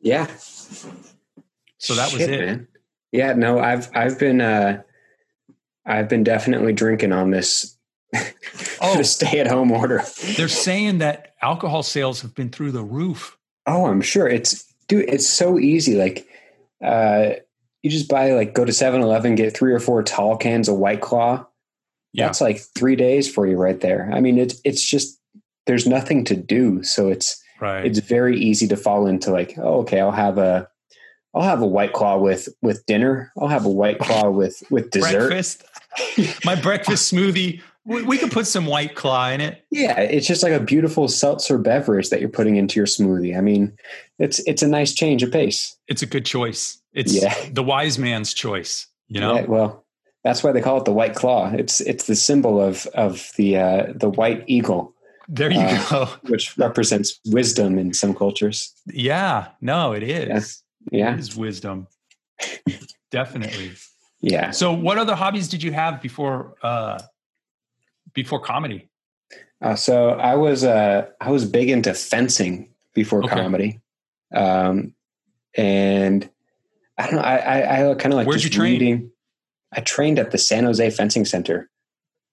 Yeah. 0.00 0.26
So 0.36 1.94
that 1.94 2.12
was 2.12 2.20
it. 2.20 2.40
Man. 2.40 2.68
Yeah, 3.10 3.32
no, 3.32 3.58
I've 3.58 3.88
I've 3.94 4.18
been 4.18 4.40
uh 4.42 4.82
I've 5.86 6.08
been 6.08 6.24
definitely 6.24 6.74
drinking 6.74 7.12
on 7.12 7.30
this 7.30 7.75
Oh. 8.80 8.96
the 8.96 9.04
stay 9.04 9.40
at 9.40 9.46
home 9.46 9.72
order. 9.72 10.02
They're 10.36 10.48
saying 10.48 10.98
that 10.98 11.34
alcohol 11.42 11.82
sales 11.82 12.20
have 12.20 12.34
been 12.34 12.50
through 12.50 12.72
the 12.72 12.82
roof. 12.84 13.36
Oh, 13.66 13.86
I'm 13.86 14.00
sure. 14.02 14.28
It's 14.28 14.64
dude, 14.86 15.08
it's 15.08 15.26
so 15.26 15.58
easy. 15.58 15.94
Like 15.96 16.26
uh 16.84 17.30
you 17.82 17.90
just 17.90 18.08
buy 18.08 18.32
like 18.32 18.52
go 18.54 18.64
to 18.64 18.72
7-Eleven, 18.72 19.34
get 19.34 19.56
three 19.56 19.72
or 19.72 19.80
four 19.80 20.02
tall 20.02 20.36
cans 20.36 20.68
of 20.68 20.76
White 20.76 21.00
Claw. 21.00 21.46
Yeah. 22.12 22.26
That's 22.26 22.40
like 22.40 22.60
three 22.76 22.96
days 22.96 23.32
for 23.32 23.46
you 23.46 23.56
right 23.56 23.80
there. 23.80 24.10
I 24.12 24.20
mean, 24.20 24.38
it's 24.38 24.60
it's 24.64 24.82
just 24.88 25.18
there's 25.66 25.86
nothing 25.86 26.24
to 26.24 26.36
do. 26.36 26.82
So 26.82 27.08
it's 27.08 27.42
Right. 27.60 27.86
it's 27.86 28.00
very 28.00 28.38
easy 28.38 28.68
to 28.68 28.76
fall 28.76 29.06
into 29.06 29.30
like, 29.32 29.54
oh, 29.56 29.80
okay, 29.80 30.00
I'll 30.00 30.10
have 30.12 30.36
a 30.36 30.68
I'll 31.34 31.42
have 31.42 31.62
a 31.62 31.66
white 31.66 31.94
claw 31.94 32.18
with 32.18 32.48
with 32.60 32.84
dinner. 32.86 33.32
I'll 33.40 33.48
have 33.48 33.64
a 33.64 33.70
white 33.70 33.98
claw 33.98 34.28
with 34.30 34.62
with 34.70 34.90
dessert. 34.90 35.28
breakfast. 35.28 35.64
My 36.44 36.54
breakfast 36.54 37.10
smoothie. 37.12 37.62
We, 37.86 38.02
we 38.02 38.18
could 38.18 38.32
put 38.32 38.46
some 38.46 38.66
white 38.66 38.94
claw 38.96 39.28
in 39.30 39.40
it. 39.40 39.64
Yeah, 39.70 39.98
it's 40.00 40.26
just 40.26 40.42
like 40.42 40.52
a 40.52 40.58
beautiful 40.60 41.06
seltzer 41.08 41.56
beverage 41.56 42.10
that 42.10 42.20
you're 42.20 42.28
putting 42.28 42.56
into 42.56 42.80
your 42.80 42.86
smoothie. 42.86 43.36
I 43.36 43.40
mean, 43.40 43.76
it's 44.18 44.40
it's 44.40 44.62
a 44.62 44.66
nice 44.68 44.92
change 44.92 45.22
of 45.22 45.30
pace. 45.30 45.76
It's 45.86 46.02
a 46.02 46.06
good 46.06 46.24
choice. 46.26 46.78
It's 46.92 47.12
Yeah. 47.14 47.34
the 47.52 47.62
wise 47.62 47.98
man's 47.98 48.34
choice. 48.34 48.88
You 49.08 49.20
know. 49.20 49.36
Yeah, 49.36 49.44
well, 49.46 49.84
that's 50.24 50.42
why 50.42 50.50
they 50.52 50.60
call 50.60 50.78
it 50.78 50.84
the 50.84 50.92
white 50.92 51.14
claw. 51.14 51.52
It's 51.52 51.80
it's 51.80 52.06
the 52.08 52.16
symbol 52.16 52.60
of 52.60 52.86
of 52.94 53.30
the 53.36 53.56
uh, 53.58 53.92
the 53.94 54.10
white 54.10 54.42
eagle, 54.48 54.92
There 55.28 55.52
you 55.52 55.60
Uh, 55.60 55.88
go. 55.90 56.06
which 56.28 56.58
represents 56.58 57.20
wisdom 57.26 57.78
in 57.78 57.94
some 57.94 58.14
cultures. 58.14 58.72
Yeah. 58.92 59.48
No, 59.60 59.92
it 59.92 60.02
is. 60.02 60.62
Yeah, 60.90 61.14
It 61.14 61.20
is 61.20 61.36
wisdom. 61.36 61.86
Definitely. 63.10 63.72
yeah. 64.20 64.50
So, 64.50 64.72
what 64.72 64.98
other 64.98 65.14
hobbies 65.14 65.48
did 65.48 65.62
you 65.62 65.72
have 65.72 66.02
before 66.02 66.54
uh, 66.62 66.98
before 68.16 68.40
comedy? 68.40 68.88
Uh, 69.62 69.76
so 69.76 70.10
I 70.10 70.34
was 70.34 70.64
uh, 70.64 71.06
I 71.20 71.30
was 71.30 71.44
big 71.44 71.70
into 71.70 71.94
fencing 71.94 72.74
before 72.94 73.22
Okay. 73.24 73.34
comedy, 73.36 73.80
um, 74.34 74.94
and 75.56 76.28
I 76.98 77.06
don't 77.06 77.14
know. 77.16 77.22
I 77.22 77.36
I, 77.36 77.90
I 77.90 77.94
kind 77.94 78.12
of 78.12 78.16
like 78.18 78.26
Where'd 78.26 78.42
you 78.42 78.50
train? 78.50 78.72
reading. 78.72 79.10
I 79.72 79.80
trained 79.80 80.18
at 80.18 80.30
the 80.30 80.38
San 80.38 80.64
Jose 80.64 80.90
Fencing 80.90 81.24
Center. 81.24 81.70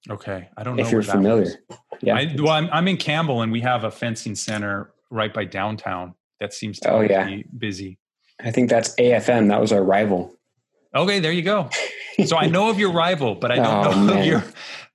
Okay, 0.09 0.49
I 0.57 0.63
don't 0.63 0.75
know 0.75 0.83
If 0.83 0.91
you're 0.91 1.01
familiar, 1.01 1.53
yeah. 2.01 2.15
I, 2.15 2.35
well, 2.37 2.49
I'm, 2.51 2.67
I'm 2.73 2.87
in 2.89 2.97
Campbell, 2.97 3.41
and 3.41 3.51
we 3.53 3.61
have 3.61 3.85
a 3.85 3.91
fencing 3.91 4.35
center 4.35 4.91
right 5.09 5.33
by 5.33 5.45
downtown. 5.45 6.13
That 6.41 6.53
seems 6.53 6.79
to 6.81 6.91
Oh, 6.91 6.99
yeah. 7.01 7.25
be 7.25 7.45
busy. 7.57 7.99
I 8.43 8.51
think 8.51 8.69
that's 8.69 8.93
AFM. 8.95 9.47
That 9.47 9.61
was 9.61 9.71
our 9.71 9.81
rival. 9.81 10.35
Okay, 10.93 11.19
there 11.19 11.31
you 11.31 11.41
go. 11.41 11.69
So 12.25 12.35
I 12.35 12.47
know 12.47 12.69
of 12.69 12.77
your 12.79 12.91
rival, 12.91 13.33
but 13.35 13.49
I 13.51 13.55
don't 13.55 13.65
Oh, 13.87 13.91
know 13.91 13.91
of 14.11 14.15
man. 14.19 14.27
your. 14.27 14.43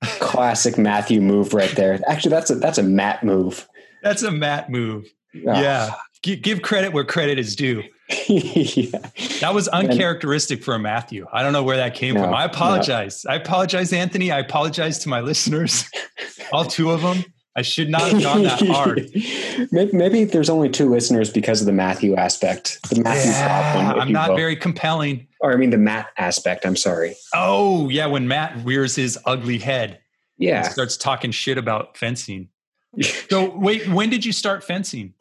Classic 0.03 0.79
Matthew 0.79 1.21
move 1.21 1.55
right 1.55 1.71
there. 1.73 1.99
Actually, 2.07 2.31
that's 2.31 2.51
a 2.51 2.55
that's 2.57 2.79
a 2.79 2.83
Matt 2.83 3.25
move. 3.25 3.69
That's 4.03 4.23
a 4.23 4.31
Matt 4.31 4.71
move. 4.71 5.07
Ah. 5.47 5.61
Yeah, 5.61 5.95
G- 6.23 6.37
give 6.37 6.63
credit 6.63 6.93
where 6.93 7.05
credit 7.05 7.39
is 7.39 7.57
due. 7.57 7.83
yeah. 8.29 8.99
That 9.41 9.51
was 9.55 9.69
uncharacteristic 9.69 10.63
for 10.65 10.75
a 10.75 10.79
Matthew. 10.79 11.27
I 11.33 11.43
don't 11.43 11.53
know 11.53 11.63
where 11.63 11.77
that 11.77 11.95
came 11.95 12.15
No, 12.15 12.23
from. 12.25 12.35
I 12.35 12.47
no. 12.47 12.53
apologize. 12.53 13.27
I 13.27 13.35
apologize, 13.35 13.93
Anthony. 13.93 14.31
I 14.33 14.39
apologize 14.39 14.99
to 15.01 15.09
my 15.09 15.21
listeners, 15.21 15.85
all 16.53 16.65
two 16.65 16.91
of 16.91 17.03
them. 17.03 17.25
I 17.59 17.63
should 17.63 17.91
not 17.91 18.03
have 18.03 18.23
gone 18.23 18.45
that 18.45 18.65
hard. 18.69 19.11
maybe, 19.73 19.93
maybe 19.93 20.23
there's 20.23 20.49
only 20.49 20.69
two 20.69 20.89
listeners 20.89 21.29
because 21.29 21.61
of 21.61 21.67
the 21.67 21.73
Matthew 21.73 22.15
aspect. 22.15 22.79
The 22.89 23.01
Matthew 23.01 23.33
problem. 23.33 24.01
I'm 24.01 24.13
not 24.13 24.31
will. 24.31 24.37
very 24.37 24.55
compelling. 24.55 25.27
Or 25.41 25.53
I 25.53 25.57
mean, 25.57 25.71
the 25.71 25.79
Matt 25.79 26.11
aspect. 26.19 26.65
I'm 26.65 26.77
sorry. 26.77 27.17
Oh, 27.35 27.89
yeah, 27.89 28.07
when 28.07 28.29
Matt 28.29 28.65
rears 28.65 28.95
his 28.95 29.19
ugly 29.25 29.59
head 29.59 29.91
and 29.91 29.99
Yeah. 30.39 30.63
starts 30.69 30.97
talking 30.97 31.33
shit 31.33 31.59
about 31.59 31.97
fencing. 31.97 32.49
So, 33.29 33.51
wait, 33.57 33.89
when 33.89 34.09
did 34.09 34.25
you 34.25 34.33
start 34.33 34.63
fencing? 34.63 35.15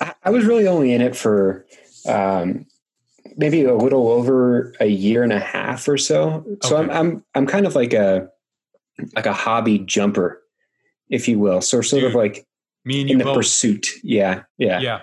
I, 0.00 0.14
I 0.22 0.30
was 0.30 0.44
really 0.44 0.68
only 0.68 0.92
in 0.92 1.00
it 1.02 1.16
for 1.16 1.66
um, 2.06 2.66
maybe 3.36 3.64
a 3.64 3.74
little 3.74 4.08
over 4.08 4.74
a 4.78 4.86
year 4.86 5.24
and 5.24 5.32
a 5.32 5.40
half 5.40 5.88
or 5.88 5.98
so. 5.98 6.44
So 6.62 6.76
I'm 6.76 6.90
I'm 6.90 7.24
I'm 7.34 7.46
kind 7.46 7.66
of 7.66 7.74
like 7.74 7.92
a 7.92 8.28
like 9.14 9.26
a 9.26 9.32
hobby 9.32 9.80
jumper, 9.80 10.40
if 11.10 11.28
you 11.28 11.38
will. 11.38 11.60
So 11.60 11.80
sort 11.80 12.04
of 12.04 12.14
like 12.14 12.46
Me 12.84 13.00
and 13.02 13.10
in 13.10 13.18
the 13.18 13.24
both. 13.24 13.36
pursuit. 13.36 13.86
Yeah, 14.02 14.42
yeah, 14.58 14.80
Yeah. 14.80 15.00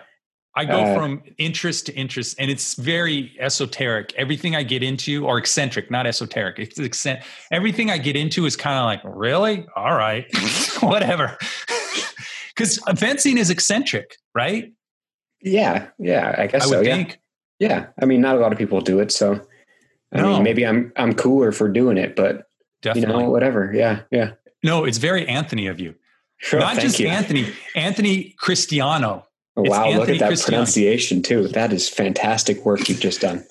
I 0.54 0.66
go 0.66 0.80
Uh, 0.82 0.96
from 0.96 1.24
interest 1.38 1.86
to 1.86 1.94
interest, 1.96 2.36
and 2.38 2.52
it's 2.52 2.74
very 2.76 3.32
esoteric. 3.40 4.14
Everything 4.18 4.54
I 4.54 4.64
get 4.64 4.84
into, 4.84 5.26
or 5.26 5.38
eccentric, 5.38 5.90
not 5.90 6.06
esoteric. 6.06 6.60
It's 6.60 6.78
eccentric. 6.78 7.26
Everything 7.52 7.90
I 7.90 7.98
get 7.98 8.18
into 8.18 8.46
is 8.46 8.58
kind 8.58 8.78
of 8.78 8.84
like, 8.84 9.00
really? 9.18 9.66
All 9.78 9.96
right, 9.96 10.26
whatever. 10.82 11.38
Because 12.54 12.80
fencing 12.98 13.38
is 13.38 13.50
eccentric, 13.50 14.18
right? 14.36 14.74
yeah, 15.42 15.88
yeah. 15.98 16.36
I 16.38 16.48
guess 16.48 16.64
I 16.64 16.66
so. 16.68 16.82
yeah, 16.82 16.96
think. 16.96 17.20
yeah. 17.60 17.88
I 18.00 18.06
mean, 18.06 18.20
not 18.22 18.36
a 18.36 18.40
lot 18.40 18.52
of 18.52 18.58
people 18.60 18.82
do 18.82 19.00
it, 19.00 19.12
so 19.12 19.40
I 20.14 20.20
No. 20.22 20.34
mean, 20.34 20.44
maybe 20.44 20.68
I'm 20.68 20.92
I'm 20.98 21.14
cooler 21.16 21.52
for 21.54 21.70
doing 21.70 21.98
it, 21.98 22.16
but 22.16 22.44
Definitely. 22.82 23.14
you 23.16 23.22
know, 23.24 23.30
whatever. 23.30 23.72
Yeah, 23.74 24.02
yeah. 24.12 24.32
No, 24.64 24.86
it's 24.86 24.98
very 24.98 25.28
Anthony 25.28 25.68
of 25.68 25.80
you. 25.80 25.96
Sure. 26.38 26.60
not 26.60 26.78
just 26.80 27.00
you. 27.00 27.08
Anthony, 27.08 27.48
Anthony 27.76 28.34
Cristiano. 28.40 29.28
Oh, 29.56 29.62
It's 29.64 29.70
wow, 29.70 29.90
look 29.92 30.10
at 30.10 30.18
that 30.20 30.28
Cristiano. 30.28 30.58
pronunciation 30.58 31.22
too. 31.22 31.48
That 31.50 31.72
is 31.74 31.88
fantastic 31.90 32.66
work 32.66 32.88
you've 32.90 33.00
just 33.00 33.22
done. 33.22 33.46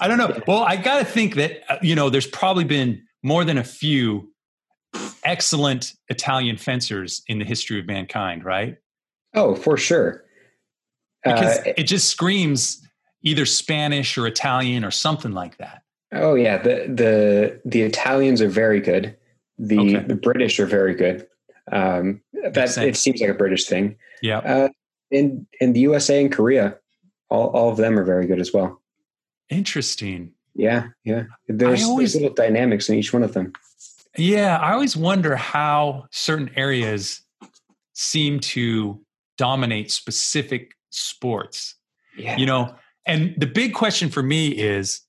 I 0.00 0.06
don't 0.08 0.18
know. 0.18 0.40
Well, 0.46 0.62
I 0.62 0.76
got 0.76 0.98
to 1.00 1.04
think 1.04 1.34
that, 1.36 1.62
uh, 1.68 1.78
you 1.82 1.94
know, 1.96 2.10
there's 2.10 2.26
probably 2.26 2.64
been 2.64 3.02
more 3.22 3.44
than 3.44 3.58
a 3.58 3.64
few 3.64 4.30
excellent 5.24 5.94
Italian 6.08 6.56
fencers 6.56 7.22
in 7.26 7.38
the 7.38 7.44
history 7.44 7.80
of 7.80 7.86
mankind, 7.86 8.44
right? 8.44 8.76
Oh, 9.34 9.54
for 9.54 9.76
sure. 9.76 10.24
Because 11.24 11.58
Uh, 11.58 11.72
it 11.76 11.84
just 11.84 12.08
screams 12.10 12.86
either 13.22 13.46
Spanish 13.46 14.18
or 14.18 14.26
Italian 14.26 14.84
or 14.84 14.90
something 14.90 15.32
like 15.32 15.56
that. 15.56 15.82
oh 16.12 16.34
yeah, 16.34 16.58
the 16.58 16.84
the 16.94 17.60
the 17.64 17.82
Italians 17.82 18.40
are 18.42 18.48
very 18.48 18.80
good. 18.80 19.16
The 19.58 19.78
Okay. 19.78 20.04
the 20.06 20.16
British 20.16 20.58
are 20.60 20.66
very 20.66 20.94
good. 20.94 21.26
Um, 21.72 22.20
that 22.52 22.76
it 22.78 22.96
seems 22.96 23.20
like 23.20 23.30
a 23.30 23.34
British 23.34 23.66
thing. 23.66 23.96
Yeah. 24.22 24.38
Uh, 24.38 24.68
in 25.10 25.46
in 25.60 25.72
the 25.72 25.80
USA 25.80 26.20
and 26.20 26.32
Korea, 26.32 26.76
all 27.30 27.48
all 27.50 27.70
of 27.70 27.76
them 27.76 27.98
are 27.98 28.04
very 28.04 28.26
good 28.26 28.40
as 28.40 28.52
well. 28.52 28.82
Interesting. 29.48 30.32
Yeah, 30.54 30.88
yeah. 31.04 31.24
There's, 31.48 31.84
always- 31.84 32.12
there's 32.12 32.22
little 32.22 32.34
dynamics 32.34 32.88
in 32.88 32.96
each 32.96 33.12
one 33.12 33.22
of 33.22 33.32
them. 33.34 33.52
Yeah. 34.16 34.58
I 34.58 34.72
always 34.72 34.96
wonder 34.96 35.34
how 35.36 36.06
certain 36.12 36.50
areas 36.56 37.22
seem 37.92 38.38
to 38.40 39.00
dominate 39.36 39.90
specific 39.90 40.74
sports. 40.90 41.74
Yeah. 42.16 42.36
You 42.36 42.46
know, 42.46 42.74
and 43.06 43.34
the 43.36 43.46
big 43.46 43.74
question 43.74 44.08
for 44.10 44.22
me 44.22 44.48
is 44.48 45.00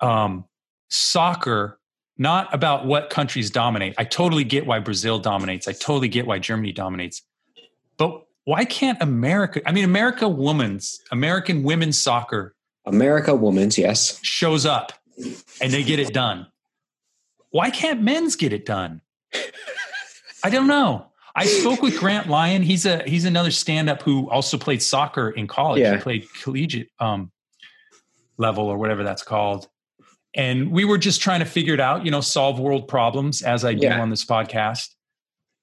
um, 0.00 0.44
soccer, 0.88 1.78
not 2.20 2.52
about 2.54 2.84
what 2.84 3.08
countries 3.08 3.50
dominate. 3.50 3.94
I 3.96 4.04
totally 4.04 4.44
get 4.44 4.66
why 4.66 4.78
Brazil 4.78 5.18
dominates. 5.18 5.66
I 5.66 5.72
totally 5.72 6.08
get 6.08 6.26
why 6.26 6.38
Germany 6.38 6.70
dominates. 6.70 7.22
But 7.96 8.26
why 8.44 8.66
can't 8.66 9.00
America? 9.02 9.62
I 9.66 9.72
mean, 9.72 9.84
America 9.84 10.28
women's, 10.28 11.00
American 11.10 11.62
women's 11.62 11.98
soccer 11.98 12.54
America 12.84 13.34
women's, 13.34 13.78
yes. 13.78 14.18
shows 14.22 14.66
up 14.66 14.92
and 15.60 15.72
they 15.72 15.82
get 15.82 15.98
it 15.98 16.12
done. 16.12 16.46
Why 17.50 17.70
can't 17.70 18.02
men's 18.02 18.36
get 18.36 18.52
it 18.52 18.66
done? 18.66 19.00
I 20.44 20.50
don't 20.50 20.66
know. 20.66 21.06
I 21.34 21.46
spoke 21.46 21.82
with 21.82 21.98
Grant 21.98 22.28
Lyon. 22.28 22.62
He's 22.62 22.86
a 22.86 23.02
he's 23.04 23.24
another 23.24 23.50
stand-up 23.50 24.02
who 24.02 24.28
also 24.30 24.58
played 24.58 24.82
soccer 24.82 25.30
in 25.30 25.46
college. 25.46 25.80
Yeah. 25.80 25.96
He 25.96 26.00
played 26.00 26.26
collegiate 26.42 26.90
um, 26.98 27.30
level 28.36 28.66
or 28.66 28.76
whatever 28.76 29.04
that's 29.04 29.22
called. 29.22 29.68
And 30.34 30.70
we 30.70 30.84
were 30.84 30.98
just 30.98 31.20
trying 31.20 31.40
to 31.40 31.46
figure 31.46 31.74
it 31.74 31.80
out, 31.80 32.04
you 32.04 32.10
know, 32.10 32.20
solve 32.20 32.60
world 32.60 32.86
problems 32.86 33.42
as 33.42 33.64
I 33.64 33.74
do 33.74 33.86
Yeah. 33.86 34.00
on 34.00 34.10
this 34.10 34.24
podcast. 34.24 34.88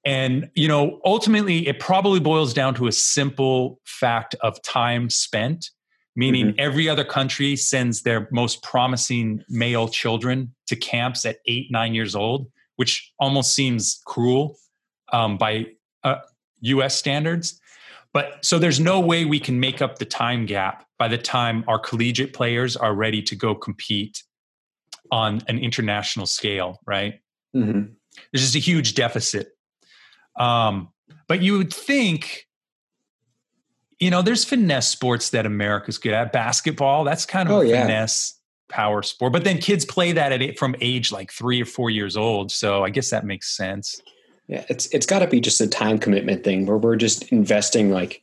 And 0.06 0.50
you 0.56 0.68
know, 0.68 1.00
ultimately 1.04 1.68
it 1.68 1.80
probably 1.80 2.20
boils 2.20 2.54
down 2.54 2.74
to 2.76 2.88
a 2.88 2.92
simple 2.92 3.80
fact 3.86 4.36
of 4.42 4.62
time 4.62 5.10
spent 5.10 5.70
meaning 6.18 6.56
every 6.58 6.90
other 6.90 7.06
country 7.06 7.56
sends 7.56 8.02
their 8.02 8.28
most 8.32 8.64
promising 8.64 9.44
male 9.50 9.88
children 9.88 10.54
to 10.66 10.76
camps 10.76 11.24
at 11.26 11.38
eight, 11.46 11.68
nine 11.70 11.94
years 11.94 12.16
old, 12.16 12.48
which 12.76 13.14
almost 13.20 13.54
seems 13.54 14.02
cruel 14.08 14.58
um, 15.14 15.38
by 15.38 15.68
uh, 16.04 16.16
US 16.62 16.96
standards. 16.96 17.62
But 18.14 18.44
so 18.44 18.58
there's 18.58 18.80
no 18.80 19.00
way 19.00 19.26
we 19.26 19.40
can 19.40 19.60
make 19.60 19.80
up 19.80 20.00
the 20.00 20.06
time 20.06 20.48
gap 20.48 20.88
by 20.98 21.08
the 21.08 21.20
time 21.20 21.64
our 21.68 21.78
collegiate 21.78 22.34
players 22.34 22.76
are 22.76 22.96
ready 22.96 23.22
to 23.22 23.36
go 23.36 23.54
compete 23.54 24.24
on 25.12 25.42
an 25.48 25.60
international 25.60 26.26
scale, 26.26 26.80
right? 26.86 27.16
Mhm. 27.56 27.94
There's 28.32 28.44
just 28.44 28.56
a 28.56 28.60
huge 28.60 28.96
deficit. 28.96 29.50
Um, 30.38 30.90
but 31.28 31.42
you 31.42 31.58
would 31.58 31.74
think, 31.74 32.48
you 34.00 34.10
know, 34.10 34.22
there's 34.22 34.46
finesse 34.46 34.88
sports 34.88 35.32
that 35.32 35.46
America's 35.46 35.98
good 35.98 36.14
at. 36.14 36.32
Basketball, 36.32 37.04
that's 37.04 37.26
kind 37.26 37.50
of 37.50 37.56
Oh, 37.56 37.62
a 37.62 37.66
yeah. 37.66 37.82
finesse 37.84 38.40
power 38.70 39.02
sport. 39.02 39.34
But 39.34 39.44
then 39.44 39.58
kids 39.60 39.86
play 39.86 40.12
that 40.12 40.32
at 40.32 40.42
eight, 40.42 40.60
from 40.60 40.76
age 40.82 41.12
like 41.12 41.32
three 41.32 41.62
or 41.62 41.66
four 41.66 41.90
years 41.90 42.18
old. 42.18 42.52
So 42.52 42.84
I 42.84 42.90
guess 42.90 43.10
that 43.10 43.26
makes 43.26 43.56
sense. 43.56 44.02
Yeah, 44.48 44.64
it's 44.70 44.86
it's 44.88 45.06
got 45.06 45.20
to 45.20 45.28
be 45.28 45.42
just 45.42 45.60
a 45.60 45.68
time 45.68 46.00
commitment 46.00 46.44
thing 46.44 46.66
where 46.66 46.78
we're 46.78 46.96
just 46.96 47.24
investing 47.32 47.92
like 47.92 48.22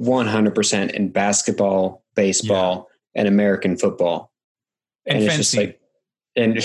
100% 0.00 0.90
in 0.92 1.10
basketball, 1.10 2.02
baseball, 2.14 2.88
and 3.14 3.28
American 3.28 3.76
football. 3.76 4.32
And, 5.06 5.22
it's 5.24 5.36
just 5.36 5.56
like 5.56 5.79
and 6.36 6.58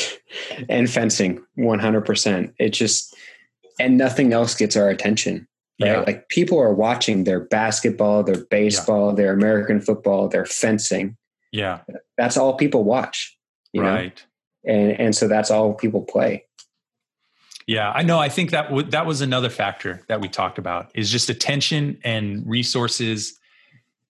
and 0.70 0.90
fencing 0.90 1.44
100%. 1.58 2.54
It 2.60 2.70
just 2.70 3.16
and 3.80 3.98
nothing 3.98 4.34
else 4.34 4.56
gets 4.56 4.76
our 4.76 4.90
attention. 4.90 5.48
Right? 5.82 5.92
yeah. 5.92 6.00
Like 6.02 6.30
people 6.30 6.60
are 6.60 6.74
watching 6.74 7.26
their 7.26 7.42
basketball, 7.42 8.24
their 8.24 8.46
baseball, 8.46 9.14
their 9.14 9.34
American 9.34 9.82
football, 9.82 10.30
their 10.30 10.46
fencing. 10.46 11.18
yeah. 11.52 11.82
That's 12.18 12.38
all 12.38 12.56
people 12.56 12.84
watch. 12.86 13.38
You 13.74 13.82
know? 13.82 13.90
Right. 13.94 14.26
And 14.66 14.92
and 15.00 15.16
so 15.16 15.28
that's 15.28 15.52
all 15.52 15.74
people 15.74 16.02
play. 16.02 16.46
Yeah, 17.68 17.92
I 17.92 18.04
know. 18.04 18.20
I 18.20 18.30
think 18.30 18.52
that 18.52 18.70
w- 18.70 18.88
that 18.92 19.06
was 19.08 19.22
another 19.22 19.50
factor 19.50 20.04
that 20.08 20.22
we 20.22 20.30
talked 20.30 20.60
about 20.60 20.92
is 20.94 21.12
just 21.12 21.30
attention 21.30 21.98
and 22.04 22.44
resources, 22.48 23.40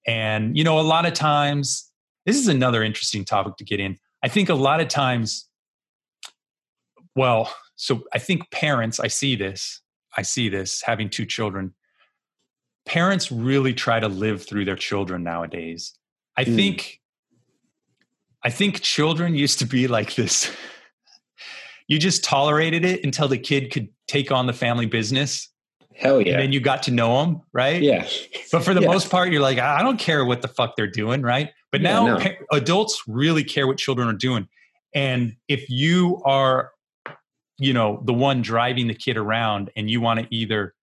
and 0.06 0.58
you 0.58 0.64
know, 0.64 0.78
a 0.80 0.82
lot 0.82 1.06
of 1.06 1.14
times 1.14 1.90
this 2.26 2.36
is 2.38 2.50
another 2.50 2.84
interesting 2.84 3.24
topic 3.24 3.56
to 3.58 3.64
get 3.64 3.80
in. 3.80 3.98
I 4.22 4.28
think 4.28 4.50
a 4.50 4.56
lot 4.56 4.82
of 4.82 4.90
times, 4.90 5.45
well, 7.16 7.54
so 7.76 8.04
I 8.14 8.20
think 8.20 8.50
parents. 8.52 9.00
I 9.00 9.08
see 9.08 9.36
this. 9.36 9.82
I 10.18 10.22
see 10.22 10.50
this 10.50 10.82
having 10.82 11.10
two 11.10 11.26
children. 11.26 11.74
Parents 12.86 13.32
really 13.32 13.74
try 13.74 14.00
to 14.00 14.08
live 14.08 14.46
through 14.46 14.66
their 14.66 14.76
children 14.76 15.24
nowadays. 15.24 15.94
I 16.38 16.46
Mm. 16.46 16.56
think. 16.56 17.02
I 18.44 18.50
think 18.52 18.82
children 18.82 19.34
used 19.34 19.58
to 19.60 19.66
be 19.66 19.88
like 19.88 20.14
this 20.16 20.52
you 21.88 22.00
just 22.00 22.24
tolerated 22.24 22.84
it 22.86 23.04
until 23.04 23.28
the 23.28 23.38
kid 23.38 23.72
could 23.72 23.90
take 24.08 24.32
on 24.32 24.46
the 24.48 24.54
family 24.54 24.86
business 24.86 25.50
Hell 25.96 26.22
yeah. 26.22 26.34
and 26.34 26.42
then 26.42 26.52
you 26.52 26.60
got 26.60 26.84
to 26.84 26.92
know 26.92 27.24
them 27.24 27.42
right 27.54 27.82
yeah. 27.82 28.08
but 28.52 28.64
for 28.64 28.74
the 28.76 28.82
Yeah. 28.82 28.88
most 28.88 29.10
part 29.10 29.32
you're 29.32 29.42
like 29.42 29.58
i 29.60 29.82
don't 29.82 29.98
care 30.00 30.26
what 30.26 30.42
the 30.44 30.48
fuck 30.48 30.76
they're 30.76 30.86
doing 30.92 31.22
right 31.24 31.50
but 31.72 31.82
Yeah, 31.82 31.94
now 31.94 32.18
no. 32.18 32.32
adults 32.52 33.02
really 33.08 33.44
care 33.44 33.66
what 33.66 33.78
children 33.78 34.08
are 34.08 34.14
doing 34.14 34.48
and 34.94 35.36
if 35.48 35.68
you 35.70 36.22
are 36.26 36.72
you 37.58 37.74
know 37.74 38.02
the 38.06 38.14
one 38.14 38.42
driving 38.42 38.88
the 38.88 38.94
kid 38.94 39.18
around 39.18 39.70
and 39.76 39.90
you 39.90 40.02
want 40.02 40.20
to 40.20 40.28
either 40.30 40.74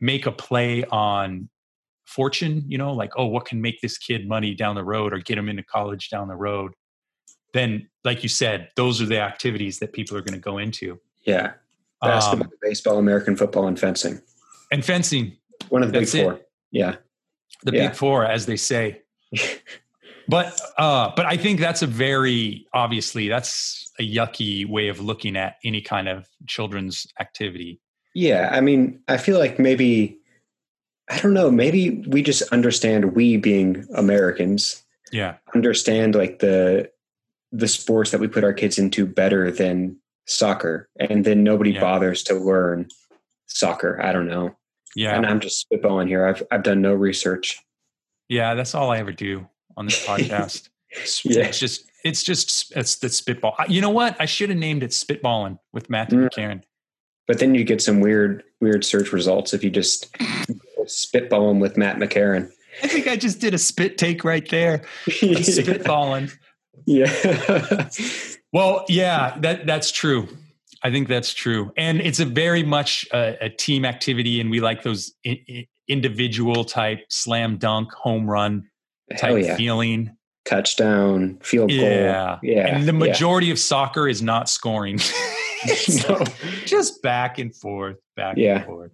make 0.00 0.26
a 0.26 0.32
play 0.32 0.84
on 0.86 1.48
fortune 2.06 2.62
you 2.68 2.76
know 2.76 2.92
like 2.92 3.10
oh 3.16 3.24
what 3.24 3.46
can 3.46 3.60
make 3.62 3.80
this 3.80 3.96
kid 3.96 4.28
money 4.28 4.54
down 4.54 4.74
the 4.74 4.84
road 4.84 5.12
or 5.14 5.18
get 5.18 5.38
him 5.38 5.48
into 5.48 5.62
college 5.62 6.10
down 6.10 6.28
the 6.28 6.36
road 6.36 6.72
then 7.54 7.88
like 8.04 8.22
you 8.22 8.28
said 8.28 8.68
those 8.76 9.00
are 9.00 9.06
the 9.06 9.18
activities 9.18 9.78
that 9.78 9.92
people 9.92 10.16
are 10.16 10.20
going 10.20 10.34
to 10.34 10.40
go 10.44 10.58
into 10.58 11.00
Yeah. 11.24 11.52
Um, 12.02 12.10
Basketball, 12.10 12.48
baseball, 12.60 12.98
American 12.98 13.34
football, 13.34 13.66
and 13.66 13.78
fencing. 13.80 14.20
and 14.70 14.84
fencing 14.84 15.38
One 15.70 15.82
of 15.82 15.90
the 15.92 16.00
That's 16.00 16.12
big 16.12 16.20
it. 16.20 16.24
four. 16.24 16.40
Yeah. 16.70 16.96
the 17.62 17.72
Yeah. 17.72 17.88
big 17.88 17.96
four 17.96 18.26
as 18.26 18.44
they 18.44 18.56
say 18.56 19.00
but 20.28 20.60
uh 20.78 21.10
but 21.16 21.26
i 21.26 21.36
think 21.36 21.60
that's 21.60 21.82
a 21.82 21.86
very 21.86 22.66
obviously 22.72 23.28
that's 23.28 23.92
a 23.98 24.02
yucky 24.02 24.66
way 24.68 24.88
of 24.88 25.00
looking 25.00 25.36
at 25.36 25.56
any 25.64 25.80
kind 25.80 26.08
of 26.08 26.26
children's 26.46 27.06
activity 27.20 27.80
Yeah. 28.14 28.48
I 28.52 28.60
mean, 28.60 29.00
I 29.08 29.16
feel 29.18 29.38
like 29.40 29.58
maybe, 29.58 30.18
I 31.10 31.18
don't 31.20 31.34
know, 31.34 31.50
maybe 31.50 32.02
we 32.06 32.22
just 32.22 32.42
understand, 32.52 33.14
we 33.16 33.36
being 33.36 33.84
Americans, 33.94 34.82
yeah 35.12 35.34
understand 35.54 36.14
like 36.14 36.38
the, 36.38 36.90
the 37.52 37.68
sports 37.68 38.10
that 38.12 38.20
we 38.20 38.28
put 38.28 38.44
our 38.44 38.52
kids 38.52 38.78
into 38.78 39.04
better 39.06 39.50
than 39.50 39.96
soccer. 40.26 40.88
And 40.98 41.24
then 41.24 41.42
nobody 41.44 41.72
Yeah. 41.72 41.80
bothers 41.80 42.22
to 42.24 42.34
learn 42.34 42.88
soccer. 43.46 44.00
I 44.02 44.12
don't 44.12 44.26
know. 44.28 44.56
yeah 44.96 45.14
And 45.16 45.26
I'm 45.26 45.40
just 45.40 45.66
spitballing 45.68 46.08
here. 46.08 46.26
I've, 46.26 46.42
I've 46.50 46.62
done 46.62 46.80
no 46.82 46.94
research. 46.94 47.60
yeah 48.28 48.54
that's 48.54 48.74
all 48.74 48.90
i 48.90 48.98
ever 48.98 49.12
do 49.12 49.46
on 49.76 49.86
this 49.86 50.04
podcast 50.06 50.68
It's- 50.90 51.20
Yeah. 51.24 51.44
it's 51.46 51.58
just 51.58 51.84
it's 52.04 52.22
just 52.22 52.72
it's 52.76 52.96
the 52.96 53.08
spitball 53.08 53.54
you 53.68 53.80
know 53.80 53.90
what 53.90 54.16
i 54.20 54.26
should 54.26 54.48
have 54.50 54.58
named 54.58 54.82
it 54.82 54.90
spitballing 54.90 55.58
with 55.72 55.88
matthew 55.90 56.18
Mm. 56.20 56.28
mccarron 56.30 56.62
But 57.26 57.38
then 57.38 57.54
you 57.54 57.64
get 57.64 57.80
some 57.80 58.00
weird, 58.00 58.42
weird 58.60 58.84
search 58.84 59.12
results 59.12 59.54
if 59.54 59.64
you 59.64 59.70
just 59.70 60.14
spitball 60.86 61.48
them 61.48 61.60
with 61.60 61.76
Matt 61.78 61.96
McCarran. 61.96 62.50
i 62.82 62.86
think 62.88 63.06
i 63.08 63.16
just 63.16 63.40
did 63.40 63.54
a 63.54 63.58
spit 63.58 63.96
take 63.98 64.24
right 64.24 64.48
there 64.50 64.82
spitballing 65.08 66.30
yeah. 66.86 67.88
Well, 68.52 68.84
yeah, 68.88 69.36
that 69.40 69.66
that's 69.66 69.90
true. 69.90 70.28
I 70.82 70.90
think 70.92 71.08
that's 71.08 71.32
true, 71.34 71.72
and 71.76 72.00
it's 72.00 72.20
a 72.20 72.24
very 72.24 72.62
much 72.62 73.04
a, 73.12 73.46
a 73.46 73.48
team 73.50 73.84
activity, 73.84 74.40
and 74.40 74.48
we 74.48 74.60
like 74.60 74.84
those 74.84 75.12
individual 75.88 76.64
type 76.64 77.00
slam 77.08 77.56
dunk, 77.58 77.92
home 77.92 78.30
run 78.30 78.68
type 79.18 79.44
yeah. 79.44 79.56
feeling. 79.56 80.16
Touchdown, 80.44 81.38
field 81.42 81.70
goal. 81.70 81.78
Yeah, 81.80 82.38
Yeah. 82.42 82.66
and 82.76 82.82
the 82.86 82.92
yeah. 82.92 82.98
majority 82.98 83.50
of 83.50 83.58
soccer 83.58 84.06
is 84.06 84.20
not 84.22 84.48
scoring. 84.48 84.98
so 85.76 86.22
just 86.66 87.02
back 87.02 87.38
and 87.38 87.54
forth, 87.54 87.96
back 88.16 88.36
Yeah. 88.36 88.56
and 88.56 88.64
forth. 88.66 88.92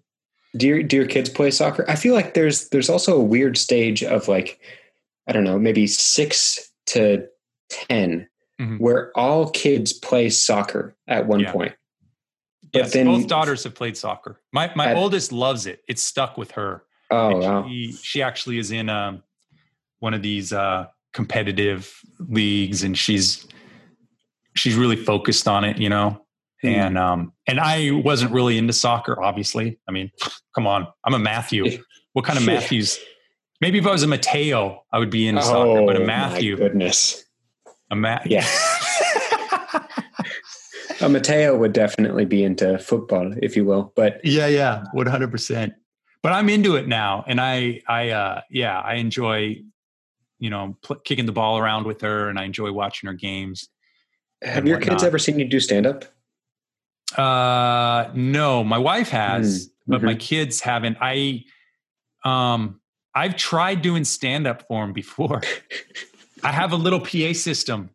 do 0.57 0.69
your 0.69 0.83
do 0.85 0.97
your 0.97 1.07
kids 1.07 1.29
play 1.29 1.51
soccer? 1.51 1.85
I 1.89 1.97
feel 1.97 2.15
like 2.15 2.35
there's 2.35 2.69
there's 2.69 2.89
also 2.89 3.17
a 3.17 3.23
weird 3.25 3.59
stage 3.59 4.05
of 4.05 4.29
like 4.29 4.61
I 5.29 5.33
don't 5.33 5.43
know, 5.45 5.59
maybe 5.59 5.87
six 5.89 6.71
to 6.87 7.27
10 7.71 8.29
Mhm. 8.61 8.79
where 8.81 9.11
all 9.17 9.51
kids 9.51 9.93
play 9.93 10.29
soccer 10.31 10.97
at 11.09 11.27
one 11.27 11.41
Yeah. 11.41 11.53
point. 11.53 11.73
But 12.73 12.79
Yes, 12.83 12.93
then- 12.93 13.07
both 13.07 13.27
daughters 13.27 13.65
have 13.65 13.75
played 13.75 13.97
soccer. 13.97 14.41
My 14.53 14.71
my 14.77 14.91
At- 14.91 14.97
oldest 14.97 15.33
loves 15.33 15.67
it. 15.67 15.83
It's 15.89 16.03
stuck 16.03 16.37
with 16.39 16.53
her. 16.53 16.85
Oh 17.11 17.39
wow. 17.39 17.67
she, 17.69 17.91
she 17.93 18.23
actually 18.23 18.59
is 18.59 18.71
in 18.71 18.89
um, 18.89 19.25
one 20.01 20.13
of 20.15 20.23
these 20.23 20.53
uh, 20.53 20.87
competitive 21.13 21.99
leagues, 22.19 22.83
and 22.83 22.97
she's 22.99 23.47
she's 24.57 24.75
really 24.75 24.97
focused 24.97 25.47
on 25.49 25.65
it, 25.65 25.79
you 25.79 25.89
know. 25.89 26.21
Hmm. 26.63 26.69
And 26.69 26.99
um, 26.99 27.33
and 27.47 27.59
I 27.61 27.91
wasn't 27.93 28.33
really 28.33 28.59
into 28.59 28.73
soccer, 28.75 29.23
obviously. 29.23 29.79
I 29.89 29.93
mean, 29.93 30.11
come 30.55 30.67
on, 30.67 30.87
I'm 31.05 31.15
a 31.15 31.19
Matthew. 31.19 31.79
What 32.13 32.25
kind 32.25 32.39
of 32.39 32.45
Matthews? 32.45 32.99
Maybe 33.61 33.79
if 33.79 33.87
I 33.87 33.93
was 33.93 34.03
a 34.03 34.07
Mateo, 34.07 34.85
I 34.93 34.99
would 34.99 35.11
be 35.11 35.29
into 35.29 35.43
soccer, 35.43 35.85
but 35.87 35.95
a 35.97 35.99
Oh, 35.99 36.01
my 36.01 36.07
Matthew, 36.07 36.57
goodness. 36.57 37.25
a 37.91 37.97
Matt, 37.97 38.27
Yeah. 38.27 38.47
A 41.03 41.09
Mateo 41.09 41.57
would 41.57 41.73
definitely 41.73 42.27
be 42.27 42.45
into 42.45 42.79
football, 42.79 43.33
if 43.41 43.57
you 43.57 43.65
will. 43.65 43.91
But 43.97 44.21
yeah, 44.23 44.47
yeah, 44.49 44.85
one 44.93 45.07
hundred 45.07 45.31
percent. 45.31 45.73
but 46.23 46.33
I'm 46.33 46.51
into 46.51 46.77
it 46.77 46.87
now, 46.89 47.25
and 47.27 47.41
I 47.41 47.81
I 47.89 48.11
uh, 48.11 48.41
yeah 48.51 48.79
I 48.79 48.97
enjoy 48.97 49.57
you 50.41 50.51
know 50.51 50.77
pl- 50.83 50.97
kicking 50.97 51.27
the 51.27 51.33
ball 51.33 51.59
around 51.59 51.87
with 51.87 52.01
her, 52.01 52.29
and 52.29 52.39
I 52.39 52.45
enjoy 52.45 52.73
watching 52.73 53.07
her 53.07 53.15
games. 53.15 53.69
Have 54.43 54.67
your 54.67 54.81
kids 54.81 55.05
ever 55.05 55.19
seen 55.19 55.39
you 55.39 55.45
do 55.45 55.61
stand 55.61 55.87
up? 55.87 56.05
Uh, 57.17 58.11
no, 58.15 58.65
my 58.65 58.79
wife 58.79 59.11
has, 59.11 59.67
Mm, 59.67 59.71
but 59.87 60.03
my 60.03 60.15
kids 60.15 60.61
haven't. 60.61 60.99
I, 61.01 61.45
um, 62.25 62.81
I've 63.15 63.37
tried 63.37 63.83
doing 63.83 64.05
stand 64.05 64.47
up 64.47 64.67
for 64.69 64.85
them 64.85 64.93
before. 64.93 65.43
I 66.45 66.53
have 66.53 66.73
a 66.73 66.77
little 66.77 67.01
PA 67.01 67.33
system 67.33 67.91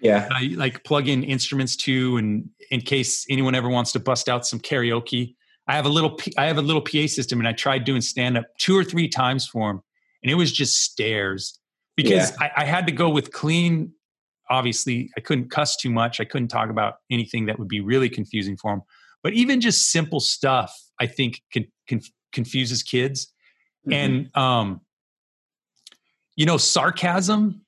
Yeah. 0.00 0.28
I 0.30 0.52
like 0.56 0.84
plug 0.84 1.08
in 1.08 1.24
instruments 1.24 1.76
to, 1.76 2.16
and 2.16 2.48
in 2.70 2.80
case 2.80 3.26
anyone 3.28 3.54
ever 3.54 3.68
wants 3.68 3.92
to 3.92 4.00
bust 4.00 4.28
out 4.28 4.46
some 4.46 4.60
karaoke, 4.60 5.34
I 5.66 5.74
have 5.74 5.84
a 5.86 5.90
little 5.90 6.10
P- 6.10 6.32
I 6.38 6.46
have 6.46 6.56
a 6.58 6.62
little 6.62 6.82
PA 6.82 7.06
system, 7.06 7.38
and 7.40 7.46
I 7.48 7.52
tried 7.52 7.84
doing 7.84 8.00
stand 8.00 8.38
up 8.38 8.46
two 8.58 8.76
or 8.76 8.84
three 8.84 9.08
times 9.08 9.46
for 9.46 9.70
him, 9.70 9.82
and 10.22 10.30
it 10.30 10.34
was 10.34 10.50
just 10.52 10.82
stares 10.82 11.58
because 12.02 12.32
I, 12.40 12.50
I 12.58 12.64
had 12.64 12.86
to 12.86 12.92
go 12.92 13.08
with 13.08 13.32
clean. 13.32 13.92
Obviously, 14.48 15.10
I 15.16 15.20
couldn't 15.20 15.50
cuss 15.50 15.76
too 15.76 15.90
much. 15.90 16.20
I 16.20 16.24
couldn't 16.24 16.48
talk 16.48 16.70
about 16.70 16.94
anything 17.10 17.46
that 17.46 17.58
would 17.58 17.68
be 17.68 17.80
really 17.80 18.08
confusing 18.08 18.56
for 18.56 18.72
them. 18.72 18.82
But 19.22 19.34
even 19.34 19.60
just 19.60 19.90
simple 19.90 20.20
stuff, 20.20 20.76
I 20.98 21.06
think, 21.06 21.42
can, 21.52 21.66
can 21.86 22.00
confuses 22.32 22.82
kids. 22.82 23.32
Mhm. 23.88 23.94
And 23.94 24.36
um, 24.36 24.80
you 26.36 26.46
know, 26.46 26.56
sarcasm. 26.56 27.62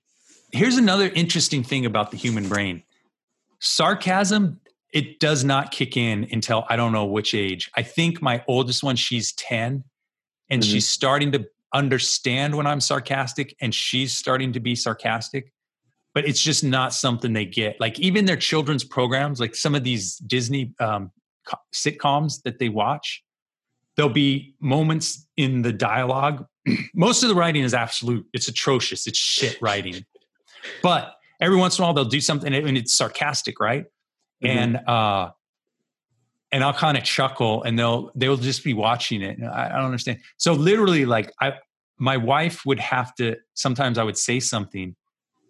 Here's 0.50 0.76
another 0.76 1.08
interesting 1.08 1.62
thing 1.62 1.86
about 1.86 2.10
the 2.10 2.16
human 2.16 2.48
brain. 2.48 2.82
Sarcasm, 3.60 4.60
it 4.92 5.20
does 5.20 5.44
not 5.44 5.70
kick 5.70 5.96
in 5.96 6.28
until 6.30 6.64
I 6.68 6.76
don't 6.76 6.92
know 6.92 7.06
which 7.06 7.34
age. 7.34 7.70
I 7.76 7.82
think 7.82 8.20
my 8.20 8.44
oldest 8.46 8.82
one, 8.82 8.96
she's 8.96 9.32
10, 9.32 9.84
and 10.50 10.62
Mhm. 10.62 10.70
she's 10.70 10.88
starting 10.88 11.32
to 11.32 11.46
understand 11.74 12.56
when 12.56 12.66
I'm 12.66 12.80
sarcastic, 12.80 13.56
and 13.60 13.74
she's 13.74 14.14
starting 14.14 14.52
to 14.52 14.60
be 14.60 14.74
sarcastic. 14.74 15.52
But 16.14 16.28
it's 16.28 16.42
just 16.42 16.62
not 16.62 16.92
something 16.92 17.32
they 17.32 17.46
get. 17.46 17.80
Like 17.80 17.98
even 17.98 18.26
their 18.26 18.36
children's 18.36 18.84
programs, 18.84 19.40
like 19.40 19.54
some 19.54 19.74
of 19.74 19.82
these 19.82 20.16
Disney 20.18 20.74
um, 20.78 21.10
sitcoms 21.74 22.42
that 22.42 22.58
they 22.58 22.68
watch, 22.68 23.22
there'll 23.96 24.12
be 24.12 24.54
moments 24.60 25.26
in 25.36 25.62
the 25.62 25.72
dialogue. 25.72 26.44
Most 26.94 27.22
of 27.22 27.28
the 27.28 27.34
writing 27.34 27.62
is 27.62 27.74
absolute. 27.74 28.26
It's 28.32 28.48
atrocious. 28.48 29.06
It's 29.06 29.18
shit 29.18 29.58
writing. 29.62 30.04
But 30.82 31.14
every 31.40 31.56
once 31.56 31.78
in 31.78 31.82
a 31.82 31.86
while 31.86 31.94
they'll 31.94 32.04
do 32.04 32.20
something 32.20 32.52
and 32.52 32.76
it's 32.76 32.94
sarcastic, 32.96 33.58
right? 33.60 33.84
Mhm. 34.44 34.48
And 34.48 34.76
uh 34.88 35.30
and 36.52 36.62
I'll 36.62 36.74
kind 36.74 36.96
of 36.98 37.02
chuckle 37.02 37.62
and 37.62 37.78
they'll 37.78 38.12
they'll 38.14 38.36
just 38.36 38.62
be 38.62 38.74
watching 38.74 39.22
it. 39.22 39.42
I, 39.42 39.66
I 39.66 39.76
don't 39.76 39.86
understand. 39.86 40.20
So 40.36 40.52
literally 40.52 41.06
like 41.06 41.32
I 41.40 41.54
my 41.98 42.16
wife 42.16 42.64
would 42.66 42.78
have 42.78 43.14
to 43.16 43.36
sometimes 43.54 43.98
I 43.98 44.04
would 44.04 44.18
say 44.18 44.38
something 44.38 44.94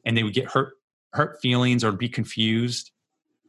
and 0.07 0.17
they 0.17 0.23
would 0.23 0.35
get 0.35 0.51
hurt 0.51 0.75
hurt 1.13 1.41
feelings 1.43 1.85
or 1.85 1.93
be 1.93 2.09
confused. 2.09 2.91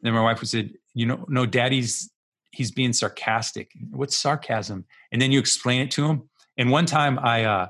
And 0.01 0.07
then 0.07 0.13
my 0.13 0.23
wife 0.23 0.41
would 0.41 0.49
say, 0.49 0.71
you 0.93 1.05
know, 1.05 1.23
no, 1.29 1.45
daddy's 1.45 2.09
he's 2.51 2.71
being 2.71 2.91
sarcastic. 2.91 3.71
What's 3.91 4.17
sarcasm? 4.17 4.85
And 5.11 5.21
then 5.21 5.31
you 5.31 5.39
explain 5.39 5.81
it 5.81 5.91
to 5.91 6.05
him. 6.07 6.29
And 6.57 6.71
one 6.71 6.85
time 6.85 7.19
I 7.19 7.45
uh 7.45 7.67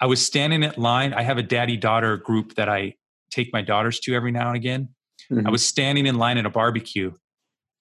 I 0.00 0.06
was 0.06 0.24
standing 0.24 0.64
at 0.64 0.78
line. 0.78 1.12
I 1.12 1.22
have 1.22 1.36
a 1.36 1.42
daddy 1.42 1.76
daughter 1.76 2.16
group 2.16 2.54
that 2.54 2.70
I 2.70 2.94
take 3.30 3.52
my 3.52 3.60
daughters 3.60 4.00
to 4.00 4.14
every 4.14 4.32
now 4.32 4.48
and 4.48 4.56
again. 4.56 4.88
Mhm. 5.30 5.46
I 5.46 5.50
was 5.50 5.64
standing 5.64 6.06
in 6.06 6.16
line 6.16 6.38
at 6.38 6.46
a 6.46 6.50
barbecue 6.50 7.12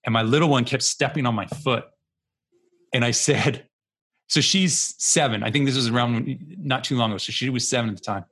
and 0.06 0.14
my 0.14 0.22
little 0.22 0.50
one 0.50 0.66
kept 0.66 0.84
stepping 0.84 1.26
on 1.26 1.36
my 1.36 1.46
foot. 1.48 1.86
And 2.94 3.04
I 3.06 3.12
said, 3.12 3.68
so 4.28 4.42
she's 4.42 4.96
seven. 4.98 5.44
I 5.44 5.52
think 5.52 5.66
this 5.66 5.76
was 5.76 5.90
around 5.90 6.56
not 6.58 6.84
too 6.84 6.98
long 6.98 7.12
ago. 7.12 7.18
So 7.18 7.32
she 7.32 7.50
was 7.50 7.68
seven 7.68 7.90
at 7.90 7.96
the 7.96 8.02
time. 8.02 8.26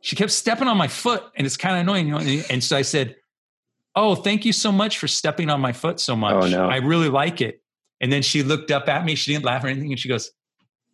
She 0.00 0.16
kept 0.16 0.30
stepping 0.30 0.68
on 0.68 0.76
my 0.76 0.88
foot 0.88 1.24
and 1.36 1.46
it's 1.46 1.56
kind 1.56 1.76
of 1.76 1.80
annoying. 1.80 2.06
You 2.08 2.12
know? 2.12 2.42
and, 2.50 2.62
so 2.62 2.76
I 2.76 2.82
said, 2.82 3.16
Oh, 3.96 4.14
thank 4.14 4.44
you 4.44 4.52
so 4.52 4.70
much 4.70 4.98
for 4.98 5.08
stepping 5.08 5.50
on 5.50 5.60
my 5.60 5.72
foot 5.72 5.98
so 5.98 6.12
oh, 6.12 6.16
much. 6.16 6.44
Oh, 6.44 6.48
no. 6.48 6.68
I 6.68 6.76
really 6.76 7.08
like 7.08 7.40
it. 7.40 7.62
And 8.00 8.12
then 8.12 8.22
she 8.22 8.44
looked 8.44 8.70
up 8.70 8.88
at 8.88 9.04
me. 9.04 9.16
She 9.16 9.32
didn't 9.32 9.44
laugh 9.44 9.64
or 9.64 9.66
anything. 9.66 9.90
And 9.90 9.98
she 9.98 10.08
goes, 10.08 10.30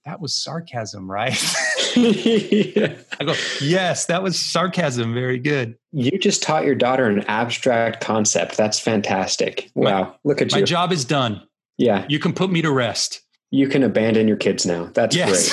That 0.06 0.20
was 0.20 0.34
sarcasm, 0.34 1.10
right? 1.10 1.32
Yeah. 1.96 2.94
I 3.20 3.24
go, 3.24 3.34
Yes, 3.60 4.06
that 4.06 4.22
was 4.22 4.38
sarcasm. 4.38 5.14
Very 5.14 5.38
good. 5.38 5.76
You 5.92 6.18
just 6.18 6.42
taught 6.42 6.64
your 6.64 6.74
daughter 6.74 7.06
an 7.06 7.20
abstract 7.28 8.00
concept. 8.04 8.56
That's 8.56 8.78
fantastic. 8.80 9.70
My- 9.74 9.82
Wow. 9.92 10.16
Look 10.24 10.40
at 10.42 10.50
My 10.52 10.58
you. 10.58 10.62
My 10.62 10.66
job 10.66 10.92
is 10.92 11.04
done. 11.04 11.42
yeah. 11.78 12.04
You 12.08 12.18
can 12.18 12.32
put 12.32 12.50
me 12.50 12.62
to 12.62 12.70
rest. 12.70 13.20
You 13.50 13.68
can 13.68 13.82
abandon 13.82 14.26
your 14.28 14.36
kids 14.36 14.66
now. 14.66 14.90
That's 14.94 15.14
Yes. 15.14 15.50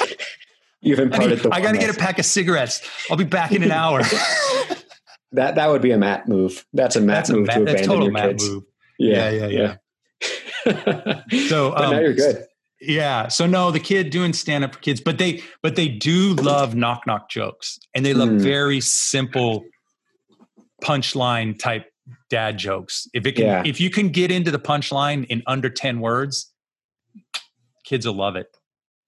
great. 0.00 0.20
You've 0.80 0.98
I, 1.00 1.02
imparted 1.04 1.38
the 1.40 1.50
I 1.54 1.60
got 1.60 1.72
to 1.72 1.78
get 1.78 1.90
a 1.94 1.98
pack 1.98 2.18
of 2.18 2.24
cigarettes. 2.24 2.80
I'll 3.10 3.16
be 3.16 3.24
back 3.24 3.52
in 3.52 3.62
an 3.62 3.72
hour. 3.72 4.02
That 5.32 5.56
that 5.56 5.68
would 5.68 5.82
be 5.82 5.90
a 5.90 5.98
Matt 5.98 6.28
move. 6.28 6.64
That's 6.72 6.94
a 6.96 7.00
Matt 7.00 7.16
that's 7.26 7.30
a 7.30 7.32
move 7.34 7.46
Matt, 7.48 7.56
to 7.58 7.64
that's 7.64 7.72
abandon 7.82 7.88
total 7.88 8.04
your 8.04 8.12
Matt 8.12 8.28
kids. 8.30 8.48
move. 8.48 8.62
Yeah, 8.98 9.28
Yeah, 9.30 9.46
yeah, 9.48 9.76
yeah. 10.64 11.38
So, 11.48 11.70
but 11.72 11.80
now 11.90 11.96
um, 11.96 12.00
you're 12.02 12.14
good. 12.14 12.46
Yeah. 12.80 13.28
So 13.28 13.46
no, 13.46 13.70
the 13.70 13.80
kid 13.80 14.10
doing 14.10 14.32
stand 14.32 14.62
up 14.64 14.74
for 14.74 14.80
kids, 14.80 15.00
but 15.00 15.18
they 15.18 15.42
but 15.62 15.76
they 15.76 15.88
do 15.88 16.34
love 16.34 16.74
knock 16.74 17.06
knock 17.06 17.30
jokes, 17.30 17.78
and 17.94 18.04
they 18.04 18.12
love 18.14 18.28
Mm. 18.28 18.40
very 18.40 18.80
simple 18.80 19.64
punchline 20.82 21.58
type 21.58 21.86
dad 22.30 22.58
jokes. 22.58 23.08
If 23.14 23.26
it 23.26 23.32
can, 23.32 23.44
Yeah. 23.46 23.62
if 23.64 23.80
you 23.80 23.90
can 23.90 24.10
get 24.10 24.30
into 24.30 24.50
the 24.50 24.58
punchline 24.58 25.26
in 25.26 25.42
under 25.46 25.70
ten 25.70 26.00
words, 26.00 26.52
kids 27.84 28.06
will 28.06 28.14
love 28.14 28.36
it. 28.36 28.48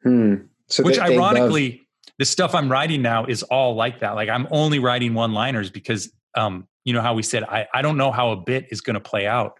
Hmm. 0.02 0.34
So 0.68 0.82
Which 0.82 0.96
they- 0.98 1.08
they 1.08 1.18
love- 1.18 1.34
ironically, 1.34 1.82
the 2.18 2.24
stuff 2.24 2.54
I'm 2.54 2.70
writing 2.70 3.02
now 3.02 3.24
is 3.26 3.42
all 3.44 3.74
like 3.74 4.00
that. 4.00 4.12
Like 4.14 4.28
I'm 4.28 4.46
only 4.50 4.78
writing 4.78 5.14
one 5.14 5.32
liners 5.32 5.70
because, 5.70 6.10
um, 6.36 6.66
you 6.84 6.92
know 6.92 7.02
how 7.02 7.14
we 7.14 7.22
said 7.22 7.44
I 7.44 7.66
I 7.74 7.82
don't 7.82 7.96
know 7.96 8.10
how 8.12 8.30
a 8.30 8.36
bit 8.36 8.66
is 8.70 8.80
going 8.80 8.94
to 8.94 9.00
play 9.00 9.26
out, 9.26 9.58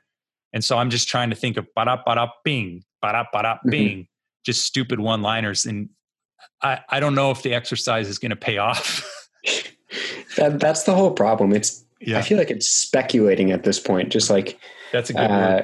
and 0.53 0.65
so 0.65 0.79
I'm 0.79 0.89
just 0.91 1.09
trying 1.09 1.31
to 1.31 1.37
think 1.37 1.57
of 1.57 1.67
ba 1.75 1.85
da 1.85 1.97
ba 2.05 2.15
da 2.15 2.29
bing 2.43 2.85
ba 3.03 3.13
Mhm. 3.35 3.59
bing, 3.71 4.09
just 4.45 4.65
stupid 4.65 5.01
one 5.01 5.23
liners, 5.23 5.67
and 5.67 5.89
I 6.63 6.81
I 6.89 7.01
don't 7.01 7.15
know 7.15 7.31
if 7.31 7.43
the 7.43 7.55
exercise 7.55 8.09
is 8.09 8.19
going 8.19 8.31
to 8.31 8.37
pay 8.37 8.59
off. 8.59 9.05
that, 10.37 10.61
that's 10.61 10.85
the 10.85 10.95
whole 10.95 11.11
problem. 11.13 11.53
It's 11.53 11.85
yeah, 12.01 12.19
I 12.19 12.23
feel 12.23 12.39
like 12.39 12.51
it's 12.51 12.69
speculating 12.69 13.51
at 13.51 13.65
this 13.65 13.81
point, 13.81 14.11
just 14.11 14.31
like 14.31 14.59
that's 14.93 15.11
a 15.11 15.15
good 15.15 15.31
uh, 15.31 15.63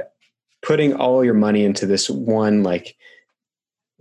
putting 0.62 0.95
all 0.95 1.24
your 1.24 1.35
money 1.35 1.64
into 1.64 1.87
this 1.87 2.09
one 2.11 2.62
like 2.62 2.97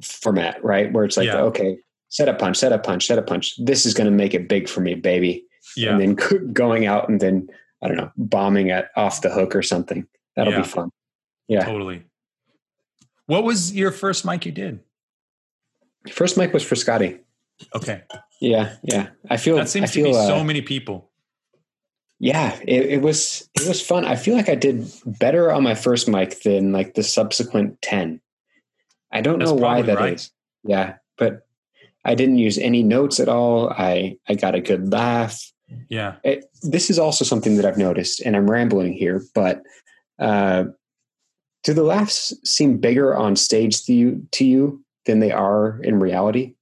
format, 0.01 0.63
right? 0.63 0.91
Where 0.91 1.05
it's 1.05 1.17
like, 1.17 1.27
Yeah. 1.27 1.41
okay, 1.41 1.77
set 2.09 2.27
a 2.27 2.33
punch, 2.33 2.57
set 2.57 2.71
a 2.73 2.79
punch, 2.79 3.05
set 3.05 3.17
a 3.19 3.21
punch. 3.21 3.53
This 3.63 3.85
is 3.85 3.93
going 3.93 4.05
to 4.09 4.15
make 4.15 4.33
it 4.33 4.49
big 4.49 4.67
for 4.67 4.81
me, 4.81 4.95
baby. 4.95 5.45
Yeah, 5.77 5.91
And 5.97 6.17
then 6.17 6.51
going 6.53 6.85
out 6.85 7.09
and 7.09 7.19
then 7.19 7.47
I 7.83 7.87
don't 7.87 7.97
know, 7.97 8.11
bombing 8.17 8.71
at 8.71 8.89
off 8.95 9.21
the 9.21 9.29
hook 9.29 9.55
or 9.55 9.61
something. 9.61 10.07
That'll 10.35 10.53
Yeah. 10.53 10.61
be 10.61 10.67
fun. 10.67 10.89
Yeah. 11.47 11.65
totally. 11.65 12.03
What 13.25 13.43
was 13.43 13.73
your 13.73 13.91
first 13.91 14.25
mic 14.25 14.45
you 14.45 14.51
did? 14.51 14.79
First 16.11 16.37
mic 16.37 16.53
was 16.53 16.63
for 16.63 16.75
Scotty. 16.75 17.19
Okay, 17.75 18.03
Yeah, 18.41 18.75
yeah. 18.83 19.09
I 19.29 19.37
feel. 19.37 19.55
that 19.55 19.69
seems 19.69 19.91
I 19.91 19.93
feel, 19.93 20.05
to 20.07 20.11
be 20.11 20.17
uh, 20.17 20.27
so 20.27 20.43
many 20.43 20.61
people. 20.61 21.09
Yeah, 22.19 22.57
it, 22.67 22.85
it 22.85 23.01
was 23.01 23.49
it 23.55 23.67
was 23.67 23.81
fun. 23.85 24.05
I 24.05 24.15
feel 24.15 24.35
like 24.35 24.49
I 24.49 24.55
did 24.55 24.91
better 25.05 25.51
on 25.51 25.63
my 25.63 25.75
first 25.75 26.07
mic 26.07 26.41
than 26.41 26.71
like 26.71 26.93
the 26.95 27.03
subsequent 27.03 27.81
ten. 27.81 28.21
I 29.11 29.21
don't 29.21 29.39
That's 29.39 29.51
know 29.51 29.55
why 29.57 29.81
that 29.83 29.91
is. 29.93 29.97
right. 29.99 30.29
Yeah, 30.63 30.95
but 31.17 31.45
I 32.03 32.15
didn't 32.15 32.37
use 32.37 32.57
any 32.57 32.83
notes 32.83 33.19
at 33.19 33.29
all. 33.29 33.69
I 33.69 34.17
I 34.27 34.35
got 34.35 34.55
a 34.55 34.61
good 34.61 34.91
laugh. 34.91 35.51
Yeah, 35.89 36.15
It, 36.23 36.45
this 36.61 36.89
is 36.89 36.99
also 36.99 37.25
something 37.25 37.55
that 37.57 37.65
I've 37.65 37.77
noticed, 37.79 38.19
and 38.21 38.35
I'm 38.35 38.49
rambling 38.49 38.93
here, 38.93 39.23
but 39.33 39.63
uh, 40.19 40.65
do 41.63 41.73
the 41.73 41.83
laughs 41.83 42.33
seem 42.43 42.77
bigger 42.77 43.15
on 43.15 43.35
stage 43.35 43.83
to 43.85 43.93
you 43.93 44.27
to 44.31 44.45
you 44.45 44.83
than 45.05 45.19
they 45.19 45.31
are 45.31 45.79
in 45.83 45.99
reality? 45.99 46.55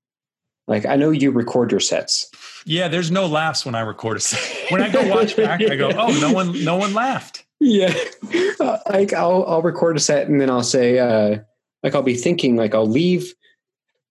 Like 0.67 0.85
I 0.85 0.95
know 0.95 1.09
you 1.11 1.31
record 1.31 1.71
your 1.71 1.79
sets. 1.79 2.29
yeah. 2.65 2.87
There's 2.87 3.11
no 3.11 3.25
laughs 3.25 3.65
when 3.65 3.75
I 3.75 3.81
record 3.81 4.17
a 4.17 4.19
set. 4.19 4.71
When 4.71 4.81
I 4.81 4.89
go 4.89 5.07
watch 5.13 5.35
back, 5.35 5.61
I 5.61 5.75
go, 5.75 5.89
"Oh, 5.91 6.17
no 6.21 6.31
one, 6.31 6.63
no 6.63 6.75
one 6.77 6.93
laughed." 6.93 7.45
Yeah, 7.59 7.93
Uh, 8.59 8.77
like 8.89 9.11
I'll 9.13 9.43
I'll 9.47 9.61
record 9.61 9.97
a 9.97 9.99
set 9.99 10.27
and 10.27 10.39
then 10.39 10.49
I'll 10.49 10.63
say 10.63 10.97
uh, 10.99 11.39
like 11.83 11.93
I'll 11.95 12.01
be 12.03 12.15
thinking 12.15 12.55
like 12.55 12.73
I'll 12.75 12.87
leave. 12.87 13.33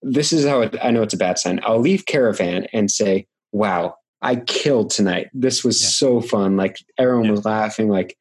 This 0.03 0.33
is 0.33 0.47
how 0.47 0.63
it, 0.63 0.77
I 0.83 0.91
know 0.91 1.03
it's 1.03 1.15
a 1.15 1.19
bad 1.19 1.39
sign. 1.39 1.61
I'll 1.65 1.79
leave 1.81 2.07
caravan 2.07 2.67
and 2.73 2.91
say, 2.91 3.27
"Wow, 3.53 3.97
I 4.23 4.37
killed 4.37 4.91
tonight. 4.91 5.29
This 5.35 5.63
was 5.65 5.81
Yeah. 5.81 5.89
so 5.89 6.21
fun. 6.21 6.57
Like 6.57 6.77
everyone 6.99 7.27
Yeah. 7.27 7.31
was 7.33 7.45
laughing. 7.45 7.89
Like 7.89 8.17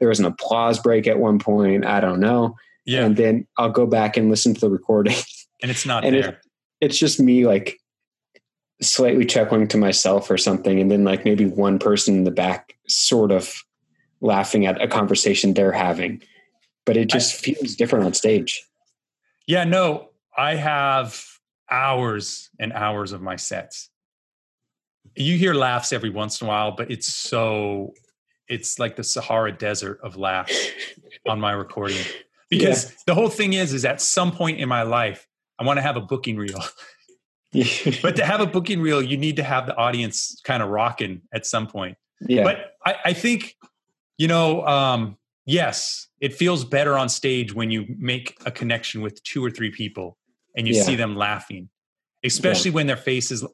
there 0.00 0.08
was 0.08 0.18
an 0.18 0.24
applause 0.26 0.78
break 0.80 1.06
at 1.06 1.18
one 1.18 1.38
point. 1.38 1.84
I 1.84 2.00
don't 2.00 2.18
know. 2.20 2.56
Yeah, 2.86 3.04
And 3.04 3.16
then 3.16 3.46
I'll 3.58 3.70
go 3.70 3.86
back 3.86 4.16
and 4.16 4.28
listen 4.30 4.54
to 4.54 4.60
the 4.60 4.70
recording. 4.70 5.14
and 5.62 5.70
it's 5.70 5.86
not 5.86 6.04
and 6.04 6.16
it- 6.16 6.22
there. 6.22 6.40
it's 6.80 6.98
just 6.98 7.20
me 7.20 7.46
like 7.46 7.78
slightly 8.82 9.26
chuckling 9.26 9.68
to 9.68 9.76
myself 9.76 10.30
or 10.30 10.38
something 10.38 10.80
and 10.80 10.90
then 10.90 11.04
like 11.04 11.24
maybe 11.26 11.44
one 11.44 11.78
person 11.78 12.14
in 12.16 12.24
the 12.24 12.30
back 12.30 12.74
sort 12.88 13.30
of 13.30 13.62
laughing 14.22 14.64
at 14.64 14.80
a 14.80 14.88
conversation 14.88 15.52
they're 15.52 15.70
having 15.70 16.22
but 16.86 16.96
it 16.96 17.10
just 17.10 17.34
feels 17.34 17.74
different 17.76 18.06
on 18.06 18.14
stage 18.14 18.62
Yeah, 19.46 19.64
no, 19.64 20.08
I 20.34 20.54
have 20.54 21.22
hours 21.70 22.48
and 22.58 22.72
hours 22.72 23.12
of 23.12 23.20
my 23.20 23.36
sets. 23.36 23.90
You 25.14 25.36
hear 25.36 25.52
laughs 25.54 25.92
every 25.92 26.08
once 26.10 26.40
in 26.40 26.46
a 26.46 26.48
while, 26.48 26.72
but 26.72 26.90
it's 26.90 27.06
so 27.12 27.92
it's 28.50 28.78
like 28.78 28.96
the 28.96 29.04
Sahara 29.04 29.52
Desert 29.52 30.00
of 30.02 30.16
laughs 30.16 30.70
on 31.28 31.40
my 31.40 31.52
recording. 31.52 32.04
Because 32.50 32.90
yeah. 32.90 32.96
the 33.06 33.14
whole 33.14 33.28
thing 33.30 33.52
is, 33.52 33.72
is 33.72 33.84
at 33.84 34.00
some 34.00 34.32
point 34.32 34.58
in 34.58 34.68
my 34.68 34.82
life, 34.82 35.26
I 35.58 35.64
want 35.64 35.78
to 35.78 35.82
have 35.82 35.96
a 35.96 36.00
booking 36.00 36.36
reel. 36.36 36.58
but 38.02 38.14
to 38.14 38.24
have 38.24 38.40
a 38.40 38.46
booking 38.46 38.80
reel, 38.80 39.02
you 39.02 39.16
need 39.16 39.36
to 39.36 39.42
have 39.42 39.66
the 39.66 39.76
audience 39.76 40.40
kind 40.44 40.62
of 40.62 40.68
rocking 40.68 41.22
at 41.32 41.46
some 41.46 41.66
point. 41.66 41.96
Yeah. 42.20 42.44
But 42.44 42.76
I, 42.84 42.96
I 43.06 43.12
think, 43.12 43.56
you 44.18 44.28
know, 44.28 44.64
um, 44.66 45.16
yes, 45.46 46.08
it 46.20 46.34
feels 46.34 46.64
better 46.64 46.96
on 46.96 47.08
stage 47.08 47.52
when 47.52 47.70
you 47.70 47.86
make 47.98 48.36
a 48.46 48.50
connection 48.50 49.00
with 49.00 49.20
two 49.24 49.44
or 49.44 49.50
three 49.50 49.70
people 49.70 50.16
and 50.56 50.68
you 50.68 50.74
yeah. 50.74 50.82
see 50.82 50.94
them 50.94 51.16
laughing, 51.16 51.68
especially 52.24 52.70
yeah. 52.70 52.76
when 52.76 52.86
their 52.86 52.96
faces. 52.96 53.44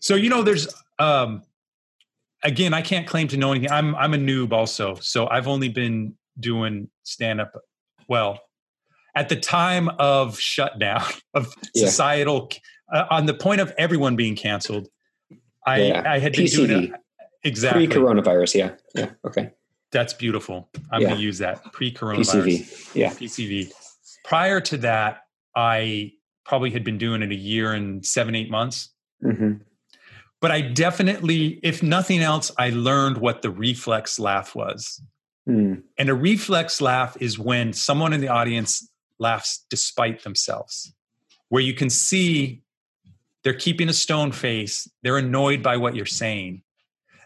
So 0.00 0.16
you 0.16 0.28
know, 0.28 0.42
there's 0.42 0.68
um, 0.98 1.42
again, 2.42 2.74
I 2.74 2.82
can't 2.82 3.06
claim 3.06 3.28
to 3.28 3.36
know 3.36 3.52
anything. 3.52 3.70
I'm 3.70 3.94
I'm 3.94 4.14
a 4.14 4.18
noob 4.18 4.52
also, 4.52 4.94
so 4.96 5.28
I've 5.28 5.48
only 5.48 5.68
been 5.68 6.14
doing 6.38 6.88
stand 7.02 7.40
up. 7.40 7.52
Well, 8.08 8.40
at 9.14 9.28
the 9.28 9.36
time 9.36 9.88
of 9.98 10.38
shutdown 10.38 11.02
of 11.34 11.52
yeah. 11.74 11.86
societal, 11.86 12.50
uh, 12.92 13.06
on 13.10 13.26
the 13.26 13.34
point 13.34 13.60
of 13.60 13.72
everyone 13.78 14.16
being 14.16 14.36
canceled, 14.36 14.88
I 15.66 15.92
I 15.92 16.18
had 16.18 16.32
been 16.32 16.46
PCV. 16.46 16.56
doing 16.56 16.84
it 16.84 16.92
exactly 17.44 17.86
pre-coronavirus. 17.86 18.54
Yeah, 18.54 18.70
yeah, 18.94 19.10
okay. 19.26 19.52
That's 19.92 20.14
beautiful. 20.14 20.68
I'm 20.92 21.02
going 21.02 21.16
to 21.16 21.20
use 21.20 21.38
that 21.38 21.72
pre-coronavirus. 21.72 22.60
PCV. 22.60 22.94
Yeah, 22.94 23.10
PCV. 23.10 23.72
Prior 24.24 24.60
to 24.60 24.76
that, 24.78 25.22
I 25.56 26.12
probably 26.44 26.70
had 26.70 26.84
been 26.84 26.96
doing 26.96 27.22
it 27.22 27.30
a 27.32 27.34
year 27.34 27.72
and 27.72 28.04
seven, 28.06 28.36
eight 28.36 28.50
months. 28.50 28.90
Mm-hmm. 29.24 29.62
But 30.40 30.50
I 30.50 30.62
definitely, 30.62 31.60
if 31.62 31.82
nothing 31.82 32.20
else, 32.20 32.50
I 32.58 32.70
learned 32.70 33.18
what 33.18 33.42
the 33.42 33.50
reflex 33.50 34.18
laugh 34.18 34.54
was. 34.54 35.02
Mm. 35.48 35.82
And 35.98 36.08
a 36.08 36.14
reflex 36.14 36.80
laugh 36.80 37.16
is 37.20 37.38
when 37.38 37.72
someone 37.72 38.12
in 38.12 38.20
the 38.20 38.28
audience 38.28 38.88
laughs 39.18 39.64
despite 39.68 40.22
themselves, 40.22 40.94
where 41.48 41.62
you 41.62 41.74
can 41.74 41.90
see 41.90 42.62
they're 43.42 43.52
keeping 43.52 43.88
a 43.88 43.92
stone 43.92 44.32
face, 44.32 44.88
they're 45.02 45.18
annoyed 45.18 45.62
by 45.62 45.76
what 45.76 45.94
you're 45.94 46.06
saying. 46.06 46.62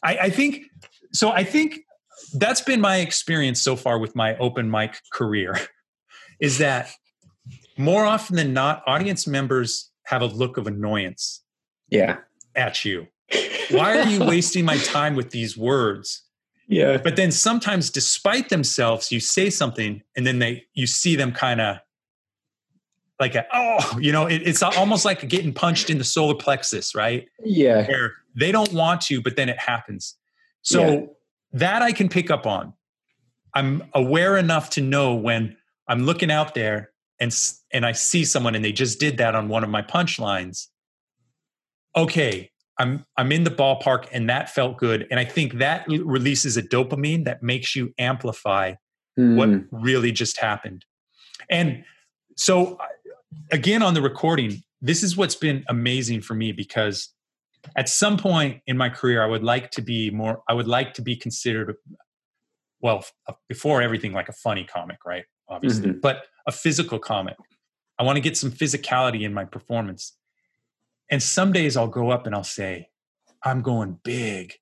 I, 0.02 0.18
I 0.22 0.30
think 0.30 0.64
so. 1.12 1.30
I 1.30 1.44
think 1.44 1.80
that's 2.34 2.60
been 2.60 2.80
my 2.80 2.96
experience 2.96 3.60
so 3.60 3.76
far 3.76 3.98
with 3.98 4.16
my 4.16 4.36
open 4.38 4.70
mic 4.70 5.00
career 5.12 5.56
is 6.40 6.58
that 6.58 6.90
more 7.76 8.04
often 8.04 8.36
than 8.36 8.52
not, 8.52 8.82
audience 8.86 9.26
members 9.26 9.90
have 10.04 10.22
a 10.22 10.26
look 10.26 10.56
of 10.56 10.66
annoyance. 10.66 11.42
Yeah. 11.88 12.18
At 12.56 12.84
you. 12.84 13.08
Why 13.70 13.98
are 13.98 14.08
you 14.08 14.24
wasting 14.24 14.64
my 14.64 14.76
time 14.78 15.14
with 15.14 15.30
these 15.30 15.56
words? 15.56 16.22
Yeah. 16.68 16.96
But 16.96 17.16
then 17.16 17.30
sometimes, 17.30 17.90
despite 17.90 18.48
themselves, 18.48 19.12
you 19.12 19.20
say 19.20 19.50
something 19.50 20.02
and 20.16 20.26
then 20.26 20.38
they 20.38 20.64
you 20.74 20.86
see 20.86 21.16
them 21.16 21.32
kind 21.32 21.60
of 21.60 21.78
like 23.20 23.34
a, 23.34 23.46
oh, 23.52 23.98
you 24.00 24.12
know, 24.12 24.26
it, 24.26 24.42
it's 24.44 24.62
almost 24.62 25.04
like 25.04 25.28
getting 25.28 25.52
punched 25.52 25.88
in 25.88 25.98
the 25.98 26.04
solar 26.04 26.34
plexus, 26.34 26.94
right? 26.94 27.28
Yeah. 27.44 27.86
Where 27.86 28.12
they 28.34 28.50
don't 28.50 28.72
want 28.72 29.02
to, 29.02 29.22
but 29.22 29.36
then 29.36 29.48
it 29.48 29.58
happens. 29.58 30.16
So 30.62 30.88
yeah. 30.88 31.00
that 31.52 31.82
I 31.82 31.92
can 31.92 32.08
pick 32.08 32.30
up 32.30 32.46
on. 32.46 32.72
I'm 33.54 33.84
aware 33.94 34.36
enough 34.36 34.70
to 34.70 34.80
know 34.80 35.14
when 35.14 35.56
I'm 35.86 36.04
looking 36.04 36.30
out 36.30 36.54
there 36.54 36.90
and 37.20 37.34
and 37.72 37.86
I 37.86 37.92
see 37.92 38.24
someone 38.24 38.54
and 38.54 38.64
they 38.64 38.72
just 38.72 38.98
did 38.98 39.18
that 39.18 39.34
on 39.36 39.48
one 39.48 39.62
of 39.62 39.70
my 39.70 39.82
punchlines, 39.82 40.66
okay, 41.96 42.50
I'm 42.78 43.04
I'm 43.16 43.30
in 43.32 43.44
the 43.44 43.50
ballpark 43.50 44.06
and 44.12 44.28
that 44.28 44.50
felt 44.50 44.78
good. 44.78 45.06
And 45.10 45.20
I 45.20 45.24
think 45.24 45.54
that 45.54 45.86
releases 45.88 46.56
a 46.56 46.62
dopamine 46.62 47.24
that 47.24 47.42
makes 47.42 47.76
you 47.76 47.94
amplify 47.98 48.74
mm. 49.18 49.36
what 49.36 49.48
hmm. 49.48 49.60
really 49.70 50.12
just 50.12 50.38
happened. 50.38 50.84
And 51.48 51.84
so 52.36 52.78
again 53.52 53.82
on 53.82 53.94
the 53.94 54.02
recording, 54.02 54.62
this 54.80 55.02
is 55.02 55.16
what's 55.16 55.36
been 55.36 55.64
amazing 55.68 56.22
for 56.22 56.34
me 56.34 56.52
because 56.52 57.10
at 57.76 57.88
some 57.88 58.16
point 58.16 58.60
in 58.66 58.76
my 58.76 58.88
career 58.88 59.22
I 59.22 59.26
would 59.26 59.44
like 59.44 59.70
to 59.72 59.82
be 59.82 60.10
more 60.10 60.42
I 60.48 60.54
would 60.54 60.68
like 60.68 60.94
to 60.94 61.02
be 61.02 61.16
considered 61.16 61.76
well 62.80 63.04
before 63.48 63.82
everything 63.82 64.12
like 64.12 64.28
a 64.28 64.32
funny 64.32 64.64
comic, 64.64 64.98
right? 65.06 65.24
Obviously. 65.48 65.90
Mm-hmm. 65.90 66.00
But 66.00 66.24
a 66.46 66.52
physical 66.52 66.98
comic. 66.98 67.36
I 67.98 68.02
want 68.02 68.16
to 68.16 68.20
get 68.20 68.36
some 68.36 68.50
physicality 68.50 69.22
in 69.22 69.32
my 69.32 69.44
performance. 69.44 70.14
And 71.10 71.22
some 71.22 71.52
days 71.52 71.76
I'll 71.76 71.88
go 71.88 72.10
up 72.10 72.26
and 72.26 72.34
I'll 72.34 72.44
say, 72.44 72.88
I'm 73.42 73.62
going 73.62 73.98
big. 74.02 74.54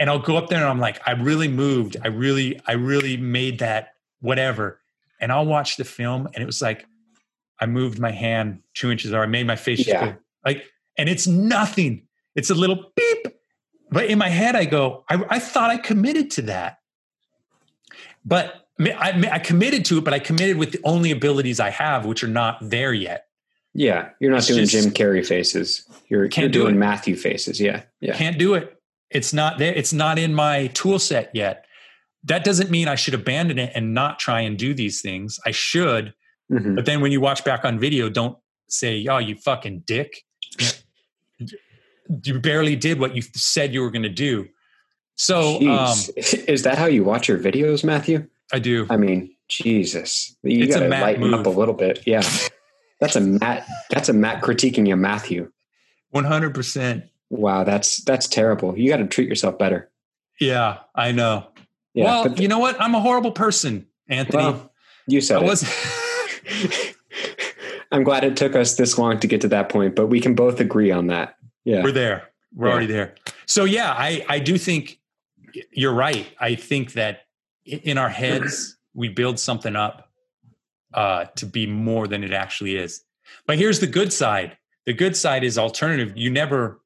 And 0.00 0.08
I'll 0.08 0.18
go 0.18 0.36
up 0.36 0.48
there 0.48 0.60
and 0.60 0.68
I'm 0.68 0.78
like, 0.78 1.00
I 1.06 1.12
really 1.12 1.48
moved. 1.48 1.96
I 2.02 2.08
really, 2.08 2.60
I 2.66 2.72
really 2.72 3.16
made 3.16 3.58
that 3.58 3.94
whatever. 4.20 4.80
And 5.20 5.32
I'll 5.32 5.46
watch 5.46 5.76
the 5.76 5.84
film 5.84 6.28
and 6.34 6.42
it 6.42 6.46
was 6.46 6.62
like, 6.62 6.86
I 7.60 7.66
moved 7.66 7.98
my 7.98 8.12
hand 8.12 8.62
two 8.74 8.90
inches 8.90 9.12
or 9.12 9.22
I 9.22 9.26
made 9.26 9.46
my 9.46 9.56
face 9.56 9.86
yeah. 9.86 10.14
like, 10.44 10.64
and 10.96 11.08
it's 11.08 11.26
nothing. 11.26 12.06
It's 12.36 12.50
a 12.50 12.54
little 12.54 12.92
beep. 12.94 13.26
But 13.90 14.06
in 14.06 14.18
my 14.18 14.28
head, 14.28 14.54
I 14.54 14.64
go, 14.64 15.04
I, 15.08 15.24
I 15.28 15.38
thought 15.38 15.70
I 15.70 15.78
committed 15.78 16.30
to 16.32 16.42
that. 16.42 16.78
But 18.24 18.68
I, 18.80 19.28
I, 19.32 19.38
committed 19.38 19.84
to 19.86 19.98
it, 19.98 20.04
but 20.04 20.12
I 20.12 20.18
committed 20.18 20.56
with 20.56 20.72
the 20.72 20.80
only 20.84 21.10
abilities 21.10 21.58
I 21.58 21.70
have, 21.70 22.06
which 22.06 22.22
are 22.22 22.28
not 22.28 22.58
there 22.60 22.92
yet. 22.92 23.27
Yeah, 23.78 24.10
you're 24.18 24.32
not 24.32 24.38
it's 24.38 24.48
doing 24.48 24.66
just, 24.66 24.72
Jim 24.72 24.92
Carrey 24.92 25.24
faces. 25.24 25.86
You're, 26.08 26.26
can't 26.26 26.52
you're 26.52 26.64
doing 26.64 26.74
do 26.74 26.80
Matthew 26.80 27.14
faces. 27.14 27.60
Yeah, 27.60 27.82
yeah. 28.00 28.16
Can't 28.16 28.36
do 28.36 28.54
it. 28.54 28.76
It's 29.08 29.32
not 29.32 29.58
there. 29.58 29.72
It's 29.72 29.92
not 29.92 30.18
in 30.18 30.34
my 30.34 30.66
tool 30.68 30.98
set 30.98 31.30
yet. 31.32 31.64
That 32.24 32.42
doesn't 32.42 32.70
mean 32.72 32.88
I 32.88 32.96
should 32.96 33.14
abandon 33.14 33.56
it 33.56 33.70
and 33.76 33.94
not 33.94 34.18
try 34.18 34.40
and 34.40 34.58
do 34.58 34.74
these 34.74 35.00
things. 35.00 35.38
I 35.46 35.52
should, 35.52 36.12
mm-hmm. 36.50 36.74
but 36.74 36.86
then 36.86 37.00
when 37.00 37.12
you 37.12 37.20
watch 37.20 37.44
back 37.44 37.64
on 37.64 37.78
video, 37.78 38.08
don't 38.08 38.36
say, 38.66 39.06
"Oh, 39.06 39.18
you 39.18 39.36
fucking 39.36 39.84
dick." 39.86 40.24
you 42.24 42.40
barely 42.40 42.74
did 42.74 42.98
what 42.98 43.14
you 43.14 43.22
said 43.22 43.72
you 43.72 43.80
were 43.80 43.92
going 43.92 44.02
to 44.02 44.08
do. 44.08 44.48
So, 45.14 45.58
um, 45.70 45.96
is 46.16 46.64
that 46.64 46.78
how 46.78 46.86
you 46.86 47.04
watch 47.04 47.28
your 47.28 47.38
videos, 47.38 47.84
Matthew? 47.84 48.26
I 48.52 48.58
do. 48.58 48.88
I 48.90 48.96
mean, 48.96 49.36
Jesus, 49.48 50.34
you 50.42 50.66
got 50.66 50.80
to 50.80 50.88
lighten 50.88 51.30
move. 51.30 51.34
up 51.34 51.46
a 51.46 51.50
little 51.50 51.74
bit. 51.74 52.02
Yeah, 52.06 52.22
that's 53.00 53.16
a 53.16 53.20
Matt. 53.20 53.66
That's 53.90 54.08
a 54.08 54.12
Matt 54.12 54.42
critiquing 54.42 54.86
you, 54.86 54.96
Matthew. 54.96 55.50
One 56.10 56.24
hundred 56.24 56.54
percent. 56.54 57.04
Wow, 57.30 57.64
that's 57.64 58.02
that's 58.04 58.26
terrible. 58.26 58.78
You 58.78 58.88
got 58.88 58.96
to 58.98 59.06
treat 59.06 59.28
yourself 59.28 59.58
better. 59.58 59.90
Yeah, 60.40 60.78
I 60.94 61.12
know. 61.12 61.48
Yeah, 61.94 62.04
well, 62.04 62.28
the, 62.28 62.42
you 62.42 62.48
know 62.48 62.58
what? 62.58 62.80
I'm 62.80 62.94
a 62.94 63.00
horrible 63.00 63.32
person, 63.32 63.86
Anthony. 64.08 64.42
Well, 64.44 64.72
you 65.06 65.20
said 65.20 65.38
I 65.38 65.44
was. 65.44 65.64
I'm 67.90 68.04
glad 68.04 68.24
it 68.24 68.36
took 68.36 68.54
us 68.54 68.76
this 68.76 68.98
long 68.98 69.18
to 69.20 69.26
get 69.26 69.40
to 69.42 69.48
that 69.48 69.70
point, 69.70 69.94
but 69.94 70.08
we 70.08 70.20
can 70.20 70.34
both 70.34 70.60
agree 70.60 70.90
on 70.90 71.06
that. 71.08 71.36
Yeah, 71.64 71.82
we're 71.82 71.92
there. 71.92 72.28
We're 72.54 72.66
yeah. 72.66 72.72
already 72.72 72.86
there. 72.86 73.14
So 73.46 73.64
yeah, 73.64 73.92
I 73.92 74.24
I 74.28 74.38
do 74.38 74.58
think 74.58 74.98
you're 75.72 75.94
right. 75.94 76.26
I 76.38 76.54
think 76.54 76.92
that 76.94 77.26
in 77.64 77.98
our 77.98 78.08
heads 78.08 78.76
we 78.94 79.08
build 79.08 79.38
something 79.38 79.76
up 79.76 80.07
uh, 80.94 81.26
to 81.36 81.46
be 81.46 81.66
more 81.66 82.06
than 82.06 82.24
it 82.24 82.32
actually 82.32 82.76
is. 82.76 83.02
But 83.46 83.58
here's 83.58 83.80
the 83.80 83.86
good 83.86 84.12
side. 84.12 84.56
The 84.86 84.92
good 84.92 85.16
side 85.16 85.44
is 85.44 85.58
alternative 85.58 86.12
you 86.16 86.30
never 86.30 86.80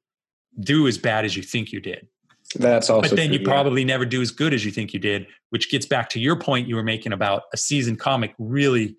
do 0.59 0.87
as 0.87 0.97
bad 0.97 1.25
as 1.25 1.35
you 1.35 1.43
think 1.43 1.71
you 1.71 1.79
did. 1.79 2.07
That's 2.55 2.89
also 2.89 3.09
but 3.09 3.15
then 3.15 3.29
true, 3.29 3.37
you 3.37 3.39
yeah. 3.41 3.47
probably 3.47 3.85
never 3.85 4.05
do 4.05 4.21
as 4.21 4.29
good 4.29 4.53
as 4.53 4.63
you 4.63 4.71
think 4.71 4.93
you 4.93 4.99
did 4.99 5.25
which 5.49 5.71
gets 5.71 5.85
back 5.87 6.09
to 6.09 6.19
your 6.19 6.35
point 6.35 6.67
you 6.67 6.75
were 6.75 6.83
making 6.83 7.11
about 7.11 7.43
a 7.51 7.57
seasoned 7.57 7.99
comic 7.99 8.35
really 8.37 8.95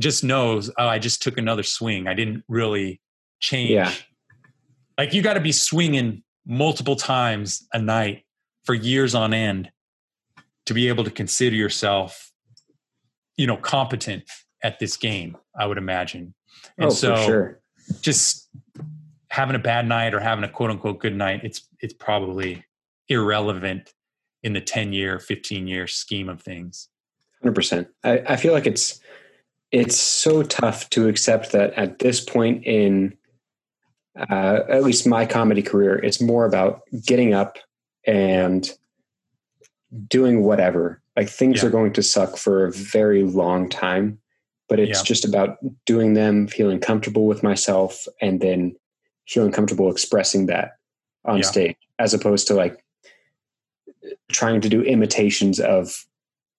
just 0.00 0.22
knows 0.22 0.70
oh 0.78 0.86
i 0.86 0.98
just 0.98 1.22
took 1.22 1.36
another 1.36 1.62
swing. 1.62 2.06
I 2.06 2.14
didn't 2.14 2.44
really 2.48 3.00
change. 3.40 3.70
Yeah. 3.70 3.92
like 4.96 5.12
you 5.12 5.20
got 5.20 5.34
to 5.34 5.40
be 5.40 5.52
swinging 5.52 6.22
multiple 6.46 6.96
times 6.96 7.66
a 7.72 7.78
night 7.78 8.24
for 8.64 8.74
years 8.74 9.14
on 9.14 9.34
end 9.34 9.70
to 10.66 10.74
be 10.74 10.88
able 10.88 11.04
to 11.04 11.10
consider 11.10 11.56
yourself, 11.56 12.31
you 13.42 13.48
know, 13.48 13.56
competent 13.56 14.22
at 14.62 14.78
this 14.78 14.96
game, 14.96 15.36
I 15.58 15.66
would 15.66 15.76
imagine. 15.76 16.32
And 16.78 16.86
oh, 16.86 16.90
so 16.90 17.16
sure. 17.26 17.60
just 18.00 18.48
having 19.30 19.56
a 19.56 19.58
bad 19.58 19.88
night 19.88 20.14
or 20.14 20.20
having 20.20 20.44
a 20.44 20.48
quote 20.48 20.70
unquote 20.70 21.00
good 21.00 21.16
night, 21.16 21.40
it's 21.42 21.66
it's 21.80 21.92
probably 21.92 22.64
irrelevant 23.08 23.94
in 24.44 24.52
the 24.52 24.60
10 24.60 24.92
year, 24.92 25.18
15 25.18 25.66
year 25.66 25.88
scheme 25.88 26.28
of 26.28 26.40
things. 26.40 26.88
100%. 27.44 27.88
I, 28.04 28.22
I 28.28 28.36
feel 28.36 28.52
like 28.52 28.68
it's 28.68 29.00
it's 29.72 29.96
so 29.96 30.44
tough 30.44 30.88
to 30.90 31.08
accept 31.08 31.50
that 31.50 31.72
at 31.74 31.98
this 31.98 32.20
point 32.20 32.64
in 32.64 33.16
uh, 34.30 34.60
at 34.68 34.84
least 34.84 35.04
my 35.04 35.26
comedy 35.26 35.62
career, 35.62 35.96
it's 35.96 36.20
more 36.20 36.44
about 36.44 36.82
getting 37.04 37.34
up 37.34 37.58
and 38.06 38.70
doing 40.06 40.44
whatever. 40.44 41.01
Like 41.16 41.28
things 41.28 41.62
yeah. 41.62 41.68
are 41.68 41.70
going 41.70 41.92
to 41.94 42.02
suck 42.02 42.36
for 42.36 42.66
a 42.66 42.72
very 42.72 43.22
long 43.24 43.68
time. 43.68 44.18
but 44.68 44.80
it's 44.80 45.00
Yeah. 45.00 45.04
just 45.04 45.24
about 45.26 45.58
doing 45.84 46.14
them, 46.14 46.46
feeling 46.46 46.78
comfortable 46.80 47.26
with 47.26 47.42
myself, 47.42 48.06
and 48.22 48.40
then 48.40 48.74
feeling 49.28 49.52
comfortable 49.52 49.90
expressing 49.90 50.46
that 50.46 50.78
on 51.26 51.38
Yeah. 51.38 51.42
stage, 51.44 51.76
as 51.98 52.14
opposed 52.14 52.46
to 52.46 52.54
like 52.54 52.82
trying 54.30 54.62
to 54.62 54.70
do 54.70 54.80
imitations 54.82 55.60
of 55.60 56.06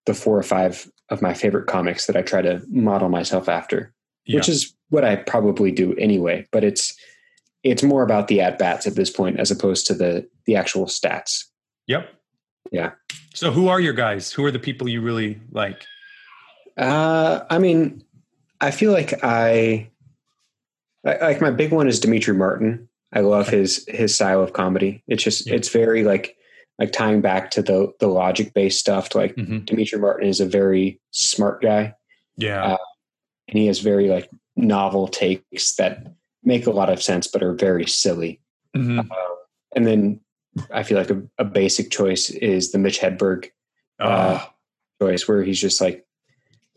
the 0.05 0.13
four 0.13 0.37
or 0.37 0.43
five 0.43 0.87
of 1.09 1.23
my 1.23 1.33
favorite 1.33 1.65
comics 1.65 2.05
that 2.05 2.15
I 2.15 2.21
try 2.21 2.43
to 2.43 2.61
model 2.67 3.09
myself 3.09 3.49
after, 3.49 3.91
which 4.31 4.47
is 4.47 4.75
what 4.89 5.03
I 5.03 5.15
probably 5.15 5.71
do 5.71 5.95
anyway. 5.95 6.45
But 6.51 6.63
it's 6.63 6.93
it's 7.63 7.81
more 7.81 8.03
about 8.03 8.27
the 8.27 8.41
at 8.41 8.59
bats 8.59 8.85
at 8.85 8.95
this 8.95 9.09
point 9.09 9.39
as 9.39 9.49
opposed 9.49 9.87
to 9.87 9.93
the 9.95 10.27
the 10.45 10.55
actual 10.55 10.85
stats. 10.85 11.45
Yep. 11.87 12.09
Yeah. 12.73 12.91
So 13.33 13.51
who 13.51 13.67
are 13.69 13.79
your 13.79 13.93
guys? 13.93 14.33
Who 14.33 14.43
are 14.45 14.51
the 14.51 14.59
people 14.59 14.89
you 14.89 14.99
really 15.01 15.39
like? 15.51 15.85
Uh, 16.75 17.41
I 17.49 17.59
mean, 17.59 18.03
I 18.59 18.71
feel 18.71 18.91
like 18.91 19.23
I 19.23 19.89
like 21.03 21.39
my 21.41 21.51
big 21.51 21.71
one 21.71 21.87
is 21.87 21.99
Demetri 21.99 22.33
Martin. 22.33 22.89
I 23.13 23.19
love 23.19 23.47
his 23.47 23.85
his 23.87 24.15
style 24.15 24.41
of 24.41 24.53
comedy. 24.53 25.03
It's 25.07 25.23
just 25.23 25.47
Yeah. 25.47 25.55
it's 25.55 25.69
very 25.69 26.03
like 26.03 26.35
like 26.79 26.91
tying 26.91 27.21
back 27.21 27.51
to 27.51 27.61
the 27.61 27.93
the 27.99 28.07
logic 28.07 28.53
based 28.55 28.79
stuff. 28.79 29.09
To 29.09 29.19
like 29.19 29.35
Mhm. 29.35 29.65
Demetri 29.65 29.99
Martin 29.99 30.27
is 30.27 30.39
a 30.39 30.45
very 30.47 30.99
smart 31.11 31.61
guy, 31.61 31.93
Yeah. 32.37 32.63
Uh, 32.63 32.77
and 33.47 33.57
he 33.59 33.67
has 33.67 33.79
very 33.79 34.07
like 34.09 34.29
novel 34.55 35.07
takes 35.07 35.75
that 35.75 36.07
make 36.43 36.65
a 36.65 36.71
lot 36.71 36.89
of 36.89 37.03
sense 37.03 37.27
but 37.27 37.43
are 37.43 37.53
very 37.53 37.85
silly. 37.85 38.41
Mhm. 38.75 38.99
Uh, 38.99 39.35
and 39.75 39.85
then 39.85 40.19
I 40.71 40.83
feel 40.83 40.97
like 40.97 41.09
a, 41.09 41.21
a 41.37 41.43
basic 41.45 41.89
choice 41.91 42.29
is 42.29 42.71
the 42.71 42.77
Mitch 42.77 42.99
Hedberg 42.99 43.49
uh, 43.99 44.39
Oh, 44.41 44.49
choice 45.01 45.27
where 45.27 45.43
he's 45.43 45.59
just 45.59 45.81
like 45.81 46.05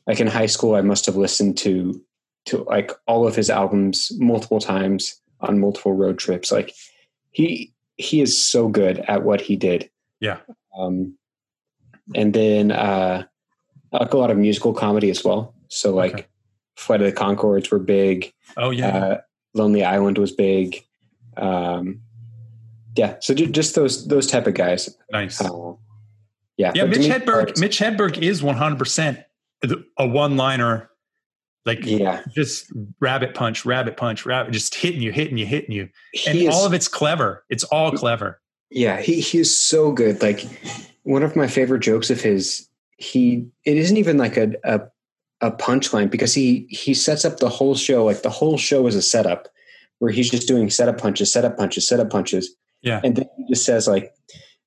like 0.06 0.20
in 0.20 0.26
high 0.26 0.46
school 0.46 0.74
I 0.74 0.80
must 0.82 1.06
have 1.06 1.16
listened 1.16 1.58
to 1.58 2.00
to 2.46 2.64
like 2.64 2.92
all 3.06 3.26
of 3.26 3.34
his 3.36 3.50
albums 3.50 4.12
multiple 4.18 4.60
times 4.60 5.20
on 5.40 5.58
multiple 5.60 5.92
road 5.92 6.18
trips 6.18 6.50
like 6.52 6.72
he 7.32 7.72
he 7.96 8.20
is 8.20 8.36
so 8.42 8.68
good 8.68 8.98
at 9.08 9.24
what 9.24 9.40
he 9.40 9.56
did 9.56 9.90
Yeah. 10.20 10.38
um 10.78 11.16
and 12.14 12.32
then 12.32 12.70
uh 12.72 13.24
I 13.92 13.96
like 13.98 14.12
a 14.14 14.18
lot 14.18 14.30
of 14.30 14.36
musical 14.38 14.72
comedy 14.72 15.10
as 15.10 15.24
well 15.24 15.54
so 15.68 15.94
like 15.94 16.12
Okay. 16.14 16.26
Flight 16.76 17.00
of 17.02 17.06
the 17.06 17.18
Conchords 17.20 17.70
were 17.70 17.78
big 17.78 18.32
oh 18.56 18.70
yeah. 18.70 18.96
uh 18.96 19.20
Lonely 19.54 19.82
Island 19.84 20.18
was 20.18 20.32
big 20.32 20.84
um 21.36 22.00
yeah 22.96 23.16
so 23.20 23.34
ju- 23.34 23.46
just 23.46 23.74
those 23.74 24.06
those 24.08 24.26
type 24.26 24.46
of 24.46 24.54
guys 24.54 24.96
nice. 25.10 25.40
uh, 25.40 25.72
yeah 26.56 26.72
yeah, 26.74 26.84
Mitch 26.84 27.00
Hedberg. 27.00 27.58
Mitch 27.58 27.78
Hedberg 27.78 28.18
is 28.22 28.42
100% 28.42 29.24
a 29.98 30.06
one-liner, 30.06 30.90
like 31.64 31.80
yeah 31.82 32.22
just 32.34 32.72
rabbit 33.00 33.34
punch, 33.34 33.64
rabbit 33.64 33.96
punch, 33.96 34.24
rabbit, 34.26 34.52
just 34.52 34.74
hitting 34.74 35.00
you, 35.02 35.12
hitting 35.12 35.36
you, 35.38 35.46
hitting 35.46 35.72
you, 35.72 35.88
and 36.26 36.38
is- 36.38 36.54
all 36.54 36.64
of 36.66 36.72
it's 36.72 36.88
clever. 36.88 37.44
It's 37.48 37.64
all 37.64 37.92
clever. 37.92 38.40
Yeah, 38.70 39.00
he 39.00 39.20
he 39.20 39.38
is 39.38 39.56
so 39.56 39.92
good. 39.92 40.20
Like 40.22 40.46
one 41.02 41.22
of 41.22 41.36
my 41.36 41.46
favorite 41.46 41.80
jokes 41.80 42.10
of 42.10 42.20
his, 42.20 42.68
he 42.96 43.46
it 43.64 43.76
isn't 43.76 43.96
even 43.96 44.18
like 44.18 44.36
a 44.36 44.52
a, 44.64 44.80
a 45.40 45.50
punchline 45.52 46.10
because 46.10 46.34
he 46.34 46.66
he 46.70 46.94
sets 46.94 47.24
up 47.24 47.38
the 47.38 47.48
whole 47.48 47.74
show. 47.74 48.04
Like 48.04 48.22
the 48.22 48.30
whole 48.30 48.58
show 48.58 48.86
is 48.86 48.94
a 48.96 49.02
setup 49.02 49.48
where 49.98 50.10
he's 50.10 50.30
just 50.30 50.48
doing 50.48 50.68
setup 50.68 50.98
punches, 50.98 51.32
setup 51.32 51.56
punches, 51.56 51.88
setup 51.88 52.10
punches. 52.10 52.54
Yeah. 52.86 53.00
And 53.04 53.16
then 53.16 53.26
he 53.36 53.46
just 53.52 53.66
says 53.66 53.86
like, 53.88 54.14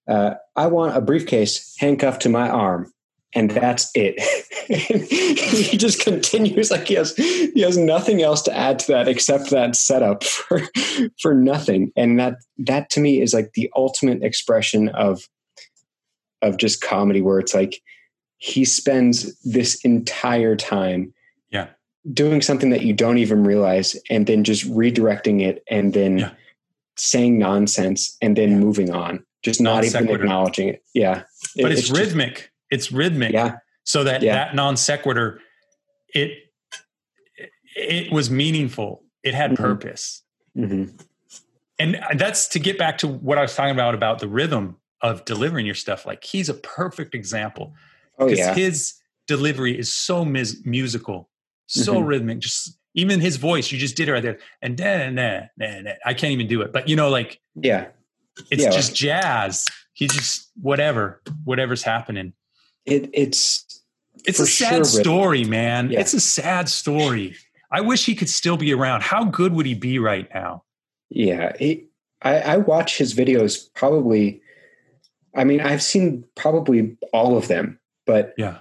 uh, 0.07 0.36
"I 0.55 0.67
want 0.67 0.95
a 0.95 1.01
briefcase 1.01 1.76
handcuffed 1.80 2.22
to 2.24 2.30
my 2.30 2.49
arm." 2.49 2.91
And 3.34 3.51
that's 3.51 3.91
it. 3.93 4.20
he 5.72 5.78
just 5.78 5.99
continues 6.03 6.72
like 6.72 6.88
he 6.88 6.95
has 6.95 7.15
he 7.15 7.61
has 7.61 7.78
nothing 7.78 8.22
else 8.22 8.41
to 8.43 8.55
add 8.55 8.80
to 8.80 8.88
that 8.91 9.07
except 9.07 9.51
that 9.51 9.76
setup 9.76 10.24
for 10.24 10.61
for 11.22 11.34
nothing. 11.34 11.91
And 11.95 12.20
that 12.20 12.36
that 12.57 12.89
to 12.91 12.99
me 12.99 13.22
is 13.22 13.34
like 13.34 13.53
the 13.53 13.72
ultimate 13.76 14.24
expression 14.24 14.89
of 14.89 15.22
of 16.41 16.57
just 16.57 16.82
comedy 16.82 17.22
where 17.22 17.39
it's 17.39 17.53
like 17.53 17.82
he 18.38 18.65
spends 18.65 19.38
this 19.41 19.76
entire 19.84 20.55
time 20.55 21.13
Yeah. 21.51 21.67
doing 22.13 22.41
something 22.41 22.70
that 22.72 22.82
you 22.84 22.93
don't 22.93 23.17
even 23.17 23.43
realize 23.43 23.95
and 24.09 24.26
then 24.26 24.43
just 24.43 24.65
redirecting 24.72 25.41
it 25.41 25.63
and 25.70 25.93
then 25.93 26.17
Yeah. 26.20 26.32
Saying 26.99 27.37
nonsense 27.39 28.17
and 28.21 28.35
then 28.35 28.59
moving 28.59 28.91
on 28.91 29.23
just 29.43 29.61
not 29.61 29.83
even 29.85 30.09
acknowledging 30.09 30.67
it 30.69 30.83
yeah 30.93 31.23
But 31.55 31.65
It- 31.65 31.71
it's, 31.77 31.81
just- 31.87 31.97
rhythmic. 31.99 32.51
it's 32.69 32.91
rhythmic. 32.91 33.31
yeah 33.33 33.57
So 33.83 34.03
that 34.03 34.21
Yeah. 34.21 34.33
that 34.35 34.55
non 34.55 34.77
sequitur, 34.77 35.39
it 36.13 36.31
it 37.75 38.11
was 38.11 38.29
meaningful. 38.29 39.03
It 39.23 39.33
had 39.33 39.51
Mhm. 39.51 39.55
purpose. 39.57 40.23
Mhm. 40.57 40.99
and 41.81 41.97
that's 42.17 42.47
to 42.49 42.59
get 42.59 42.77
back 42.77 42.97
to 42.97 43.07
what 43.07 43.37
I 43.37 43.41
was 43.41 43.55
talking 43.55 43.71
about 43.71 43.93
about 43.95 44.19
the 44.19 44.27
rhythm 44.27 44.75
of 45.01 45.23
delivering 45.23 45.65
your 45.65 45.75
stuff. 45.75 46.05
Like 46.05 46.23
he's 46.25 46.49
a 46.49 46.53
perfect 46.55 47.15
example 47.15 47.73
oh 48.17 48.27
yeah 48.27 48.53
his 48.53 48.95
delivery 49.27 49.77
is 49.79 49.93
so 49.93 50.25
mis- 50.25 50.57
musical, 50.65 51.29
so 51.67 51.93
Mhm. 51.95 52.07
rhythmic. 52.07 52.39
Just 52.39 52.77
even 52.99 53.19
his 53.19 53.37
voice, 53.37 53.71
you 53.71 53.77
just 53.77 53.95
did 53.95 54.09
it 54.09 54.13
right 54.13 54.23
there. 54.23 54.39
And 54.61 54.77
then, 54.77 55.15
nah, 55.15 55.41
nah, 55.57 55.81
nah. 55.81 55.91
I 56.05 56.13
can't 56.13 56.31
even 56.33 56.47
do 56.47 56.61
it, 56.61 56.71
but 56.71 56.87
you 56.87 56.95
know, 56.95 57.09
like 57.09 57.39
yeah 57.55 57.87
it's 58.51 58.63
Yeah, 58.63 58.69
just 58.71 58.95
jazz. 58.95 59.65
He 59.93 60.07
just 60.07 60.49
whatever, 60.61 61.21
whatever's 61.43 61.83
happening. 61.83 62.33
it 62.85 63.09
it's 63.13 63.83
It's 64.25 64.39
a 64.39 64.45
sad 64.45 64.75
sure, 64.75 64.85
story, 64.85 65.43
man. 65.43 65.89
Yeah. 65.89 65.99
It's 65.99 66.13
a 66.13 66.19
sad 66.21 66.69
story. 66.69 67.35
I 67.71 67.81
wish 67.81 68.05
he 68.05 68.15
could 68.15 68.29
still 68.29 68.57
be 68.57 68.73
around. 68.73 69.03
How 69.03 69.25
good 69.25 69.53
would 69.53 69.65
he 69.65 69.73
be 69.75 69.99
right 69.99 70.27
now? 70.33 70.63
Yeah, 71.09 71.53
he, 71.57 71.85
I, 72.21 72.39
I 72.39 72.57
watch 72.57 72.97
his 72.97 73.13
videos 73.13 73.69
probably. 73.73 74.41
I 75.35 75.43
mean, 75.43 75.61
I've 75.61 75.83
seen 75.83 76.23
probably 76.35 76.97
all 77.13 77.37
of 77.37 77.47
them, 77.47 77.79
but 78.05 78.33
Yeah. 78.37 78.59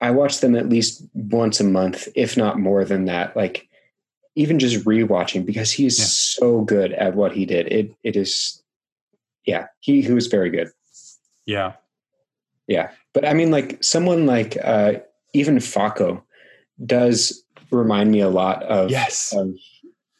I 0.00 0.10
watch 0.12 0.40
them 0.40 0.54
at 0.54 0.68
least 0.68 1.02
once 1.14 1.60
a 1.60 1.64
month, 1.64 2.08
if 2.14 2.36
not 2.36 2.58
more 2.58 2.84
than 2.84 3.04
that. 3.06 3.36
Like 3.36 3.67
even 4.38 4.60
just 4.60 4.84
rewatching 4.84 5.44
because 5.44 5.72
he 5.72 5.84
is 5.84 5.98
Yeah. 5.98 6.04
so 6.06 6.60
good 6.62 6.92
at 6.92 7.16
what 7.16 7.32
he 7.32 7.44
did. 7.44 7.66
It 7.72 7.92
it 8.04 8.14
is, 8.16 8.62
yeah, 9.44 9.66
he 9.80 10.00
he 10.00 10.12
was 10.12 10.28
very 10.28 10.48
good. 10.48 10.68
Yeah. 11.44 11.72
Yeah, 12.68 12.90
but 13.14 13.26
I 13.26 13.32
mean, 13.34 13.50
like 13.50 13.82
someone 13.82 14.26
like 14.26 14.56
uh, 14.62 14.94
even 15.32 15.56
Faco 15.56 16.22
does 16.84 17.42
remind 17.70 18.10
me 18.12 18.20
a 18.20 18.28
lot 18.28 18.62
of 18.64 18.90
Yes. 18.90 19.32
of 19.34 19.54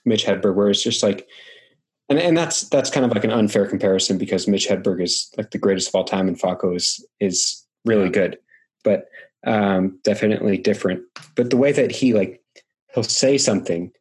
Mitch 0.07 0.25
Hedberg, 0.25 0.55
where 0.57 0.71
it's 0.71 0.83
just 0.83 1.03
like, 1.03 1.29
and 2.09 2.19
and 2.19 2.37
that's 2.37 2.63
that's 2.71 2.91
kind 2.91 3.05
of 3.05 3.13
like 3.13 3.25
an 3.25 3.31
unfair 3.31 3.67
comparison 3.69 4.17
because 4.19 4.49
Mitch 4.49 4.67
Hedberg 4.67 5.03
is 5.03 5.31
like 5.37 5.51
the 5.51 5.59
greatest 5.59 5.89
of 5.89 5.95
all 5.95 6.05
time, 6.05 6.27
and 6.27 6.41
Faco 6.41 6.75
is 6.75 7.05
is 7.21 7.67
really 7.85 8.09
good, 8.09 8.39
but 8.83 9.09
um, 9.47 9.99
definitely 10.03 10.57
different. 10.57 11.03
But 11.37 11.51
the 11.51 11.59
way 11.59 11.71
that 11.73 11.93
he 11.93 12.15
like 12.15 12.43
he'll 12.95 13.05
say 13.05 13.37
something 13.37 13.93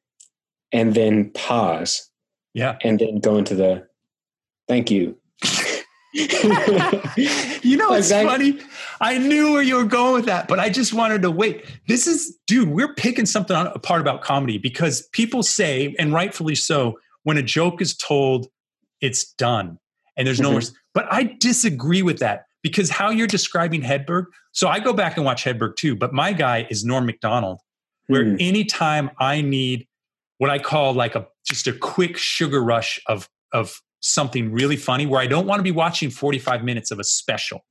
and 0.72 0.94
then 0.94 1.32
pause 1.32 2.10
Yeah. 2.54 2.78
and 2.84 3.00
then 3.00 3.20
go 3.20 3.38
into 3.38 3.56
the 3.56 3.88
thank 4.68 4.92
you. 4.92 5.18
you 6.14 7.78
know, 7.78 7.94
it's 7.94 8.12
funny. 8.12 8.60
I 9.00 9.18
knew 9.18 9.52
where 9.54 9.62
you 9.62 9.76
were 9.76 9.84
going 9.84 10.14
with 10.14 10.26
that, 10.26 10.48
but 10.48 10.60
I 10.60 10.70
just 10.70 10.94
wanted 10.94 11.22
to 11.22 11.32
wait. 11.32 11.64
This 11.88 12.08
is, 12.08 12.38
dude, 12.48 12.70
we're 12.70 12.94
picking 12.94 13.26
something 13.26 13.56
apart 13.56 14.02
about 14.02 14.22
comedy 14.22 14.58
because 14.58 15.08
people 15.14 15.44
say, 15.44 15.96
and 16.00 16.14
rightfully 16.14 16.56
so, 16.56 16.98
when 17.24 17.38
a 17.38 17.44
joke 17.44 17.82
is 17.82 17.96
told, 17.96 18.48
it's 19.02 19.32
done 19.34 19.78
and 20.16 20.26
there's 20.28 20.40
no 20.40 20.50
Mhm. 20.50 20.54
more. 20.54 20.62
But 20.94 21.06
I 21.12 21.36
disagree 21.40 22.02
with 22.02 22.20
that 22.20 22.46
because 22.64 22.90
how 22.90 23.12
you're 23.12 23.28
describing 23.28 23.82
Hedberg. 23.82 24.26
So 24.54 24.68
I 24.68 24.80
go 24.80 24.94
back 24.94 25.18
and 25.18 25.26
watch 25.26 25.44
Hedberg 25.44 25.76
too, 25.76 25.96
but 25.96 26.14
my 26.14 26.34
guy 26.34 26.66
is 26.72 26.84
Norm 26.84 27.06
Macdonald, 27.06 27.60
where 28.08 28.24
Hmm. 28.26 28.38
anytime 28.40 29.12
I 29.20 29.42
need 29.42 29.87
what 30.38 30.50
I 30.50 30.60
call 30.60 30.94
like 30.94 31.16
a 31.16 31.28
just 31.48 31.68
a 31.68 31.74
quick 31.74 32.18
sugar 32.18 32.62
rush 32.64 33.00
of 33.08 33.30
of 33.54 33.82
something 34.02 34.52
really 34.52 34.76
funny, 34.78 35.06
where 35.06 35.20
I 35.22 35.28
don't 35.28 35.48
want 35.48 35.60
to 35.60 35.64
be 35.64 35.72
watching 35.72 36.10
45 36.10 36.64
minutes 36.64 36.92
of 36.92 37.00
a 37.00 37.04
special. 37.04 37.66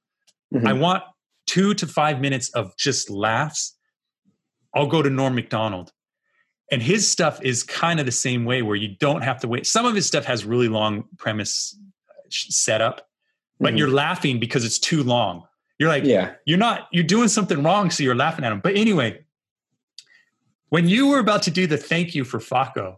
Mhm. 0.53 0.67
I 0.67 0.73
want 0.73 1.03
two 1.47 1.75
to 1.75 1.87
five 1.87 2.21
minutes 2.21 2.49
of 2.51 2.77
just 2.77 3.09
laughs. 3.11 3.77
I'll 4.75 4.89
go 4.89 5.03
to 5.03 5.11
Norm 5.11 5.35
Macdonald. 5.35 5.93
And 6.73 6.83
his 6.83 7.09
stuff 7.09 7.41
is 7.43 7.62
kind 7.62 8.01
of 8.01 8.07
the 8.07 8.12
same 8.12 8.45
way 8.45 8.61
where 8.62 8.75
you 8.75 8.97
don't 8.99 9.23
have 9.23 9.41
to 9.43 9.49
wait. 9.49 9.67
Some 9.67 9.87
of 9.87 9.95
his 9.95 10.05
stuff 10.07 10.25
has 10.25 10.45
really 10.45 10.69
long 10.69 11.05
premise 11.17 11.79
sh- 12.29 12.47
setup, 12.49 13.09
but 13.61 13.75
Mhm. 13.75 13.79
you're 13.79 13.91
laughing 13.91 14.41
because 14.41 14.64
it's 14.64 14.81
too 14.81 15.05
long. 15.05 15.47
You're 15.79 15.89
like, 15.89 16.03
yeah, 16.05 16.35
you're 16.45 16.59
not, 16.59 16.89
you're 16.91 17.05
doing 17.05 17.29
something 17.29 17.62
wrong, 17.62 17.91
so 17.93 18.03
you're 18.03 18.17
laughing 18.17 18.45
at 18.45 18.51
him. 18.51 18.59
But 18.61 18.75
anyway, 18.77 19.25
when 20.69 20.89
you 20.89 21.09
were 21.09 21.19
about 21.19 21.43
to 21.43 21.51
do 21.51 21.67
the 21.67 21.77
thank 21.77 22.14
you 22.14 22.25
for 22.25 22.39
Faco, 22.39 22.97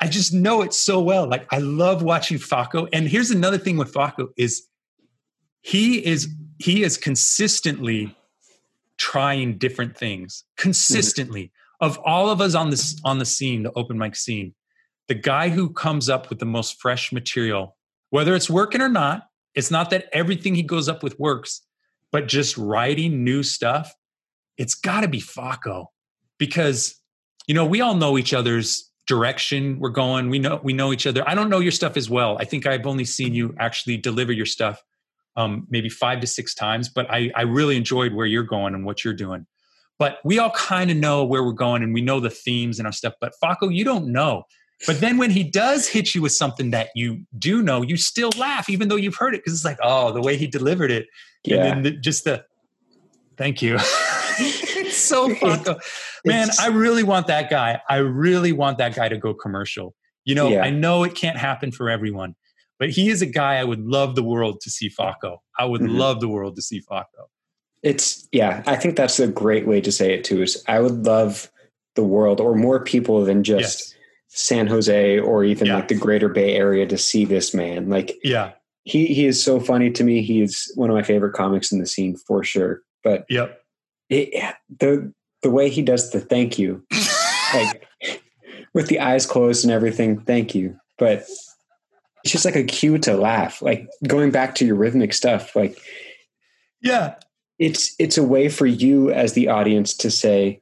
I 0.00 0.08
just 0.08 0.32
know 0.32 0.62
it 0.62 0.72
so 0.72 1.00
well. 1.00 1.26
Like 1.26 1.46
I 1.52 1.58
love 1.58 2.02
watching 2.02 2.38
Faco. 2.38 2.88
And 2.92 3.08
here's 3.08 3.30
another 3.30 3.58
thing 3.58 3.76
with 3.76 3.92
Faco 3.92 4.28
is 4.36 4.66
he 5.60 6.04
is 6.04 6.28
he 6.58 6.82
is 6.82 6.96
consistently 6.96 8.16
trying 8.98 9.58
different 9.58 9.96
things 9.96 10.44
consistently 10.56 11.52
of 11.80 11.98
all 12.04 12.30
of 12.30 12.40
us 12.40 12.54
on 12.54 12.70
this 12.70 13.00
on 13.04 13.18
the 13.18 13.24
scene, 13.24 13.62
the 13.62 13.72
open 13.72 13.98
mic 13.98 14.16
scene, 14.16 14.54
the 15.08 15.14
guy 15.14 15.48
who 15.48 15.70
comes 15.70 16.08
up 16.08 16.30
with 16.30 16.38
the 16.38 16.46
most 16.46 16.80
fresh 16.80 17.12
material, 17.12 17.76
whether 18.10 18.34
it's 18.34 18.48
working 18.48 18.80
or 18.80 18.88
not, 18.88 19.24
it's 19.54 19.70
not 19.70 19.90
that 19.90 20.06
everything 20.12 20.54
he 20.54 20.62
goes 20.62 20.88
up 20.88 21.02
with 21.02 21.18
works, 21.18 21.62
but 22.10 22.28
just 22.28 22.56
writing 22.56 23.24
new 23.24 23.42
stuff, 23.42 23.94
it's 24.56 24.74
got 24.74 25.02
to 25.02 25.08
be 25.08 25.20
Faco 25.20 25.86
because 26.38 27.01
you 27.46 27.54
know 27.54 27.64
we 27.64 27.80
all 27.80 27.94
know 27.94 28.18
each 28.18 28.34
other's 28.34 28.90
direction 29.06 29.78
we're 29.80 29.90
going. 29.90 30.30
We 30.30 30.38
know 30.38 30.60
we 30.62 30.72
know 30.72 30.92
each 30.92 31.06
other. 31.06 31.28
I 31.28 31.34
don't 31.34 31.50
know 31.50 31.58
your 31.58 31.72
stuff 31.72 31.96
as 31.96 32.08
well. 32.08 32.36
I 32.38 32.44
think 32.44 32.66
I've 32.66 32.86
only 32.86 33.04
seen 33.04 33.34
you 33.34 33.54
actually 33.58 33.96
deliver 33.96 34.32
your 34.32 34.46
stuff 34.46 34.82
um, 35.36 35.66
maybe 35.70 35.88
five 35.88 36.20
to 36.20 36.26
six 36.26 36.54
times, 36.54 36.88
but 36.88 37.10
I, 37.10 37.30
I 37.34 37.42
really 37.42 37.76
enjoyed 37.76 38.12
where 38.12 38.26
you're 38.26 38.42
going 38.42 38.74
and 38.74 38.84
what 38.84 39.04
you're 39.04 39.14
doing. 39.14 39.46
But 39.98 40.18
we 40.24 40.38
all 40.38 40.50
kind 40.50 40.90
of 40.90 40.96
know 40.96 41.24
where 41.24 41.42
we're 41.42 41.52
going 41.52 41.82
and 41.82 41.94
we 41.94 42.00
know 42.00 42.20
the 42.20 42.30
themes 42.30 42.78
and 42.78 42.86
our 42.86 42.92
stuff. 42.92 43.14
But 43.20 43.34
Faco, 43.42 43.74
you 43.74 43.84
don't 43.84 44.08
know. 44.08 44.44
But 44.86 45.00
then 45.00 45.16
when 45.16 45.30
he 45.30 45.44
does 45.44 45.86
hit 45.86 46.14
you 46.14 46.22
with 46.22 46.32
something 46.32 46.72
that 46.72 46.90
you 46.96 47.24
do 47.38 47.62
know, 47.62 47.82
you 47.82 47.96
still 47.96 48.30
laugh, 48.36 48.68
even 48.68 48.88
though 48.88 48.96
you've 48.96 49.14
heard 49.14 49.34
it, 49.34 49.38
because 49.38 49.54
it's 49.54 49.64
like, 49.64 49.78
oh, 49.82 50.12
the 50.12 50.20
way 50.20 50.36
he 50.36 50.48
delivered 50.48 50.90
it. 50.90 51.06
Yeah. 51.44 51.56
And 51.56 51.64
then 51.64 51.82
the, 51.82 52.00
just 52.00 52.24
the, 52.24 52.44
thank 53.36 53.62
you. 53.62 53.78
so 54.96 55.34
Faco. 55.34 55.78
Man, 56.24 56.48
I 56.60 56.68
really 56.68 57.02
want 57.02 57.26
that 57.26 57.50
guy. 57.50 57.80
I 57.88 57.96
really 57.96 58.52
want 58.52 58.78
that 58.78 58.94
guy 58.94 59.08
to 59.08 59.18
go 59.18 59.34
commercial. 59.34 59.94
You 60.24 60.34
know, 60.34 60.48
yeah. 60.48 60.62
I 60.62 60.70
know 60.70 61.02
it 61.02 61.14
can't 61.14 61.36
happen 61.36 61.72
for 61.72 61.90
everyone, 61.90 62.34
but 62.78 62.90
he 62.90 63.10
is 63.10 63.22
a 63.22 63.26
guy 63.26 63.56
I 63.56 63.64
would 63.64 63.80
love 63.80 64.14
the 64.14 64.22
world 64.22 64.60
to 64.62 64.70
see 64.70 64.88
Faco. 64.88 65.38
I 65.58 65.64
would 65.64 65.80
mm-hmm. 65.80 65.96
love 65.96 66.20
the 66.20 66.28
world 66.28 66.56
to 66.56 66.62
see 66.62 66.80
Faco. 66.80 67.28
It's 67.82 68.28
yeah, 68.30 68.62
I 68.66 68.76
think 68.76 68.96
that's 68.96 69.18
a 69.18 69.26
great 69.26 69.66
way 69.66 69.80
to 69.80 69.90
say 69.90 70.14
it 70.14 70.22
too. 70.22 70.42
Is 70.42 70.62
I 70.68 70.80
would 70.80 71.04
love 71.04 71.50
the 71.96 72.04
world 72.04 72.40
or 72.40 72.54
more 72.54 72.82
people 72.82 73.24
than 73.24 73.42
just 73.42 73.90
yes. 73.90 73.94
San 74.28 74.66
Jose 74.66 75.18
or 75.18 75.44
even 75.44 75.66
yeah. 75.66 75.76
like 75.76 75.88
the 75.88 75.94
greater 75.96 76.28
Bay 76.28 76.54
Area 76.54 76.86
to 76.86 76.96
see 76.96 77.24
this 77.24 77.52
man. 77.52 77.88
Like 77.88 78.16
yeah. 78.22 78.52
He 78.84 79.06
he 79.06 79.26
is 79.26 79.42
so 79.42 79.60
funny 79.60 79.90
to 79.92 80.04
me. 80.04 80.22
He 80.22 80.42
is 80.42 80.72
one 80.74 80.90
of 80.90 80.96
my 80.96 81.02
favorite 81.02 81.34
comics 81.34 81.70
in 81.70 81.78
the 81.78 81.86
scene 81.86 82.16
for 82.16 82.42
sure. 82.42 82.82
But 83.04 83.24
yep. 83.28 83.61
It, 84.12 84.54
the 84.78 85.12
the 85.42 85.50
way 85.50 85.70
he 85.70 85.82
does 85.82 86.10
the 86.10 86.20
thank 86.20 86.58
you, 86.58 86.84
like 87.54 87.86
with 88.74 88.88
the 88.88 89.00
eyes 89.00 89.26
closed 89.26 89.64
and 89.64 89.72
everything, 89.72 90.20
thank 90.20 90.54
you. 90.54 90.78
But 90.98 91.26
it's 92.24 92.32
just 92.32 92.44
like 92.44 92.56
a 92.56 92.64
cue 92.64 92.98
to 92.98 93.16
laugh. 93.16 93.62
Like 93.62 93.88
going 94.06 94.30
back 94.30 94.54
to 94.56 94.66
your 94.66 94.76
rhythmic 94.76 95.14
stuff, 95.14 95.56
like 95.56 95.80
yeah, 96.80 97.14
it's 97.58 97.94
it's 97.98 98.18
a 98.18 98.22
way 98.22 98.48
for 98.48 98.66
you 98.66 99.10
as 99.10 99.32
the 99.32 99.48
audience 99.48 99.94
to 99.94 100.10
say 100.10 100.60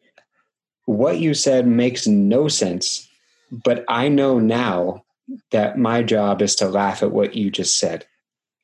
what 0.87 1.19
you 1.19 1.35
said 1.35 1.67
makes 1.67 2.07
no 2.07 2.49
sense, 2.49 3.09
but 3.51 3.85
I 3.89 4.09
know 4.09 4.39
now 4.39 5.05
that 5.51 5.79
my 5.79 6.03
job 6.03 6.43
is 6.43 6.55
to 6.57 6.69
laugh 6.69 7.03
at 7.03 7.13
what 7.13 7.35
you 7.35 7.51
just 7.51 7.79
said. 7.79 8.07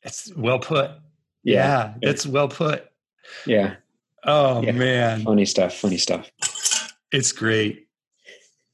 It's 0.03 0.35
well 0.37 0.59
put. 0.59 0.91
Yeah, 1.45 1.93
yeah 1.93 1.95
it's 2.03 2.27
well 2.27 2.49
put. 2.49 2.89
Yeah. 3.47 3.77
Oh 4.27 4.63
yeah. 4.63 4.73
man. 4.73 5.23
Funny 5.23 5.47
stuff. 5.47 5.77
Funny 5.77 5.99
stuff. 5.99 6.31
It's 7.13 7.33
great. 7.33 7.89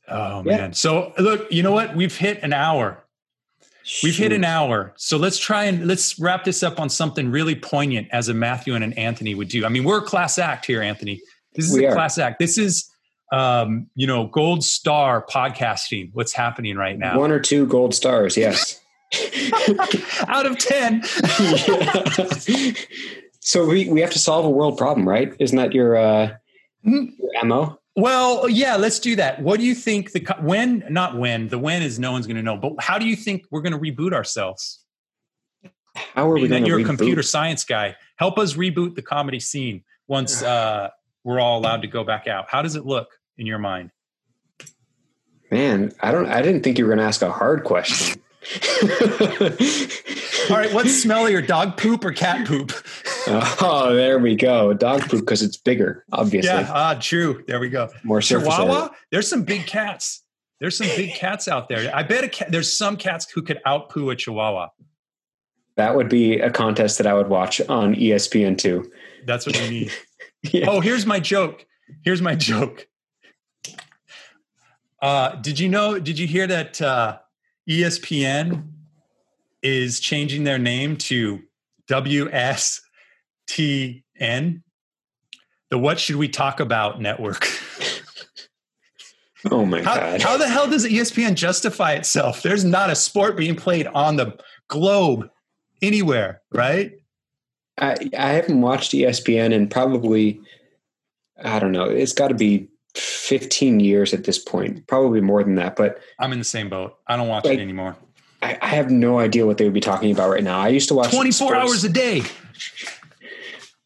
Oh 0.09 0.43
man. 0.43 0.73
So 0.73 1.13
look, 1.19 1.53
you 1.53 1.63
know 1.63 1.73
what? 1.73 1.95
We've 1.95 2.17
hit 2.17 2.43
an 2.43 2.53
hour. 2.53 3.05
Shoot. 3.85 4.07
We've 4.07 4.17
hit 4.17 4.33
an 4.33 4.45
hour. 4.45 4.93
So 4.97 5.17
let's 5.17 5.39
try 5.39 5.65
and 5.65 5.87
let's 5.87 6.19
wrap 6.19 6.45
this 6.45 6.63
up 6.63 6.79
on 6.79 6.89
something 6.89 7.31
really 7.31 7.57
poignant 7.57 8.09
as 8.13 8.29
a 8.29 8.35
Matthew 8.35 8.75
and 8.75 8.85
an 8.85 8.93
Anthony 8.95 9.35
would 9.35 9.49
do. 9.49 9.67
I 9.67 9.69
mean, 9.69 9.85
we're 9.85 9.99
a 9.99 10.05
class 10.05 10.39
act 10.39 10.67
here, 10.67 10.83
Anthony. 10.83 11.21
This 11.55 11.69
is 11.69 11.77
we 11.77 11.85
a 11.85 11.91
are. 11.91 11.95
class 11.95 12.17
act. 12.17 12.39
This 12.39 12.59
is 12.59 12.89
um, 13.33 13.89
you 13.95 14.07
know, 14.07 14.27
gold 14.27 14.63
star 14.63 15.25
podcasting. 15.27 16.11
What's 16.13 16.33
happening 16.35 16.77
right 16.77 16.99
now? 16.99 17.19
One 17.19 17.33
or 17.33 17.41
two 17.41 17.67
gold 17.67 17.95
stars, 17.95 18.37
yes. 18.37 18.79
Out 20.29 20.47
of 20.47 20.59
10. 20.59 21.03
so 23.45 23.67
we, 23.67 23.89
we 23.89 24.01
have 24.01 24.11
to 24.11 24.21
solve 24.21 24.45
a 24.45 24.51
world 24.51 24.79
problem, 24.79 25.09
right? 25.09 25.35
Isn't 25.41 25.57
that 25.57 25.75
your, 25.75 25.97
uh, 25.97 26.29
mm-hmm. 26.87 27.07
your 27.19 27.45
MO? 27.45 27.79
Well, 27.97 28.49
yeah, 28.49 28.77
let's 28.77 29.01
do 29.01 29.17
that. 29.17 29.43
What 29.43 29.59
do 29.59 29.67
you 29.67 29.75
think 29.75 30.13
the 30.13 30.37
when 30.41 30.85
not 30.89 31.19
when 31.19 31.49
the 31.49 31.59
when 31.59 31.83
is 31.83 31.99
no 31.99 32.13
one's 32.13 32.27
going 32.27 32.37
to 32.37 32.43
know, 32.43 32.57
but 32.57 32.75
how 32.79 32.99
do 32.99 33.07
you 33.07 33.15
think 33.15 33.45
we're 33.51 33.61
going 33.61 33.75
to 33.75 33.79
reboot 33.79 34.15
ourselves? 34.15 34.83
How 35.95 36.31
are 36.31 36.35
we 36.35 36.49
going 36.49 36.63
to? 36.63 36.69
You're 36.69 36.79
reboot? 36.79 36.85
a 36.85 36.87
computer 36.87 37.23
science 37.23 37.65
guy. 37.65 37.97
Help 38.17 38.39
us 38.39 38.55
reboot 38.55 38.95
the 38.95 39.03
comedy 39.03 39.41
scene 39.41 39.85
once 40.09 40.43
uh, 40.43 40.89
we're 41.23 41.39
all 41.39 41.59
allowed 41.59 41.83
to 41.83 41.89
go 41.89 42.03
back 42.03 42.27
out. 42.27 42.47
How 42.49 42.63
does 42.63 42.77
it 42.77 42.87
look 42.87 43.09
in 43.37 43.45
your 43.45 43.59
mind? 43.59 43.91
Man, 45.51 45.93
I 46.01 46.13
don't. 46.13 46.27
I 46.27 46.41
didn't 46.41 46.63
think 46.63 46.79
you 46.79 46.87
were 46.87 46.91
going 46.95 47.01
to 47.01 47.05
ask 47.05 47.21
a 47.21 47.31
hard 47.31 47.65
question. 47.65 48.23
All 50.51 50.57
right, 50.57 50.75
what's 50.75 51.05
smellier, 51.05 51.47
dog 51.47 51.77
poop 51.77 52.05
or 52.05 52.13
cat 52.13 52.47
poop? 52.47 52.73
oh, 53.61 53.95
there 53.95 54.19
we 54.19 54.35
go. 54.35 54.73
Dog 54.73 55.03
poop 55.03 55.21
because 55.21 55.43
it's 55.43 55.57
bigger, 55.57 56.05
obviously. 56.13 56.51
Yeah, 56.51 56.71
ah, 56.73 56.99
true. 57.01 57.45
There 57.47 57.61
we 57.61 57.69
go. 57.69 57.89
More 58.05 58.21
Chihuahua. 58.21 58.63
Area. 58.63 58.91
There's 59.11 59.29
some 59.29 59.45
big 59.45 59.67
cats. 59.67 60.23
There's 60.61 60.77
some 60.77 60.89
big 60.89 61.15
cats 61.15 61.49
out 61.49 61.69
there. 61.69 61.95
I 61.95 62.03
bet 62.03 62.25
a 62.25 62.29
cat, 62.29 62.51
there's 62.51 62.77
some 62.77 62.97
cats 62.97 63.31
who 63.31 63.43
could 63.43 63.61
out 63.67 63.91
poo 63.91 64.11
a 64.11 64.17
Chihuahua. 64.17 64.69
That 65.77 65.97
would 65.97 66.09
be 66.09 66.39
a 66.39 66.51
contest 66.51 66.99
that 66.99 67.07
I 67.07 67.15
would 67.15 67.29
watch 67.29 67.61
on 67.69 67.95
ESPN 67.95 68.59
two. 68.59 68.91
That's 69.27 69.47
what 69.47 69.59
we 69.61 69.69
need. 69.69 69.93
yeah. 70.43 70.67
Oh, 70.69 70.81
here's 70.81 71.07
my 71.07 71.21
joke. 71.21 71.67
Here's 72.05 72.23
my 72.23 72.35
joke. 72.35 72.87
Uh, 75.01 75.37
did 75.37 75.59
you 75.59 75.69
know? 75.69 75.99
Did 75.99 76.19
you 76.19 76.27
hear 76.27 76.47
that 76.47 76.81
uh, 76.81 77.19
ESPN 77.69 78.69
is 79.63 80.01
changing 80.01 80.45
their 80.45 80.59
name 80.59 80.97
to 80.97 81.43
WSTN, 83.53 84.63
the 85.71 85.79
What 85.79 85.99
Should 85.99 86.17
We 86.17 86.29
Talk 86.29 86.61
About 86.61 87.01
Network. 87.01 87.49
oh 89.51 89.65
my 89.65 89.83
how, 89.83 89.97
God. 89.97 90.23
How 90.23 90.37
the 90.37 90.49
hell 90.49 90.69
does 90.69 90.87
ESPN 90.87 91.35
justify 91.35 91.93
itself? 91.93 92.43
There's 92.43 92.65
not 92.65 92.91
a 92.91 92.95
sport 92.95 93.37
being 93.37 93.57
played 93.57 93.87
on 93.89 94.17
the 94.17 94.39
globe 94.69 95.29
anywhere, 95.81 96.43
right? 96.53 96.93
I, 97.79 97.97
I 98.17 98.29
haven't 98.29 98.61
watched 98.61 98.93
ESPN 98.93 99.53
in 99.53 99.69
probably, 99.69 100.41
I 101.43 101.59
don't 101.59 101.73
know, 101.73 101.85
it's 101.85 102.13
got 102.13 102.29
to 102.29 102.35
be 102.35 102.69
15 102.95 103.81
years 103.81 104.13
at 104.13 104.25
this 104.25 104.39
point, 104.39 104.87
probably 104.87 105.23
more 105.23 105.43
than 105.43 105.55
that. 105.55 105.77
But 105.77 105.99
I'm 106.19 106.33
in 106.33 106.39
the 106.39 106.45
same 106.45 106.69
boat. 106.69 106.97
I 107.07 107.17
don't 107.17 107.29
watch 107.29 107.47
like, 107.47 107.59
it 107.59 107.63
anymore. 107.63 107.97
I, 108.43 108.59
I, 108.61 108.69
have 108.69 108.91
no 108.91 109.21
idea 109.21 109.47
what 109.47 109.57
they 109.57 109.65
would 109.65 109.73
be 109.73 109.81
talking 109.81 110.11
about 110.11 110.29
right 110.29 110.43
now. 110.43 110.59
I 110.59 110.69
used 110.69 110.89
to 110.89 110.95
watch 110.95 111.13
24 111.13 111.33
sports, 111.33 111.55
hours 111.57 111.85
a 111.85 111.89
day. 111.89 112.23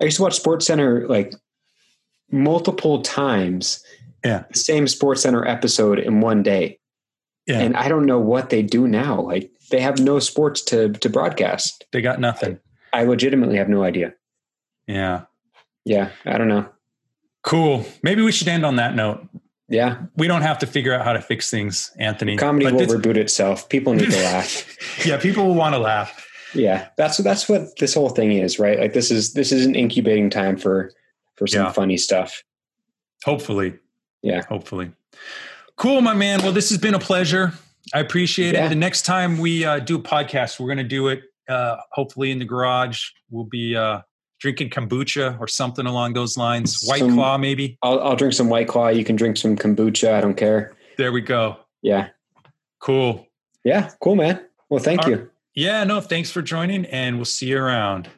I 0.00 0.04
used 0.04 0.16
to 0.16 0.22
watch 0.22 0.36
Sports 0.36 0.66
Center 0.66 1.06
like 1.08 1.34
multiple 2.30 3.02
times. 3.02 3.82
Yeah. 4.24 4.44
The 4.50 4.58
same 4.58 4.88
Sports 4.88 5.22
Center 5.22 5.46
episode 5.46 5.98
in 5.98 6.20
one 6.20 6.42
day. 6.42 6.78
Yeah. 7.46 7.60
And 7.60 7.76
I 7.76 7.88
don't 7.88 8.06
know 8.06 8.18
what 8.18 8.50
they 8.50 8.62
do 8.62 8.88
now. 8.88 9.20
Like 9.20 9.50
they 9.70 9.80
have 9.80 9.98
no 9.98 10.18
sports 10.18 10.62
to 10.62 10.92
to 10.92 11.08
broadcast. 11.08 11.84
They 11.92 12.00
got 12.00 12.20
nothing. 12.20 12.58
I 12.92 13.04
legitimately 13.04 13.56
have 13.56 13.68
no 13.68 13.82
idea. 13.82 14.14
Yeah. 14.86 15.22
Yeah. 15.84 16.10
I 16.24 16.38
don't 16.38 16.48
know. 16.48 16.68
Cool. 17.42 17.86
Maybe 18.02 18.22
we 18.22 18.32
should 18.32 18.48
end 18.48 18.66
on 18.66 18.76
that 18.76 18.96
note. 18.96 19.26
Yeah. 19.68 20.02
We 20.16 20.26
don't 20.28 20.42
have 20.42 20.58
to 20.60 20.66
figure 20.66 20.92
out 20.94 21.04
how 21.04 21.12
to 21.12 21.20
fix 21.20 21.50
things, 21.50 21.92
Anthony. 21.98 22.36
Comedy 22.36 22.64
but 22.66 22.74
will 22.74 22.98
reboot 22.98 23.16
itself. 23.16 23.68
People 23.68 23.94
need 23.94 24.10
to 24.10 24.16
laugh. 24.16 24.76
yeah, 25.06 25.18
people 25.18 25.46
will 25.46 25.54
want 25.54 25.74
to 25.74 25.78
laugh. 25.78 26.25
Yeah. 26.56 26.88
That's 26.96 27.18
that's 27.18 27.48
what 27.48 27.78
this 27.78 27.94
whole 27.94 28.08
thing 28.08 28.32
is, 28.32 28.58
right? 28.58 28.78
Like 28.78 28.92
this 28.92 29.10
is 29.10 29.34
this 29.34 29.52
is 29.52 29.66
an 29.66 29.74
incubating 29.74 30.30
time 30.30 30.56
for 30.56 30.92
for 31.36 31.46
some 31.46 31.64
yeah. 31.64 31.72
funny 31.72 31.96
stuff. 31.96 32.42
Hopefully. 33.24 33.74
Yeah. 34.22 34.42
Hopefully. 34.48 34.92
Cool, 35.76 36.00
my 36.00 36.14
man. 36.14 36.42
Well, 36.42 36.52
this 36.52 36.70
has 36.70 36.78
been 36.78 36.94
a 36.94 36.98
pleasure. 36.98 37.52
I 37.94 38.00
appreciate 38.00 38.54
yeah. 38.54 38.66
it. 38.66 38.68
The 38.70 38.74
next 38.74 39.02
time 39.02 39.38
we 39.38 39.64
uh, 39.64 39.78
do 39.78 39.96
a 39.96 40.02
podcast, 40.02 40.58
we're 40.58 40.66
going 40.66 40.78
to 40.78 40.84
do 40.84 41.08
it 41.08 41.22
uh, 41.48 41.76
hopefully 41.92 42.30
in 42.30 42.38
the 42.38 42.44
garage. 42.44 43.10
We'll 43.30 43.44
be 43.44 43.76
uh, 43.76 44.00
drinking 44.40 44.70
kombucha 44.70 45.38
or 45.38 45.46
something 45.48 45.86
along 45.86 46.14
those 46.14 46.36
lines. 46.36 46.84
White 46.84 47.00
some, 47.00 47.14
Claw, 47.14 47.38
maybe. 47.38 47.78
I'll, 47.82 48.00
I'll 48.00 48.16
drink 48.16 48.34
some 48.34 48.48
White 48.48 48.68
Claw. 48.68 48.88
You 48.88 49.04
can 49.04 49.16
drink 49.16 49.36
some 49.36 49.56
kombucha. 49.56 50.14
I 50.14 50.20
don't 50.20 50.36
care. 50.36 50.74
There 50.96 51.12
we 51.12 51.20
go. 51.20 51.58
Yeah. 51.82 52.08
Cool. 52.80 53.26
Yeah. 53.64 53.90
Cool, 54.00 54.16
man. 54.16 54.40
Well, 54.68 54.82
thank 54.82 55.04
All 55.04 55.10
you. 55.10 55.30
Yeah. 55.56 55.82
No, 55.84 56.00
thanks 56.00 56.30
for 56.30 56.42
joining, 56.42 56.84
and 56.86 57.16
we'll 57.16 57.24
see 57.24 57.46
you 57.46 57.58
around. 57.58 58.08